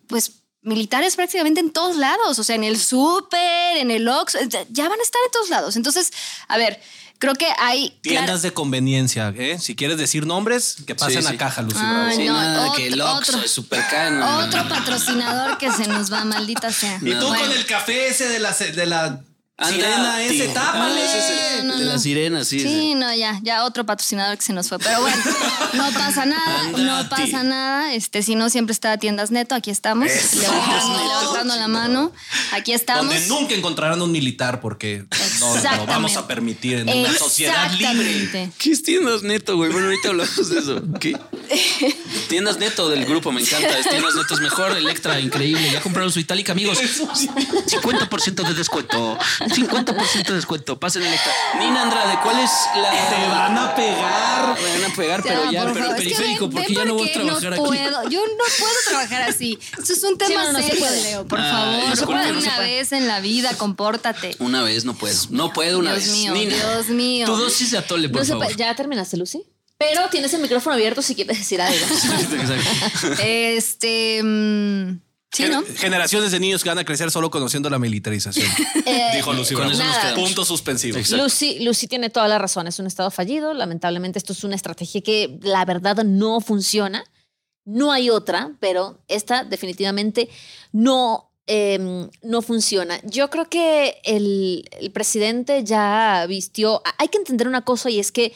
pues, 0.07 0.33
militares 0.61 1.15
prácticamente 1.15 1.59
en 1.59 1.71
todos 1.71 1.95
lados, 1.97 2.39
o 2.39 2.43
sea, 2.43 2.55
en 2.55 2.63
el 2.63 2.77
súper, 2.79 3.77
en 3.77 3.91
el 3.91 4.07
Ox, 4.07 4.35
ya 4.71 4.89
van 4.89 4.99
a 4.99 5.03
estar 5.03 5.21
en 5.25 5.31
todos 5.31 5.49
lados. 5.49 5.75
Entonces, 5.75 6.11
a 6.47 6.57
ver, 6.57 6.81
creo 7.19 7.35
que 7.35 7.45
hay... 7.59 7.91
Tiendas 8.01 8.41
de 8.41 8.51
conveniencia, 8.51 9.31
¿eh? 9.37 9.59
Si 9.59 9.75
quieres 9.75 9.97
decir 9.99 10.25
nombres, 10.25 10.77
que 10.87 10.95
pasen 10.95 11.21
Sí, 11.21 11.27
a 11.27 11.31
sí. 11.31 11.37
caja, 11.37 11.61
Lucy 11.61 11.77
Ay, 11.79 11.85
Bravo. 11.93 12.11
Sí, 12.15 12.23
no, 12.25 12.33
nada, 12.33 12.61
otro- 12.63 12.73
que 12.77 12.87
el 12.87 12.99
Oxxo 13.01 13.41
es 13.43 13.51
súper 13.51 13.83
caro. 13.91 14.45
Otro 14.47 14.67
patrocinador 14.67 15.57
que 15.59 15.71
se 15.71 15.87
nos 15.87 16.11
va, 16.11 16.25
maldita 16.25 16.71
sea. 16.71 16.97
Y 17.01 17.11
tú 17.11 17.27
Bueno. 17.27 17.39
con 17.43 17.51
el 17.51 17.65
café 17.67 18.07
ese 18.07 18.27
de 18.27 18.39
la, 18.39 18.51
de 18.51 18.85
la 18.87 19.21
Tápale. 19.57 19.85
Ah, 19.85 20.21
ese 20.21 20.43
es 21.17 21.59
el- 21.59 21.67
No, 21.67 21.73
no, 21.73 21.79
de 21.79 21.85
no. 21.85 21.91
la 21.93 21.99
sirena, 21.99 22.43
sí. 22.43 22.59
Sí, 22.59 22.67
sí. 22.67 22.95
no, 22.95 23.13
ya, 23.15 23.39
ya 23.41 23.63
otro 23.63 23.85
patrocinador 23.85 24.35
que 24.37 24.43
se 24.43 24.51
nos 24.53 24.67
fue. 24.67 24.79
Pero 24.79 24.99
bueno, 25.01 25.17
no 25.73 25.91
pasa 25.91 26.25
nada, 26.25 26.63
no 26.77 27.09
pasa 27.09 27.43
nada. 27.43 27.93
Este, 27.93 28.21
si 28.21 28.35
no, 28.35 28.49
siempre 28.49 28.73
está 28.73 28.97
Tiendas 28.97 29.31
Neto, 29.31 29.55
aquí 29.55 29.71
estamos, 29.71 30.07
levantando, 30.33 31.03
levantando 31.03 31.55
la 31.55 31.67
mano. 31.69 32.11
Aquí 32.53 32.73
estamos. 32.73 33.05
Donde 33.05 33.27
nunca 33.27 33.55
encontrarán 33.55 34.01
un 34.01 34.11
militar 34.11 34.61
porque 34.61 35.05
no 35.39 35.55
lo 35.55 35.85
vamos 35.85 36.15
a 36.17 36.27
permitir 36.27 36.79
en 36.79 36.89
una 36.89 37.13
sociedad 37.17 37.71
libre. 37.71 38.51
¿Qué 38.57 38.71
es 38.71 38.83
tiendas 38.83 39.23
neto, 39.23 39.55
güey? 39.57 39.71
Bueno, 39.71 39.87
ahorita 39.87 40.09
hablamos 40.09 40.49
de 40.49 40.59
eso. 40.59 40.81
¿Qué? 40.99 41.17
Tiendas 42.29 42.57
neto 42.57 42.89
del 42.89 43.05
grupo, 43.05 43.31
me 43.31 43.41
encanta. 43.41 43.77
Es 43.77 43.87
tiendas 43.87 44.15
neto 44.15 44.33
es 44.33 44.39
mejor, 44.39 44.75
Electra, 44.75 45.19
increíble. 45.19 45.71
Ya 45.71 45.81
compraron 45.81 46.11
su 46.11 46.19
itálica, 46.19 46.53
amigos. 46.53 46.79
50% 46.79 48.47
de 48.47 48.53
descuento. 48.53 49.17
50% 49.39 50.25
de 50.25 50.35
descuento. 50.35 50.79
Pasen 50.79 51.03
Electra. 51.03 51.31
Nina 51.59 51.83
Andrade, 51.83 52.19
¿cuál 52.23 52.39
es 52.39 52.51
la. 52.75 52.89
Te 52.91 53.27
van 53.27 53.57
a 53.57 53.75
pegar. 53.75 54.59
Me 54.61 54.79
van 54.81 54.91
a 54.91 54.95
pegar, 54.95 55.23
pero 55.23 55.51
ya, 55.51 55.63
por 55.63 55.73
pero 55.73 55.89
que 55.89 55.95
periférico, 55.95 56.49
porque 56.49 56.73
ya 56.73 56.85
no 56.85 56.95
voy 56.95 57.09
a 57.09 57.13
trabajar 57.13 57.53
aquí. 57.53 57.63
puedo. 57.63 58.09
Yo 58.09 58.19
no 58.25 58.43
puedo 58.59 58.73
trabajar 58.87 59.21
así. 59.23 59.59
Esto 59.77 59.93
es 59.93 60.03
un 60.03 60.17
tema 60.17 60.45
no, 60.45 60.53
no 60.53 60.59
se 60.59 60.65
serio, 60.65 60.79
puede. 60.79 61.03
Leo. 61.03 61.27
Por 61.27 61.39
Ay, 61.39 61.51
favor, 61.51 61.89
no 61.89 61.95
se 61.95 62.05
una 62.37 62.55
puede. 62.55 62.75
vez 62.77 62.91
en 62.91 63.07
la 63.07 63.19
vida, 63.19 63.53
compórtate. 63.57 64.35
Una 64.39 64.61
vez 64.63 64.85
no 64.85 64.93
puedo. 64.95 65.15
No 65.31 65.51
puedo 65.53 65.79
una 65.79 65.93
Dios 65.93 66.03
vez. 66.05 66.13
mío, 66.13 66.33
Nina, 66.33 66.55
Dios 66.55 66.87
mío. 66.89 67.25
Tu 67.27 67.35
dosis 67.35 67.71
de 67.71 67.77
atole, 67.77 68.09
por 68.09 68.21
No 68.21 68.39
favor. 68.39 68.55
¿Ya 68.55 68.75
terminaste, 68.75 69.17
Lucy? 69.17 69.43
Pero 69.77 70.07
tienes 70.09 70.33
el 70.33 70.41
micrófono 70.41 70.73
abierto 70.75 71.01
si 71.01 71.15
quieres 71.15 71.37
decir 71.37 71.59
algo. 71.61 71.77
Exacto. 71.85 73.21
Este. 73.21 74.21
mm, 74.23 74.99
sí, 75.33 75.43
¿no? 75.49 75.63
Gen- 75.63 75.75
Generaciones 75.77 76.31
de 76.31 76.39
niños 76.39 76.63
que 76.63 76.69
van 76.69 76.77
a 76.79 76.85
crecer 76.85 77.11
solo 77.11 77.29
conociendo 77.29 77.69
la 77.69 77.79
militarización. 77.79 78.47
Eh, 78.87 79.11
Dijo 79.15 79.33
Lucy 79.33 79.55
con 79.55 79.69
eso 79.71 79.83
nos. 79.83 80.13
Puntos 80.13 80.47
suspensivos. 80.47 80.99
Exacto. 81.01 81.23
Lucy, 81.23 81.59
Lucy 81.61 81.87
tiene 81.87 82.09
toda 82.11 82.27
la 82.27 82.37
razón. 82.37 82.67
Es 82.67 82.77
un 82.79 82.85
estado 82.87 83.09
fallido. 83.11 83.53
Lamentablemente, 83.53 84.19
esto 84.19 84.31
es 84.33 84.43
una 84.43 84.55
estrategia 84.55 85.01
que 85.01 85.39
la 85.41 85.65
verdad 85.65 86.03
no 86.05 86.39
funciona. 86.39 87.03
No 87.65 87.91
hay 87.91 88.11
otra, 88.11 88.51
pero 88.59 89.01
esta 89.07 89.43
definitivamente 89.43 90.29
no, 90.71 91.31
eh, 91.47 92.07
no 92.23 92.41
funciona. 92.41 92.99
Yo 93.03 93.29
creo 93.29 93.49
que 93.49 93.99
el, 94.03 94.67
el 94.79 94.91
presidente 94.91 95.63
ya 95.63 96.25
vistió. 96.27 96.81
Hay 96.97 97.07
que 97.09 97.17
entender 97.17 97.47
una 97.47 97.63
cosa 97.63 97.89
y 97.89 97.99
es 97.99 98.11
que 98.11 98.33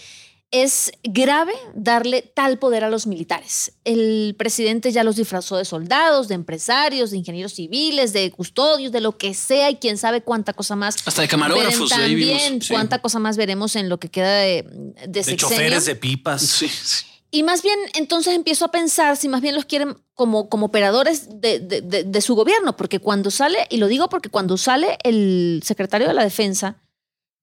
es 0.51 0.91
grave 1.03 1.53
darle 1.75 2.23
tal 2.23 2.57
poder 2.57 2.83
a 2.83 2.89
los 2.89 3.05
militares. 3.05 3.73
El 3.85 4.35
presidente 4.37 4.91
ya 4.91 5.03
los 5.03 5.15
disfrazó 5.15 5.57
de 5.57 5.65
soldados, 5.65 6.27
de 6.27 6.33
empresarios, 6.35 7.11
de 7.11 7.17
ingenieros 7.17 7.53
civiles, 7.53 8.13
de 8.13 8.31
custodios, 8.31 8.91
de 8.91 8.99
lo 8.99 9.15
que 9.15 9.35
sea 9.35 9.69
y 9.69 9.75
quién 9.75 9.97
sabe 9.99 10.21
cuánta 10.21 10.53
cosa 10.53 10.75
más. 10.75 10.95
Hasta 11.05 11.21
de 11.21 11.27
camarógrafos, 11.27 11.91
ahí 11.91 11.99
también 12.15 12.49
vimos, 12.49 12.65
sí. 12.65 12.73
cuánta 12.73 12.99
cosa 12.99 13.19
más 13.19 13.37
veremos 13.37 13.75
en 13.75 13.89
lo 13.89 13.99
que 13.99 14.09
queda 14.09 14.39
de, 14.39 14.63
de 14.63 15.07
De 15.07 15.23
sexenio. 15.23 15.37
choferes 15.37 15.85
de 15.85 15.95
pipas. 15.95 16.41
Sí, 16.41 16.67
sí. 16.67 17.05
Y 17.31 17.43
más 17.43 17.61
bien, 17.61 17.77
entonces 17.93 18.33
empiezo 18.33 18.65
a 18.65 18.71
pensar 18.71 19.15
si 19.15 19.29
más 19.29 19.41
bien 19.41 19.53
los 19.55 19.65
quieren 19.65 19.97
como, 20.15 20.49
como 20.49 20.65
operadores 20.65 21.39
de, 21.41 21.59
de- 21.59 21.81
de- 21.81 22.03
de 22.03 22.21
su 22.21 22.33
gobierno, 22.35 22.75
porque 22.75 22.99
cuando 22.99 23.29
sale, 23.31 23.67
y 23.69 23.77
lo 23.77 23.87
digo 23.87 24.09
porque 24.09 24.29
cuando 24.29 24.57
sale 24.57 24.97
el 25.03 25.61
secretario 25.63 26.07
de 26.07 26.13
la 26.15 26.23
Defensa, 26.23 26.77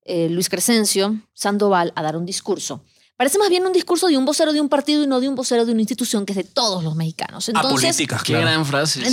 eh, 0.05 0.29
Luis 0.29 0.49
Crescencio 0.49 1.21
Sandoval, 1.35 1.93
a 1.95 2.03
dar 2.03 2.17
un 2.17 2.27
discurso, 2.27 2.85
parece 3.17 3.39
más 3.39 3.49
bien 3.49 3.65
un 3.65 3.73
discurso 3.73 4.09
de 4.09 4.17
un 4.19 4.25
vocero 4.25 4.53
de 4.53 4.61
un 4.61 4.69
partido 4.69 5.03
y 5.05 5.07
no 5.07 5.21
de 5.21 5.29
un 5.29 5.35
vocero 5.37 5.65
de 5.65 5.73
una 5.73 5.81
institución 5.83 6.27
que 6.27 6.33
es 6.33 6.37
de 6.37 6.45
todos 6.45 6.83
los 6.85 6.95
mexicanos. 6.97 7.49
Entonces, 7.49 7.73
Apolíticas, 7.91 8.23
Qué 8.25 8.33
claro. 8.33 8.47
gran 8.47 8.67
frase. 8.67 9.01
sí. 9.01 9.07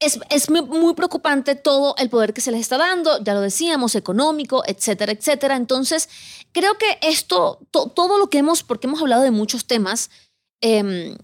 Es, 0.00 0.18
es 0.30 0.50
muy, 0.50 0.94
preocupante 0.94 1.54
todo 1.54 1.94
el 1.98 2.08
poder 2.10 2.32
que 2.32 2.40
se 2.40 2.50
les 2.50 2.60
está 2.62 2.78
dando, 2.78 3.22
ya 3.22 3.34
lo 3.34 3.40
decíamos, 3.42 3.94
económico, 3.94 4.62
etcétera, 4.66 5.12
etcétera. 5.12 5.56
Entonces, 5.56 6.08
creo 6.52 6.76
que 6.78 6.98
esto, 7.02 7.60
to- 7.70 7.88
todo 7.90 8.18
lo 8.18 8.30
que 8.30 8.38
hemos, 8.38 8.62
porque 8.62 8.86
hemos 8.86 9.00
hablado 9.00 9.22
de 9.22 9.30
muchos 9.30 9.66
temas, 9.66 10.10
em, 10.62 11.16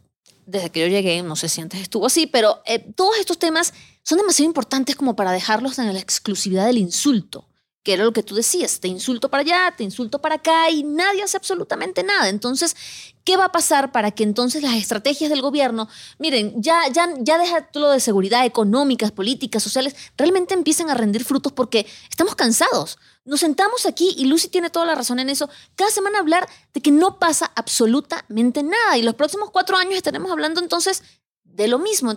desde 0.45 0.71
que 0.71 0.81
yo 0.81 0.87
llegué, 0.87 1.23
no 1.23 1.37
sé 1.37 1.49
si 1.49 1.61
antes 1.61 1.81
estuvo 1.81 2.07
así, 2.07 2.27
pero 2.27 2.63
eh, 2.67 2.79
todos 2.95 3.17
estos 3.19 3.39
temas 3.39 3.73
son 4.05 4.19
demasiado 4.19 4.47
importantes 4.47 4.95
como 4.95 5.17
para 5.17 5.33
dejarlos 5.33 5.79
en 5.79 5.93
la 5.93 5.99
exclusividad 5.99 6.67
del 6.67 6.79
insulto, 6.79 7.49
que 7.87 7.93
era 7.93 8.03
lo 8.03 8.13
que 8.13 8.25
tú 8.25 8.35
decías, 8.35 8.81
te 8.81 8.89
insulto 8.89 9.31
para 9.31 9.43
allá, 9.43 9.73
te 9.77 9.85
insulto 9.85 10.21
para 10.21 10.35
acá 10.35 10.69
y 10.71 10.83
nadie 10.83 11.23
hace 11.23 11.37
absolutamente 11.37 12.03
nada. 12.03 12.29
Entonces, 12.29 12.75
¿qué 13.23 13.37
va 13.37 13.45
a 13.45 13.53
pasar 13.53 13.93
para 13.93 14.11
que 14.11 14.25
entonces 14.25 14.65
las 14.65 14.75
estrategias 14.75 15.31
del 15.31 15.41
gobierno, 15.41 15.89
miren, 16.19 16.61
ya, 16.61 16.89
ya, 16.89 17.09
ya 17.21 17.39
deja 17.39 17.61
todo 17.69 17.85
lo 17.85 17.91
de 17.93 18.01
seguridad 18.01 18.45
económicas, 18.45 19.13
políticas, 19.13 19.63
sociales, 19.63 19.95
realmente 20.17 20.53
empiecen 20.53 20.91
a 20.91 20.95
rendir 20.95 21.25
frutos 21.25 21.53
porque 21.53 21.87
estamos 22.11 22.35
cansados. 22.35 22.99
Nos 23.25 23.39
sentamos 23.39 23.87
aquí 23.87 24.17
y 24.19 24.25
Lucy 24.25 24.49
tiene 24.49 24.69
toda 24.69 24.85
la 24.85 24.97
razón 24.97 25.21
en 25.21 25.31
eso. 25.31 25.49
Cada 25.77 25.93
semana 25.93 26.19
hablar 26.19 26.49
de 26.75 26.81
que 26.81 26.91
no 26.91 27.21
pasa 27.21 27.53
absolutamente 27.55 28.65
nada 28.65 28.99
y 28.99 29.03
los 29.03 29.15
próximos 29.15 29.53
cuatro 29.53 29.77
años 29.77 29.95
estaremos 29.95 30.33
hablando 30.33 30.61
entonces 30.61 31.05
de 31.45 31.69
lo 31.69 31.79
mismo. 31.79 32.15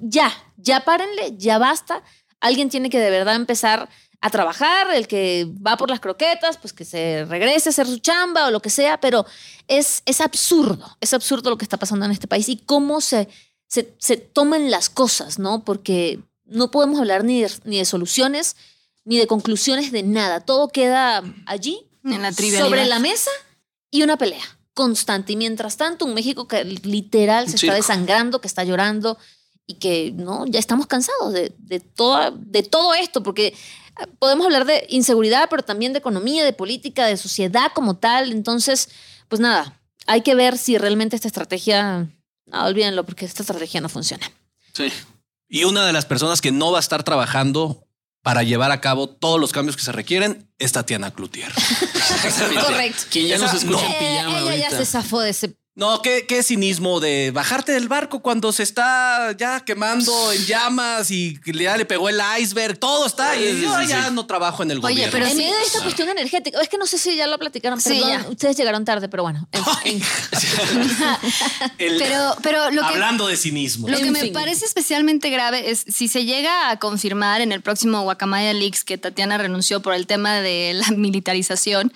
Ya, 0.00 0.32
ya 0.56 0.80
párenle, 0.86 1.36
ya 1.36 1.58
basta. 1.58 2.02
Alguien 2.40 2.70
tiene 2.70 2.88
que 2.88 3.00
de 3.00 3.10
verdad 3.10 3.34
empezar 3.34 3.90
a 4.20 4.30
trabajar, 4.30 4.92
el 4.94 5.06
que 5.06 5.46
va 5.64 5.76
por 5.76 5.90
las 5.90 6.00
croquetas, 6.00 6.56
pues 6.58 6.72
que 6.72 6.84
se 6.84 7.24
regrese 7.26 7.68
a 7.68 7.70
hacer 7.70 7.86
su 7.86 7.98
chamba 7.98 8.46
o 8.46 8.50
lo 8.50 8.60
que 8.60 8.70
sea, 8.70 8.98
pero 9.00 9.26
es, 9.68 10.02
es 10.06 10.20
absurdo, 10.20 10.96
es 11.00 11.12
absurdo 11.12 11.50
lo 11.50 11.58
que 11.58 11.64
está 11.64 11.76
pasando 11.76 12.06
en 12.06 12.12
este 12.12 12.26
país 12.26 12.48
y 12.48 12.56
cómo 12.56 13.00
se, 13.00 13.28
se, 13.68 13.94
se 13.98 14.16
toman 14.16 14.70
las 14.70 14.88
cosas, 14.88 15.38
¿no? 15.38 15.64
Porque 15.64 16.20
no 16.46 16.70
podemos 16.70 16.98
hablar 17.00 17.24
ni 17.24 17.42
de, 17.42 17.50
ni 17.64 17.78
de 17.78 17.84
soluciones, 17.84 18.56
ni 19.04 19.18
de 19.18 19.26
conclusiones 19.26 19.92
de 19.92 20.02
nada. 20.02 20.40
Todo 20.40 20.68
queda 20.68 21.22
allí, 21.46 21.86
En 22.04 22.22
la 22.22 22.32
sobre 22.66 22.86
la 22.86 22.98
mesa 22.98 23.30
y 23.90 24.02
una 24.02 24.16
pelea 24.16 24.44
constante. 24.74 25.32
Y 25.32 25.36
mientras 25.36 25.76
tanto, 25.76 26.04
un 26.04 26.14
México 26.14 26.48
que 26.48 26.64
literal 26.64 27.48
se 27.48 27.56
está 27.56 27.74
desangrando, 27.74 28.40
que 28.40 28.48
está 28.48 28.64
llorando 28.64 29.18
y 29.66 29.74
que 29.74 30.12
no, 30.14 30.46
ya 30.46 30.58
estamos 30.58 30.86
cansados 30.86 31.32
de, 31.32 31.54
de, 31.58 31.80
toda- 31.80 32.30
de 32.34 32.62
todo 32.62 32.92
esto, 32.94 33.22
porque 33.22 33.54
podemos 34.18 34.46
hablar 34.46 34.64
de 34.64 34.86
inseguridad, 34.88 35.48
pero 35.50 35.62
también 35.62 35.92
de 35.92 35.98
economía, 35.98 36.44
de 36.44 36.52
política, 36.52 37.06
de 37.06 37.16
sociedad 37.16 37.72
como 37.74 37.96
tal. 37.96 38.32
Entonces, 38.32 38.88
pues 39.28 39.40
nada, 39.40 39.80
hay 40.06 40.22
que 40.22 40.34
ver 40.34 40.58
si 40.58 40.78
realmente 40.78 41.16
esta 41.16 41.28
estrategia, 41.28 42.08
no, 42.46 42.64
olvídenlo, 42.64 43.04
porque 43.04 43.24
esta 43.24 43.42
estrategia 43.42 43.80
no 43.80 43.88
funciona. 43.88 44.30
Sí. 44.72 44.92
Y 45.48 45.64
una 45.64 45.86
de 45.86 45.92
las 45.92 46.06
personas 46.06 46.40
que 46.40 46.52
no 46.52 46.72
va 46.72 46.78
a 46.78 46.80
estar 46.80 47.04
trabajando 47.04 47.86
para 48.22 48.42
llevar 48.42 48.70
a 48.70 48.80
cabo 48.80 49.08
todos 49.08 49.38
los 49.38 49.52
cambios 49.52 49.76
que 49.76 49.82
se 49.82 49.92
requieren 49.92 50.50
es 50.58 50.72
Tatiana 50.72 51.12
Cloutier. 51.12 51.52
Correcto. 52.66 53.02
Quien 53.10 53.28
ya 53.28 53.38
nos 53.38 53.52
escucha 53.52 53.86
en 54.00 54.24
no. 54.24 54.50
ella 54.50 54.70
ya 54.70 54.76
se 54.76 54.86
zafó 54.86 55.20
de 55.20 55.30
ese 55.30 55.54
No, 55.76 56.02
qué, 56.02 56.24
qué 56.28 56.44
cinismo 56.44 57.00
de 57.00 57.32
bajarte 57.32 57.72
del 57.72 57.88
barco 57.88 58.22
cuando 58.22 58.52
se 58.52 58.62
está 58.62 59.32
ya 59.36 59.58
quemando 59.64 60.30
en 60.30 60.46
llamas 60.46 61.10
y 61.10 61.40
ya 61.44 61.76
le 61.76 61.84
pegó 61.84 62.08
el 62.08 62.20
iceberg, 62.40 62.78
todo 62.78 63.06
está 63.06 63.34
y 63.34 63.60
yo 63.60 63.76
sí, 63.80 63.86
ya 63.88 64.06
sí. 64.06 64.14
no 64.14 64.24
trabajo 64.24 64.62
en 64.62 64.70
el 64.70 64.78
Oye, 64.78 64.94
gobierno. 65.08 65.10
pero 65.12 65.26
en 65.26 65.36
medio 65.36 65.52
de 65.52 65.62
esta 65.64 65.82
cuestión 65.82 66.08
energética, 66.08 66.60
es 66.62 66.68
que 66.68 66.78
no 66.78 66.86
sé 66.86 66.96
si 66.96 67.16
ya 67.16 67.26
lo 67.26 67.36
platicaron, 67.40 67.80
Sí, 67.80 67.88
perdón, 68.00 68.08
ya. 68.22 68.28
ustedes 68.28 68.56
llegaron 68.56 68.84
tarde, 68.84 69.08
pero 69.08 69.24
bueno. 69.24 69.48
en- 69.52 69.64
en- 69.96 70.02
El- 71.78 71.98
Pero, 71.98 72.36
pero 72.40 72.70
lo 72.70 72.82
que, 72.82 72.86
hablando 72.88 73.26
de 73.26 73.36
cinismo. 73.36 73.88
Lo 73.88 73.98
que 73.98 74.12
me 74.12 74.20
fin. 74.20 74.32
parece 74.32 74.64
especialmente 74.66 75.28
grave 75.30 75.70
es 75.72 75.84
si 75.88 76.06
se 76.06 76.24
llega 76.24 76.70
a 76.70 76.78
confirmar 76.78 77.40
en 77.40 77.50
el 77.50 77.62
próximo 77.62 78.00
Guacamaya 78.02 78.52
Leaks 78.52 78.84
que 78.84 78.96
Tatiana 78.96 79.38
renunció 79.38 79.82
por 79.82 79.94
el 79.94 80.06
tema 80.06 80.34
de 80.40 80.72
la 80.74 80.86
militarización. 80.96 81.92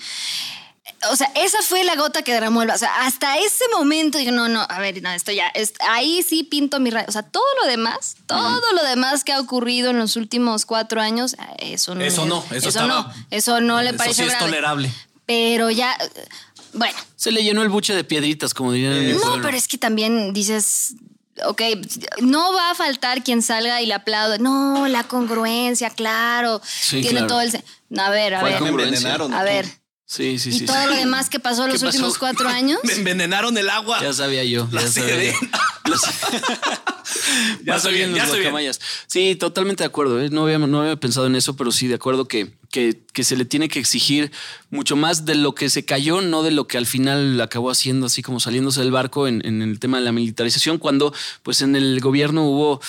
O 1.10 1.16
sea, 1.16 1.30
esa 1.36 1.62
fue 1.62 1.84
la 1.84 1.94
gota 1.96 2.22
que 2.22 2.32
derramó 2.32 2.62
el 2.62 2.68
vaso. 2.68 2.84
O 2.84 2.88
sea, 2.88 3.06
hasta 3.06 3.38
ese 3.38 3.64
momento 3.76 4.18
digo, 4.18 4.32
no, 4.32 4.48
no, 4.48 4.66
a 4.68 4.78
ver, 4.80 5.00
no, 5.02 5.10
esto 5.10 5.30
ya, 5.32 5.48
es- 5.48 5.72
ahí 5.80 6.22
sí 6.22 6.42
pinto 6.44 6.80
mi 6.80 6.90
rayo. 6.90 7.06
O 7.08 7.12
sea, 7.12 7.22
todo 7.22 7.44
lo 7.62 7.68
demás, 7.68 8.16
todo 8.26 8.60
lo 8.72 8.82
demás 8.84 9.24
que 9.24 9.32
ha 9.32 9.40
ocurrido 9.40 9.90
en 9.90 9.98
los 9.98 10.16
últimos 10.16 10.66
cuatro 10.66 11.00
años, 11.00 11.36
eso 11.58 11.94
no. 11.94 12.02
Eso 12.04 12.26
no, 12.26 12.44
eso 12.50 12.68
estaba- 12.68 12.86
no, 12.88 13.12
eso 13.30 13.60
no 13.60 13.80
le 13.82 13.90
Eso 13.90 13.98
parece 13.98 14.14
sí 14.14 14.22
es 14.22 14.28
grave. 14.30 14.44
tolerable. 14.46 14.92
Pero 15.26 15.70
ya, 15.70 15.96
bueno, 16.72 16.96
Se 17.16 17.30
le 17.30 17.42
llenó 17.44 17.62
el 17.62 17.68
buche 17.68 17.94
de 17.94 18.04
piedritas, 18.04 18.54
como 18.54 18.72
dirían 18.72 19.14
no, 19.14 19.20
pueblo. 19.20 19.42
pero 19.42 19.56
es 19.56 19.68
que 19.68 19.78
también 19.78 20.32
dices, 20.32 20.94
ok, 21.44 21.62
no 22.22 22.52
va 22.52 22.70
a 22.70 22.74
faltar 22.74 23.22
quien 23.22 23.42
salga 23.42 23.80
y 23.82 23.86
le 23.86 23.94
aplaude. 23.94 24.38
No, 24.38 24.88
la 24.88 25.04
congruencia, 25.04 25.90
claro. 25.90 26.60
Sí, 26.64 27.00
tiene 27.02 27.10
claro. 27.20 27.26
todo 27.26 27.40
el... 27.42 27.62
a 27.98 28.10
ver, 28.10 28.34
a 28.34 28.40
¿Cuál 28.40 28.52
ver. 28.52 29.22
A 29.32 29.42
ver. 29.42 29.66
Sí, 30.08 30.38
sí, 30.38 30.48
y 30.48 30.52
sí. 30.60 30.64
todo 30.64 30.80
sí. 30.80 30.88
lo 30.88 30.94
demás 30.96 31.28
que 31.28 31.38
pasó 31.38 31.66
los 31.66 31.80
¿Qué 31.80 31.86
últimos 31.86 32.14
pasó? 32.14 32.20
cuatro 32.20 32.48
años. 32.60 32.80
Me 32.82 32.94
envenenaron 32.94 33.56
el 33.58 33.68
agua. 33.68 34.00
Ya 34.00 34.14
sabía 34.14 34.42
yo. 34.42 34.66
La 34.72 34.80
Ya 34.82 34.88
sabía. 34.88 35.34
Ya 37.64 37.78
bien, 37.90 38.10
los 38.12 38.18
ya 38.18 38.26
guacamayas. 38.26 38.80
Sí, 39.06 39.36
totalmente 39.36 39.82
de 39.82 39.88
acuerdo. 39.88 40.20
¿eh? 40.20 40.30
No, 40.30 40.44
había, 40.44 40.58
no 40.58 40.80
había 40.80 40.96
pensado 40.96 41.26
en 41.26 41.36
eso, 41.36 41.56
pero 41.56 41.72
sí, 41.72 41.86
de 41.86 41.94
acuerdo 41.94 42.26
que, 42.26 42.52
que, 42.70 43.00
que 43.14 43.24
se 43.24 43.36
le 43.36 43.44
tiene 43.46 43.68
que 43.68 43.78
exigir 43.78 44.30
mucho 44.70 44.94
más 44.94 45.24
de 45.24 45.34
lo 45.34 45.54
que 45.54 45.70
se 45.70 45.84
cayó, 45.86 46.20
no 46.20 46.42
de 46.42 46.50
lo 46.50 46.66
que 46.66 46.76
al 46.76 46.84
final 46.86 47.40
acabó 47.40 47.70
haciendo, 47.70 48.06
así 48.06 48.22
como 48.22 48.40
saliéndose 48.40 48.80
del 48.80 48.90
barco 48.90 49.26
en, 49.26 49.44
en 49.46 49.62
el 49.62 49.78
tema 49.78 49.98
de 49.98 50.04
la 50.04 50.12
militarización, 50.12 50.76
cuando 50.78 51.14
pues 51.42 51.62
en 51.62 51.74
el 51.76 52.00
gobierno 52.00 52.44
hubo, 52.44 52.80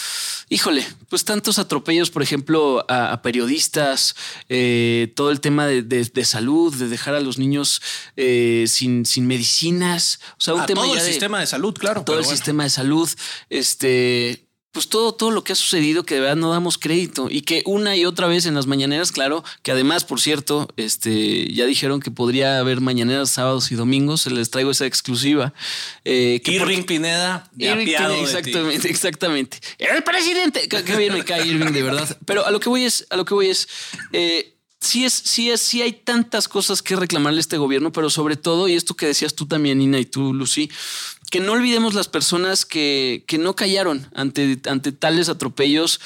híjole, 0.49 0.85
pues 1.07 1.23
tantos 1.23 1.59
atropellos, 1.59 2.09
por 2.11 2.21
ejemplo, 2.23 2.85
a, 2.89 3.13
a 3.13 3.21
periodistas, 3.21 4.15
eh, 4.49 5.13
todo 5.15 5.31
el 5.31 5.39
tema 5.39 5.65
de, 5.65 5.81
de- 5.81 6.03
de 6.03 6.25
salud, 6.25 6.75
de 6.75 6.89
dejar 6.89 7.15
a 7.15 7.21
los 7.21 7.37
niños 7.37 7.81
eh, 8.17 8.65
sin, 8.67 9.05
sin 9.05 9.27
medicinas. 9.27 10.19
O 10.33 10.41
sea, 10.41 10.53
un 10.55 10.61
A 10.61 10.65
tema 10.65 10.81
todo 10.81 10.93
ya 10.95 10.99
el 10.99 11.05
de- 11.05 11.11
sistema 11.11 11.39
de 11.39 11.47
salud, 11.47 11.73
claro. 11.73 12.03
todo 12.03 12.17
el 12.17 12.23
bueno. 12.23 12.35
sistema 12.35 12.63
de 12.63 12.69
salud, 12.69 13.09
este, 13.49 14.48
pues 14.71 14.87
todo, 14.87 15.13
todo 15.13 15.31
lo 15.31 15.43
que 15.43 15.53
ha 15.53 15.55
sucedido 15.55 16.03
que 16.03 16.15
de 16.15 16.21
verdad 16.21 16.35
no 16.35 16.51
damos 16.51 16.77
crédito 16.77 17.27
y 17.29 17.41
que 17.41 17.63
una 17.65 17.95
y 17.95 18.05
otra 18.05 18.27
vez 18.27 18.45
en 18.45 18.53
las 18.53 18.67
mañaneras, 18.67 19.11
claro, 19.11 19.43
que 19.63 19.71
además, 19.71 20.05
por 20.05 20.21
cierto, 20.21 20.67
este, 20.77 21.51
ya 21.51 21.65
dijeron 21.65 21.99
que 21.99 22.11
podría 22.11 22.59
haber 22.59 22.79
mañaneras 22.79 23.31
sábados 23.31 23.71
y 23.71 23.75
domingos, 23.75 24.21
se 24.21 24.29
les 24.29 24.51
traigo 24.51 24.69
esa 24.69 24.85
exclusiva. 24.85 25.53
Eh, 26.05 26.41
que 26.43 26.51
Irving 26.51 26.83
Pineda, 26.83 27.49
de 27.53 27.65
Irving 27.65 27.85
de 27.87 27.95
ti. 27.95 28.21
exactamente, 28.21 28.89
exactamente. 28.89 29.59
El 29.79 30.03
presidente. 30.03 30.67
Qué, 30.69 30.83
qué 30.83 30.95
bien 30.95 31.13
me 31.13 31.23
cae 31.23 31.47
Irving, 31.47 31.71
de 31.71 31.83
verdad. 31.83 32.17
Pero 32.25 32.45
a 32.45 32.51
lo 32.51 32.59
que 32.59 32.69
voy 32.69 32.83
es, 32.83 33.07
a 33.09 33.17
lo 33.17 33.25
que 33.25 33.33
voy 33.33 33.47
es, 33.47 33.67
eh, 34.13 34.55
sí 34.79 35.05
es, 35.05 35.13
sí 35.13 35.49
es, 35.49 35.61
sí 35.61 35.81
hay 35.81 35.93
tantas 35.93 36.47
cosas 36.47 36.81
que 36.81 36.95
reclamarle 36.95 37.39
a 37.39 37.41
este 37.41 37.57
gobierno, 37.57 37.91
pero 37.91 38.09
sobre 38.09 38.35
todo, 38.35 38.67
y 38.67 38.75
esto 38.75 38.95
que 38.95 39.07
decías 39.07 39.33
tú 39.33 39.45
también, 39.45 39.79
Nina, 39.79 39.99
y 39.99 40.05
tú, 40.05 40.33
Lucy, 40.33 40.69
que 41.29 41.39
no 41.39 41.53
olvidemos 41.53 41.93
las 41.93 42.07
personas 42.07 42.65
que, 42.65 43.23
que 43.27 43.37
no 43.37 43.55
callaron 43.55 44.09
ante, 44.13 44.59
ante 44.67 44.91
tales 44.91 45.29
atropellos 45.29 45.99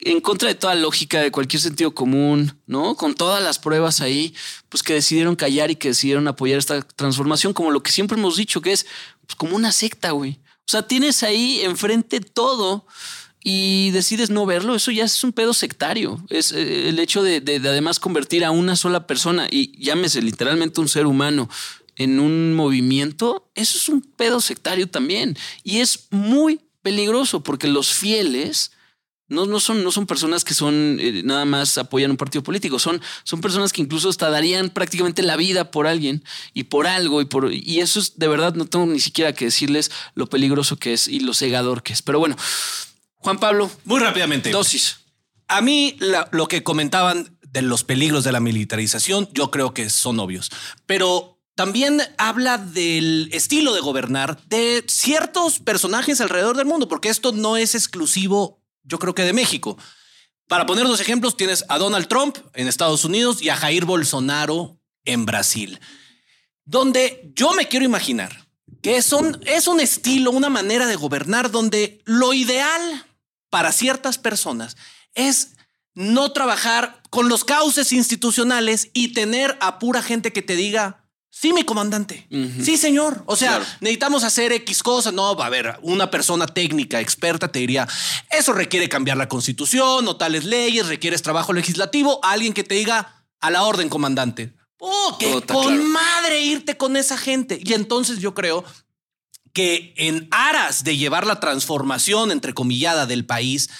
en 0.00 0.20
contra 0.20 0.48
de 0.48 0.54
toda 0.54 0.74
lógica, 0.74 1.20
de 1.20 1.30
cualquier 1.30 1.62
sentido 1.62 1.94
común, 1.94 2.58
¿no? 2.66 2.96
Con 2.96 3.14
todas 3.14 3.42
las 3.42 3.58
pruebas 3.58 4.00
ahí, 4.02 4.34
pues 4.68 4.82
que 4.82 4.92
decidieron 4.92 5.36
callar 5.36 5.70
y 5.70 5.76
que 5.76 5.88
decidieron 5.88 6.28
apoyar 6.28 6.58
esta 6.58 6.82
transformación, 6.82 7.54
como 7.54 7.70
lo 7.70 7.82
que 7.82 7.90
siempre 7.90 8.18
hemos 8.18 8.36
dicho, 8.36 8.60
que 8.60 8.72
es 8.72 8.86
pues, 9.26 9.34
como 9.36 9.56
una 9.56 9.72
secta, 9.72 10.10
güey. 10.10 10.38
O 10.68 10.70
sea, 10.70 10.86
tienes 10.86 11.22
ahí 11.22 11.60
enfrente 11.62 12.20
todo 12.20 12.86
y 13.42 13.90
decides 13.92 14.28
no 14.28 14.44
verlo, 14.44 14.74
eso 14.74 14.90
ya 14.90 15.04
es 15.04 15.22
un 15.24 15.32
pedo 15.32 15.54
sectario. 15.54 16.22
Es 16.28 16.52
eh, 16.52 16.88
el 16.88 16.98
hecho 16.98 17.22
de, 17.22 17.40
de- 17.40 17.60
de 17.60 17.68
además 17.68 17.98
convertir 18.00 18.44
a 18.44 18.50
una 18.50 18.76
sola 18.76 19.06
persona 19.06 19.46
y 19.50 19.72
llámese 19.82 20.20
literalmente 20.20 20.80
un 20.80 20.88
ser 20.88 21.06
humano 21.06 21.48
en 21.96 22.20
un 22.20 22.54
movimiento, 22.54 23.50
eso 23.54 23.78
es 23.78 23.88
un 23.88 24.00
pedo 24.02 24.40
sectario 24.40 24.88
también. 24.88 25.36
Y 25.64 25.78
es 25.78 26.06
muy 26.10 26.60
peligroso 26.82 27.42
porque 27.42 27.68
los 27.68 27.92
fieles 27.92 28.70
no, 29.28 29.44
no, 29.44 29.58
son, 29.58 29.82
no 29.82 29.90
son 29.90 30.06
personas 30.06 30.44
que 30.44 30.54
son 30.54 30.98
eh, 31.00 31.22
nada 31.24 31.44
más 31.44 31.76
apoyan 31.78 32.12
un 32.12 32.16
partido 32.16 32.44
político, 32.44 32.78
son, 32.78 33.02
son 33.24 33.40
personas 33.40 33.72
que 33.72 33.82
incluso 33.82 34.08
hasta 34.08 34.30
darían 34.30 34.70
prácticamente 34.70 35.22
la 35.24 35.34
vida 35.36 35.72
por 35.72 35.88
alguien 35.88 36.22
y 36.54 36.64
por 36.64 36.86
algo 36.86 37.20
y 37.20 37.24
por 37.24 37.52
y 37.52 37.80
eso 37.80 37.98
es 37.98 38.18
de 38.20 38.28
verdad 38.28 38.54
no 38.54 38.66
tengo 38.66 38.86
ni 38.86 39.00
siquiera 39.00 39.32
que 39.32 39.46
decirles 39.46 39.90
lo 40.14 40.28
peligroso 40.28 40.76
que 40.76 40.92
es 40.92 41.08
y 41.08 41.18
lo 41.18 41.34
cegador 41.34 41.82
que 41.82 41.92
es. 41.92 42.02
Pero 42.02 42.20
bueno, 42.20 42.36
Juan 43.16 43.40
Pablo, 43.40 43.68
Muy 43.84 43.98
rápidamente. 43.98 44.50
dosis. 44.50 44.98
A 45.48 45.60
mí 45.60 45.96
la- 45.98 46.28
lo 46.30 46.46
que 46.46 46.62
comentaban 46.62 47.36
de 47.42 47.62
los 47.62 47.82
peligros 47.82 48.22
de 48.22 48.30
la 48.30 48.38
militarización, 48.38 49.28
yo 49.32 49.50
creo 49.50 49.74
que 49.74 49.90
son 49.90 50.20
obvios, 50.20 50.50
pero 50.86 51.35
también 51.56 52.02
habla 52.18 52.58
del 52.58 53.30
estilo 53.32 53.74
de 53.74 53.80
gobernar 53.80 54.40
de 54.46 54.84
ciertos 54.88 55.58
personajes 55.58 56.20
alrededor 56.20 56.56
del 56.56 56.66
mundo, 56.66 56.86
porque 56.86 57.08
esto 57.08 57.32
no 57.32 57.56
es 57.56 57.74
exclusivo, 57.74 58.62
yo 58.84 58.98
creo 58.98 59.14
que 59.14 59.24
de 59.24 59.32
México. 59.32 59.78
Para 60.48 60.66
poner 60.66 60.86
dos 60.86 61.00
ejemplos, 61.00 61.36
tienes 61.36 61.64
a 61.68 61.78
Donald 61.78 62.08
Trump 62.08 62.36
en 62.52 62.68
Estados 62.68 63.04
Unidos 63.04 63.40
y 63.40 63.48
a 63.48 63.56
Jair 63.56 63.86
Bolsonaro 63.86 64.78
en 65.06 65.24
Brasil, 65.24 65.80
donde 66.66 67.32
yo 67.34 67.52
me 67.54 67.66
quiero 67.66 67.86
imaginar 67.86 68.46
que 68.82 68.98
es 68.98 69.12
un 69.12 69.80
estilo, 69.80 70.32
una 70.32 70.50
manera 70.50 70.86
de 70.86 70.96
gobernar 70.96 71.50
donde 71.50 72.02
lo 72.04 72.34
ideal 72.34 73.06
para 73.48 73.72
ciertas 73.72 74.18
personas 74.18 74.76
es 75.14 75.56
no 75.94 76.32
trabajar 76.32 77.02
con 77.08 77.30
los 77.30 77.44
cauces 77.44 77.92
institucionales 77.92 78.90
y 78.92 79.14
tener 79.14 79.56
a 79.60 79.78
pura 79.78 80.02
gente 80.02 80.34
que 80.34 80.42
te 80.42 80.54
diga, 80.54 81.05
sí, 81.38 81.52
mi 81.52 81.64
comandante, 81.64 82.26
sí, 82.62 82.76
señor. 82.76 83.22
O 83.26 83.36
sea, 83.36 83.58
necesitamos 83.80 84.24
hacer 84.24 84.52
X 84.52 84.82
cosas. 84.82 85.12
No, 85.12 85.36
va 85.36 85.46
a 85.46 85.50
ver, 85.50 85.78
una 85.82 86.10
persona 86.10 86.46
técnica, 86.46 87.00
experta, 87.00 87.48
te 87.48 87.58
diría, 87.58 87.86
eso 88.30 88.52
requiere 88.52 88.88
cambiar 88.88 89.16
la 89.16 89.28
constitución 89.28 90.08
o 90.08 90.16
tales 90.16 90.44
leyes, 90.44 90.86
requieres 90.86 91.22
trabajo 91.22 91.52
legislativo. 91.52 92.20
Alguien 92.22 92.52
que 92.52 92.64
te 92.64 92.74
diga, 92.74 93.24
a 93.40 93.50
la 93.50 93.62
orden, 93.64 93.88
comandante. 93.88 94.54
Oh, 94.78 95.16
qué 95.18 95.32
Puta, 95.32 95.54
con 95.54 95.66
claro. 95.66 95.82
madre 95.84 96.42
irte 96.42 96.76
con 96.76 96.96
esa 96.96 97.16
gente. 97.16 97.60
Y 97.62 97.74
entonces 97.74 98.18
yo 98.18 98.34
creo 98.34 98.64
que 99.52 99.94
en 99.96 100.28
aras 100.30 100.84
de 100.84 100.96
llevar 100.96 101.26
la 101.26 101.40
transformación 101.40 102.30
entrecomillada 102.30 103.06
del 103.06 103.24
país, 103.24 103.70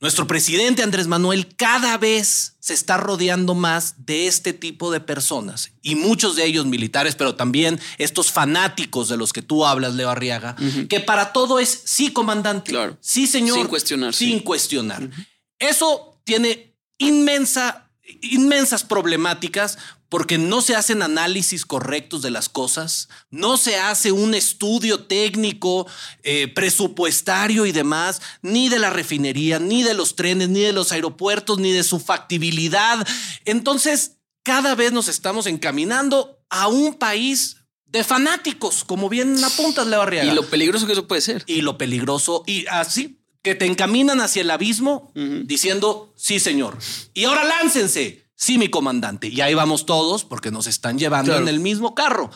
nuestro 0.00 0.26
presidente 0.26 0.82
Andrés 0.82 1.06
Manuel 1.06 1.54
cada 1.56 1.96
vez 1.98 2.56
se 2.60 2.74
está 2.74 2.96
rodeando 2.96 3.54
más 3.54 4.06
de 4.06 4.26
este 4.26 4.52
tipo 4.52 4.90
de 4.90 5.00
personas 5.00 5.72
y 5.82 5.94
muchos 5.94 6.36
de 6.36 6.44
ellos 6.44 6.66
militares, 6.66 7.14
pero 7.14 7.34
también 7.34 7.80
estos 7.98 8.30
fanáticos 8.30 9.08
de 9.08 9.16
los 9.16 9.32
que 9.32 9.42
tú 9.42 9.64
hablas, 9.64 9.94
Leo 9.94 10.10
Arriaga, 10.10 10.56
que 10.88 11.00
para 11.00 11.32
todo 11.32 11.58
es 11.58 11.82
sí, 11.84 12.12
comandante, 12.12 12.72
sí, 13.00 13.26
señor, 13.26 13.58
Sin 13.58 13.66
cuestionar, 13.66 14.14
sin 14.14 14.40
cuestionar. 14.40 15.10
Eso 15.58 16.20
tiene 16.24 16.74
inmensa, 16.98 17.83
inmensas 18.20 18.84
problemáticas 18.84 19.78
porque 20.08 20.38
no 20.38 20.60
se 20.60 20.76
hacen 20.76 21.02
análisis 21.02 21.66
correctos 21.66 22.22
de 22.22 22.30
las 22.30 22.48
cosas, 22.48 23.08
no 23.30 23.56
se 23.56 23.76
hace 23.76 24.12
un 24.12 24.34
estudio 24.34 25.04
técnico, 25.04 25.86
eh, 26.22 26.48
presupuestario 26.48 27.66
y 27.66 27.72
demás, 27.72 28.20
ni 28.42 28.68
de 28.68 28.78
la 28.78 28.90
refinería, 28.90 29.58
ni 29.58 29.82
de 29.82 29.94
los 29.94 30.14
trenes, 30.14 30.50
ni 30.50 30.60
de 30.60 30.72
los 30.72 30.92
aeropuertos, 30.92 31.58
ni 31.58 31.72
de 31.72 31.82
su 31.82 31.98
factibilidad. 31.98 33.06
Entonces, 33.44 34.18
cada 34.44 34.74
vez 34.74 34.92
nos 34.92 35.08
estamos 35.08 35.46
encaminando 35.46 36.38
a 36.50 36.68
un 36.68 36.94
país 36.94 37.56
de 37.86 38.04
fanáticos, 38.04 38.84
como 38.84 39.08
bien 39.08 39.42
apuntas, 39.42 39.86
Leo 39.86 40.02
Arriaga. 40.02 40.30
Y 40.30 40.34
lo 40.34 40.48
peligroso 40.48 40.86
que 40.86 40.92
eso 40.92 41.08
puede 41.08 41.22
ser. 41.22 41.44
Y 41.46 41.62
lo 41.62 41.78
peligroso, 41.78 42.44
y 42.46 42.66
así, 42.66 43.20
que 43.44 43.54
te 43.54 43.66
encaminan 43.66 44.20
hacia 44.20 44.42
el 44.42 44.50
abismo 44.50 45.12
diciendo, 45.14 46.12
sí, 46.16 46.40
señor. 46.40 46.76
Y 47.12 47.24
ahora 47.24 47.44
láncense. 47.44 48.24
Sí, 48.34 48.58
mi 48.58 48.68
comandante. 48.68 49.28
Y 49.28 49.40
ahí 49.42 49.54
vamos 49.54 49.86
todos 49.86 50.24
porque 50.24 50.50
nos 50.50 50.66
están 50.66 50.98
llevando 50.98 51.30
Claro. 51.30 51.42
en 51.44 51.48
el 51.48 51.60
mismo 51.60 51.94
carro. 51.94 52.30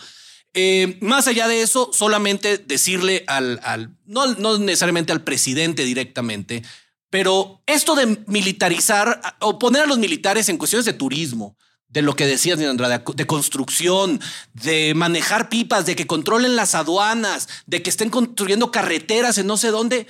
Eh, 0.55 0.97
más 1.01 1.27
allá 1.27 1.49
de 1.49 1.63
eso, 1.63 1.91
solamente 1.93 2.59
decirle 2.59 3.25
al, 3.27 3.59
al- 3.65 3.97
no, 4.07 4.27
no 4.35 4.59
necesariamente 4.59 5.11
al 5.13 5.25
presidente 5.25 5.85
directamente, 5.85 6.63
pero 7.11 7.63
esto 7.67 7.95
de 7.97 8.23
militarizar 8.27 9.21
o 9.41 9.59
poner 9.59 9.83
a 9.83 9.87
los 9.87 9.99
militares 9.99 10.49
en 10.49 10.57
cuestiones 10.57 10.85
de 10.87 10.93
turismo, 10.93 11.57
de 11.89 12.03
lo 12.03 12.15
que 12.17 12.27
decías, 12.27 12.61
Andrade, 12.61 13.03
de 13.15 13.27
construcción, 13.27 14.21
de 14.53 14.93
manejar 14.95 15.49
pipas, 15.49 15.87
de 15.87 15.97
que 15.97 16.07
controlen 16.07 16.55
las 16.55 16.75
aduanas, 16.75 17.49
de 17.67 17.83
que 17.83 17.91
estén 17.91 18.11
construyendo 18.11 18.71
carreteras 18.71 19.39
en 19.39 19.47
no 19.47 19.57
sé 19.57 19.69
dónde. 19.69 20.07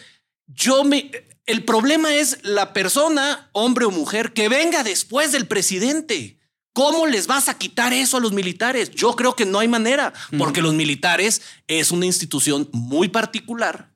Yo 0.49 0.85
me. 0.85 1.11
El 1.47 1.65
problema 1.65 2.15
es 2.15 2.39
la 2.43 2.75
persona, 2.75 3.49
hombre 3.53 3.87
o 3.87 3.91
mujer, 3.91 4.33
que 4.35 4.49
venga 4.49 4.83
después 4.83 5.33
del 5.33 5.47
presidente. 5.47 6.39
¿Cómo 6.75 7.07
les 7.07 7.27
vas 7.27 7.49
a 7.49 7.59
quitar 7.59 7.93
eso 7.93 8.19
a 8.19 8.21
los 8.21 8.33
militares? 8.33 8.91
Yo 8.91 9.17
creo 9.17 9.35
que 9.35 9.47
no 9.47 9.59
hay 9.59 9.67
manera, 9.67 10.13
porque 10.37 10.63
los 10.63 10.75
militares 10.75 11.43
es 11.67 11.91
una 11.91 12.07
institución 12.07 12.69
muy 12.73 13.09
particular, 13.09 13.91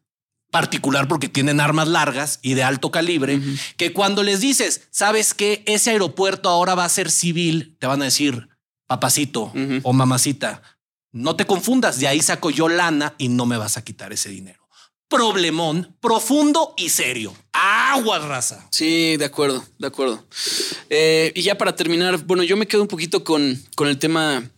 particular 0.51 1.07
porque 1.07 1.29
tienen 1.29 1.61
armas 1.61 1.87
largas 1.87 2.41
y 2.43 2.55
de 2.55 2.65
alto 2.65 2.91
calibre, 2.91 3.41
que 3.77 3.93
cuando 3.93 4.25
les 4.25 4.41
dices, 4.41 4.89
sabes 4.91 5.33
que 5.33 5.63
ese 5.67 5.91
aeropuerto 5.91 6.49
ahora 6.49 6.75
va 6.75 6.85
a 6.85 6.89
ser 6.89 7.11
civil, 7.11 7.77
te 7.79 7.87
van 7.87 8.03
a 8.03 8.07
decir, 8.07 8.49
papacito 8.89 9.53
o 9.85 9.93
mamacita, 9.93 10.63
no 11.13 11.37
te 11.37 11.47
confundas, 11.47 12.01
de 12.01 12.09
ahí 12.09 12.21
saco 12.21 12.51
yo 12.51 12.69
lana 12.69 13.15
y 13.17 13.29
no 13.29 13.47
me 13.47 13.59
vas 13.59 13.77
a 13.77 13.85
quitar 13.85 14.13
ese 14.13 14.31
dinero. 14.31 14.62
Problemón 15.13 15.95
profundo 16.01 16.73
y 16.79 16.89
serio. 16.89 17.35
Aguas, 17.53 18.25
raza. 18.25 18.67
Sí, 18.71 19.19
de 19.19 19.27
acuerdo, 19.27 19.63
de 19.79 19.87
acuerdo. 19.87 20.25
Eh, 20.89 21.33
y 21.35 21.43
ya 21.43 21.59
para 21.59 21.77
terminar, 21.77 22.25
bueno, 22.25 22.43
yo 22.45 22.57
me 22.57 22.67
quedo 22.67 22.81
un 22.81 22.89
poquito 22.89 23.23
con, 23.23 23.63
con 23.77 23.89
el 23.89 23.99
tema, 23.99 24.51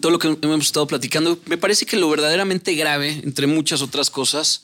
todo 0.00 0.10
lo 0.10 0.18
que 0.18 0.38
hemos 0.40 0.64
estado 0.64 0.86
platicando. 0.86 1.38
Me 1.44 1.58
parece 1.58 1.84
que 1.84 1.98
lo 1.98 2.08
verdaderamente 2.08 2.74
grave, 2.74 3.20
entre 3.24 3.46
muchas 3.46 3.82
otras 3.82 4.08
cosas, 4.08 4.62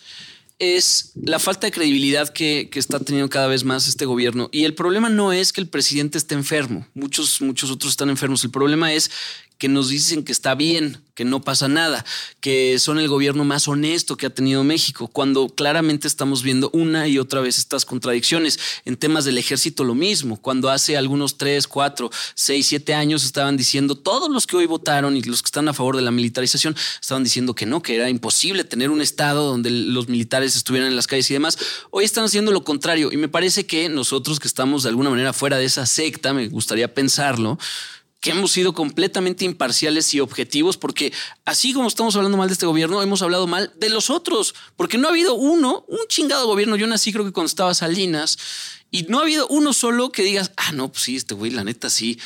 es 0.58 1.12
la 1.22 1.38
falta 1.38 1.66
de 1.66 1.72
credibilidad 1.72 2.30
que, 2.30 2.70
que 2.70 2.78
está 2.78 2.98
teniendo 2.98 3.28
cada 3.28 3.46
vez 3.46 3.62
más 3.62 3.88
este 3.88 4.06
gobierno. 4.06 4.48
Y 4.52 4.64
el 4.64 4.72
problema 4.72 5.10
no 5.10 5.34
es 5.34 5.52
que 5.52 5.60
el 5.60 5.68
presidente 5.68 6.16
esté 6.16 6.34
enfermo, 6.34 6.86
muchos, 6.94 7.42
muchos 7.42 7.70
otros 7.70 7.92
están 7.92 8.08
enfermos. 8.08 8.42
El 8.42 8.50
problema 8.50 8.94
es 8.94 9.10
que 9.60 9.68
nos 9.68 9.90
dicen 9.90 10.24
que 10.24 10.32
está 10.32 10.54
bien, 10.54 11.04
que 11.14 11.26
no 11.26 11.42
pasa 11.42 11.68
nada, 11.68 12.02
que 12.40 12.78
son 12.78 12.98
el 12.98 13.08
gobierno 13.08 13.44
más 13.44 13.68
honesto 13.68 14.16
que 14.16 14.24
ha 14.24 14.30
tenido 14.30 14.64
México, 14.64 15.06
cuando 15.06 15.50
claramente 15.50 16.08
estamos 16.08 16.42
viendo 16.42 16.70
una 16.72 17.08
y 17.08 17.18
otra 17.18 17.42
vez 17.42 17.58
estas 17.58 17.84
contradicciones. 17.84 18.58
En 18.86 18.96
temas 18.96 19.26
del 19.26 19.36
ejército 19.36 19.84
lo 19.84 19.94
mismo, 19.94 20.40
cuando 20.40 20.70
hace 20.70 20.96
algunos 20.96 21.36
tres, 21.36 21.68
cuatro, 21.68 22.10
seis, 22.34 22.68
siete 22.68 22.94
años 22.94 23.22
estaban 23.22 23.58
diciendo, 23.58 23.96
todos 23.96 24.30
los 24.30 24.46
que 24.46 24.56
hoy 24.56 24.64
votaron 24.64 25.14
y 25.14 25.20
los 25.20 25.42
que 25.42 25.48
están 25.48 25.68
a 25.68 25.74
favor 25.74 25.94
de 25.96 26.02
la 26.02 26.10
militarización, 26.10 26.74
estaban 26.98 27.22
diciendo 27.22 27.54
que 27.54 27.66
no, 27.66 27.82
que 27.82 27.96
era 27.96 28.08
imposible 28.08 28.64
tener 28.64 28.88
un 28.88 29.02
estado 29.02 29.46
donde 29.46 29.68
los 29.68 30.08
militares 30.08 30.56
estuvieran 30.56 30.88
en 30.88 30.96
las 30.96 31.06
calles 31.06 31.30
y 31.30 31.34
demás. 31.34 31.58
Hoy 31.90 32.06
están 32.06 32.24
haciendo 32.24 32.50
lo 32.50 32.64
contrario 32.64 33.12
y 33.12 33.18
me 33.18 33.28
parece 33.28 33.66
que 33.66 33.90
nosotros 33.90 34.40
que 34.40 34.48
estamos 34.48 34.84
de 34.84 34.88
alguna 34.88 35.10
manera 35.10 35.34
fuera 35.34 35.58
de 35.58 35.66
esa 35.66 35.84
secta, 35.84 36.32
me 36.32 36.48
gustaría 36.48 36.94
pensarlo, 36.94 37.58
que 38.20 38.30
hemos 38.30 38.52
sido 38.52 38.74
completamente 38.74 39.44
imparciales 39.46 40.12
y 40.14 40.20
objetivos, 40.20 40.76
porque 40.76 41.12
así 41.46 41.72
como 41.72 41.88
estamos 41.88 42.14
hablando 42.16 42.36
mal 42.36 42.48
de 42.48 42.52
este 42.52 42.66
gobierno, 42.66 43.02
hemos 43.02 43.22
hablado 43.22 43.46
mal 43.46 43.72
de 43.78 43.88
los 43.88 44.10
otros, 44.10 44.54
porque 44.76 44.98
no 44.98 45.08
ha 45.08 45.10
habido 45.10 45.34
uno, 45.34 45.84
un 45.88 46.00
chingado 46.08 46.46
gobierno. 46.46 46.76
Yo 46.76 46.86
nací 46.86 47.12
creo 47.12 47.24
que 47.24 47.32
cuando 47.32 47.48
estaba 47.48 47.72
Salinas, 47.74 48.36
y 48.90 49.04
no 49.04 49.18
ha 49.18 49.22
habido 49.22 49.46
uno 49.48 49.72
solo 49.72 50.12
que 50.12 50.22
digas, 50.22 50.52
ah, 50.58 50.72
no, 50.72 50.90
pues 50.92 51.04
sí, 51.04 51.16
este 51.16 51.34
güey, 51.34 51.50
la 51.50 51.64
neta 51.64 51.88
sí. 51.88 52.18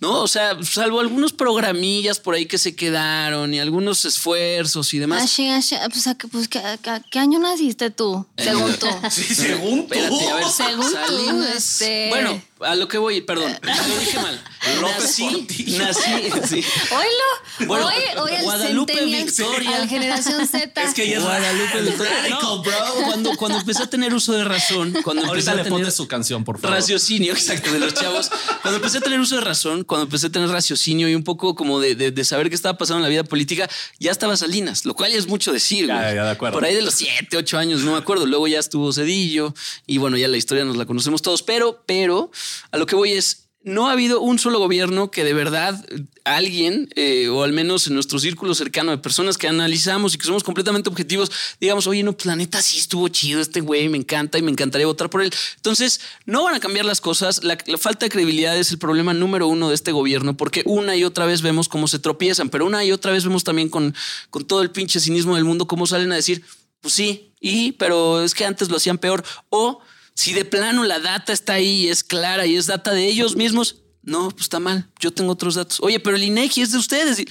No, 0.00 0.22
o 0.22 0.28
sea, 0.28 0.56
salvo 0.62 1.00
algunos 1.00 1.32
programillas 1.34 2.20
por 2.20 2.34
ahí 2.34 2.46
que 2.46 2.56
se 2.56 2.74
quedaron 2.74 3.52
y 3.52 3.60
algunos 3.60 4.04
esfuerzos 4.06 4.94
y 4.94 4.98
demás. 4.98 5.22
Así, 5.24 5.46
así, 5.48 5.74
pues, 5.92 6.06
¿a 6.06 6.14
qué, 6.14 6.26
pues, 6.28 6.48
¿qué, 6.48 6.62
qué- 6.82 7.02
qué 7.10 7.18
año 7.18 7.38
naciste 7.38 7.90
tú? 7.90 8.24
Según 8.38 8.72
tú. 8.78 8.86
Sí, 9.10 9.34
según 9.34 9.86
tú. 9.88 9.94
Espérate, 9.94 10.28
a 10.30 10.34
ver, 10.36 10.44
Según 10.48 10.86
tú, 10.86 10.92
Salinas. 10.92 11.56
este- 11.56 12.08
Bueno, 12.08 12.42
a 12.62 12.74
lo 12.74 12.88
que 12.88 12.98
voy, 12.98 13.20
perdón, 13.22 13.56
lo 13.62 13.98
dije 14.00 14.18
mal. 14.20 14.42
López 14.80 14.98
Nací, 15.04 15.22
Portillo. 15.30 15.78
nací, 15.78 16.02
sí. 16.48 16.64
Oílo. 16.90 17.66
Bueno, 17.66 17.86
hoy, 17.86 17.94
hoy 18.22 18.32
al 18.36 18.42
Guadalupe 18.42 19.04
Victoria. 19.06 19.76
al 19.76 19.88
Generación 19.88 20.46
Z. 20.46 20.82
Es 20.82 20.94
que 20.94 21.08
ya 21.08 21.16
es 21.16 21.22
Guadalupe 21.22 21.80
Victoria. 21.80 22.28
No, 22.28 22.62
bro. 22.62 22.72
Cuando, 23.06 23.36
cuando 23.36 23.58
empecé 23.58 23.82
a 23.84 23.86
tener 23.88 24.12
uso 24.14 24.32
de 24.34 24.44
razón, 24.44 24.92
cuando 25.02 25.22
empecé 25.22 25.28
Ahorita 25.50 25.52
a 25.52 25.54
le 25.56 25.64
tener 25.64 25.90
su 25.92 26.06
canción, 26.06 26.44
por 26.44 26.58
favor. 26.60 26.76
raciocinio, 26.76 27.32
exacto, 27.34 27.72
de 27.72 27.78
los 27.80 27.94
chavos. 27.94 28.30
Cuando 28.62 28.76
empecé 28.76 28.98
a 28.98 29.00
tener 29.00 29.18
uso 29.18 29.36
de 29.36 29.40
razón, 29.40 29.84
cuando 29.84 30.04
empecé 30.04 30.26
a 30.26 30.30
tener 30.30 30.48
raciocinio 30.50 31.08
y 31.08 31.14
un 31.14 31.24
poco 31.24 31.54
como 31.54 31.80
de, 31.80 31.94
de- 31.94 32.10
de 32.10 32.24
saber 32.24 32.48
qué 32.50 32.54
estaba 32.54 32.76
pasando 32.76 32.98
en 32.98 33.02
la 33.04 33.08
vida 33.08 33.24
política, 33.24 33.68
ya 33.98 34.10
estaba 34.10 34.36
Salinas, 34.36 34.84
lo 34.84 34.94
cual 34.94 35.10
ya 35.12 35.18
es 35.18 35.26
mucho 35.26 35.52
decir. 35.52 35.86
Ya, 35.86 35.96
güey. 36.02 36.14
ya, 36.16 36.24
de 36.24 36.30
acuerdo. 36.30 36.54
Por 36.58 36.64
ahí 36.66 36.74
de 36.74 36.82
los 36.82 36.94
siete, 36.94 37.36
ocho 37.38 37.56
años, 37.58 37.80
no 37.80 37.92
me 37.92 37.98
acuerdo. 37.98 38.26
Luego 38.26 38.46
ya 38.46 38.58
estuvo 38.58 38.92
Cedillo 38.92 39.54
y 39.86 39.96
bueno, 39.98 40.16
ya 40.18 40.28
la 40.28 40.36
historia 40.36 40.64
nos 40.64 40.76
la 40.76 40.84
conocemos 40.84 41.22
todos, 41.22 41.42
pero, 41.42 41.82
pero 41.86 42.30
a 42.70 42.78
lo 42.78 42.86
que 42.86 42.96
voy 42.96 43.12
es, 43.12 43.50
no 43.62 43.88
ha 43.88 43.92
habido 43.92 44.22
un 44.22 44.38
solo 44.38 44.58
gobierno 44.58 45.10
que 45.10 45.22
de 45.22 45.34
verdad 45.34 45.84
alguien, 46.24 46.88
eh, 46.96 47.28
o 47.28 47.42
al 47.42 47.52
menos 47.52 47.86
en 47.86 47.94
nuestro 47.94 48.18
círculo 48.18 48.54
cercano 48.54 48.90
de 48.90 48.98
personas 48.98 49.36
que 49.36 49.48
analizamos 49.48 50.14
y 50.14 50.18
que 50.18 50.24
somos 50.24 50.42
completamente 50.42 50.88
objetivos, 50.88 51.30
digamos, 51.60 51.86
oye, 51.86 52.02
no, 52.02 52.16
planeta 52.16 52.62
sí 52.62 52.78
estuvo 52.78 53.08
chido 53.08 53.40
este 53.40 53.60
güey, 53.60 53.90
me 53.90 53.98
encanta 53.98 54.38
y 54.38 54.42
me 54.42 54.50
encantaría 54.50 54.86
votar 54.86 55.10
por 55.10 55.20
él. 55.20 55.30
Entonces, 55.56 56.00
no 56.24 56.44
van 56.44 56.54
a 56.54 56.60
cambiar 56.60 56.86
las 56.86 57.02
cosas. 57.02 57.44
La, 57.44 57.58
la 57.66 57.76
falta 57.76 58.06
de 58.06 58.10
credibilidad 58.10 58.56
es 58.56 58.70
el 58.70 58.78
problema 58.78 59.12
número 59.12 59.46
uno 59.46 59.68
de 59.68 59.74
este 59.74 59.92
gobierno, 59.92 60.36
porque 60.36 60.62
una 60.64 60.96
y 60.96 61.04
otra 61.04 61.26
vez 61.26 61.42
vemos 61.42 61.68
cómo 61.68 61.86
se 61.86 61.98
tropiezan, 61.98 62.48
pero 62.48 62.64
una 62.64 62.82
y 62.82 62.92
otra 62.92 63.12
vez 63.12 63.24
vemos 63.24 63.44
también 63.44 63.68
con, 63.68 63.94
con 64.30 64.46
todo 64.46 64.62
el 64.62 64.70
pinche 64.70 65.00
cinismo 65.00 65.34
del 65.34 65.44
mundo 65.44 65.66
cómo 65.66 65.86
salen 65.86 66.12
a 66.12 66.16
decir, 66.16 66.42
pues 66.80 66.94
sí, 66.94 67.34
y, 67.40 67.72
pero 67.72 68.22
es 68.24 68.34
que 68.34 68.46
antes 68.46 68.70
lo 68.70 68.78
hacían 68.78 68.96
peor. 68.96 69.22
O 69.50 69.80
si 70.14 70.32
de 70.32 70.44
plano 70.44 70.84
la 70.84 70.98
data 70.98 71.32
está 71.32 71.54
ahí 71.54 71.84
y 71.84 71.88
es 71.88 72.04
clara 72.04 72.46
y 72.46 72.56
es 72.56 72.66
data 72.66 72.92
de 72.92 73.06
ellos 73.06 73.36
mismos, 73.36 73.76
no, 74.02 74.30
pues 74.30 74.42
está 74.42 74.60
mal. 74.60 74.88
Yo 74.98 75.12
tengo 75.12 75.32
otros 75.32 75.54
datos. 75.54 75.78
Oye, 75.80 76.00
pero 76.00 76.16
el 76.16 76.22
INEGI 76.22 76.62
es 76.62 76.72
de 76.72 76.78
ustedes. 76.78 77.24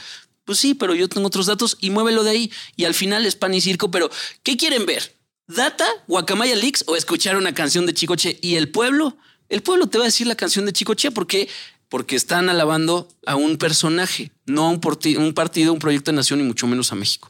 Pues 0.45 0.59
sí, 0.59 0.73
pero 0.73 0.95
yo 0.95 1.07
tengo 1.09 1.27
otros 1.27 1.45
datos 1.45 1.77
y 1.79 1.89
muévelo 1.89 2.23
de 2.23 2.31
ahí. 2.31 2.51
Y 2.75 2.85
al 2.85 2.93
final 2.93 3.25
es 3.25 3.35
pan 3.35 3.53
y 3.53 3.61
circo. 3.61 3.91
Pero, 3.91 4.09
¿qué 4.43 4.57
quieren 4.57 4.85
ver? 4.85 5.15
¿Data, 5.47 5.85
Guacamaya 6.07 6.55
Leaks 6.55 6.83
o 6.87 6.95
escuchar 6.95 7.37
una 7.37 7.53
canción 7.53 7.85
de 7.85 7.93
Chicoche? 7.93 8.37
¿Y 8.41 8.55
el 8.55 8.69
pueblo? 8.69 9.17
El 9.49 9.63
pueblo 9.63 9.87
te 9.87 9.97
va 9.97 10.03
a 10.03 10.07
decir 10.07 10.27
la 10.27 10.35
canción 10.35 10.65
de 10.65 10.73
Chicoche 10.73 11.11
porque 11.11 11.49
porque 11.89 12.15
están 12.15 12.49
alabando 12.49 13.09
a 13.25 13.35
un 13.35 13.57
personaje, 13.57 14.31
no 14.45 14.65
a 14.65 14.69
un, 14.69 14.79
un 15.17 15.33
partido, 15.33 15.73
un 15.73 15.79
proyecto 15.79 16.11
de 16.11 16.15
nación 16.15 16.39
y 16.39 16.43
mucho 16.43 16.67
menos 16.67 16.91
a 16.91 16.95
México. 16.95 17.29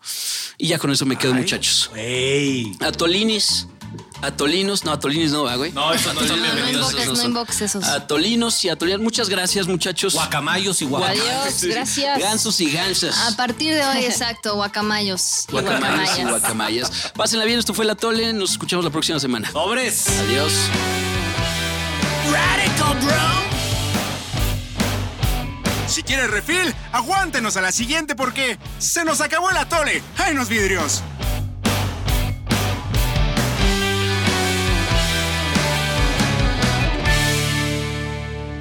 Y 0.57 0.67
ya 0.67 0.77
con 0.77 0.91
eso 0.91 1.05
me 1.05 1.17
quedo, 1.17 1.33
muchachos. 1.33 1.89
A 2.81 2.91
Tolinis, 2.91 3.67
Atolinos, 4.21 4.83
no, 4.83 4.91
atolinos 4.91 5.31
no, 5.31 5.43
¿va, 5.43 5.55
güey. 5.55 5.71
No, 5.71 5.93
eso 5.93 6.13
no 6.13 6.21
es 6.21 6.27
No, 6.31 6.35
no 6.37 6.43
bienvenidos, 6.43 6.93
no 6.93 7.15
son. 7.15 7.25
invoques 7.25 7.61
esos. 7.61 7.85
Atolinos 7.85 8.63
y 8.65 8.69
atolianos. 8.69 9.03
Muchas 9.03 9.29
gracias, 9.29 9.67
muchachos. 9.67 10.13
Guacamayos 10.13 10.81
y 10.81 10.85
guacamayos. 10.85 11.25
Adiós, 11.25 11.63
gracias. 11.63 12.19
Gansos 12.19 12.59
y 12.59 12.71
gansas. 12.71 13.17
A 13.17 13.35
partir 13.37 13.73
de 13.73 13.83
hoy, 13.83 13.97
exacto, 14.05 14.55
guacamayos 14.55 15.45
y 15.47 15.51
Guacamayas 15.53 16.19
y 16.19 16.23
guacamayas. 16.23 17.11
Pásenla 17.15 17.45
bien, 17.45 17.59
esto 17.59 17.73
fue 17.73 17.85
La 17.85 17.95
Tole. 17.95 18.33
Nos 18.33 18.51
escuchamos 18.51 18.83
la 18.83 18.91
próxima 18.91 19.19
semana. 19.19 19.49
Sobres. 19.51 20.07
Adiós. 20.19 20.53
Si 25.87 26.03
quieres 26.03 26.29
refil, 26.29 26.73
aguántenos 26.91 27.57
a 27.57 27.61
la 27.61 27.71
siguiente 27.71 28.15
porque 28.15 28.59
se 28.77 29.03
nos 29.03 29.21
acabó 29.21 29.49
el 29.49 29.57
atole. 29.57 30.03
¡Ay, 30.17 30.35
los 30.35 30.47
vidrios! 30.47 31.01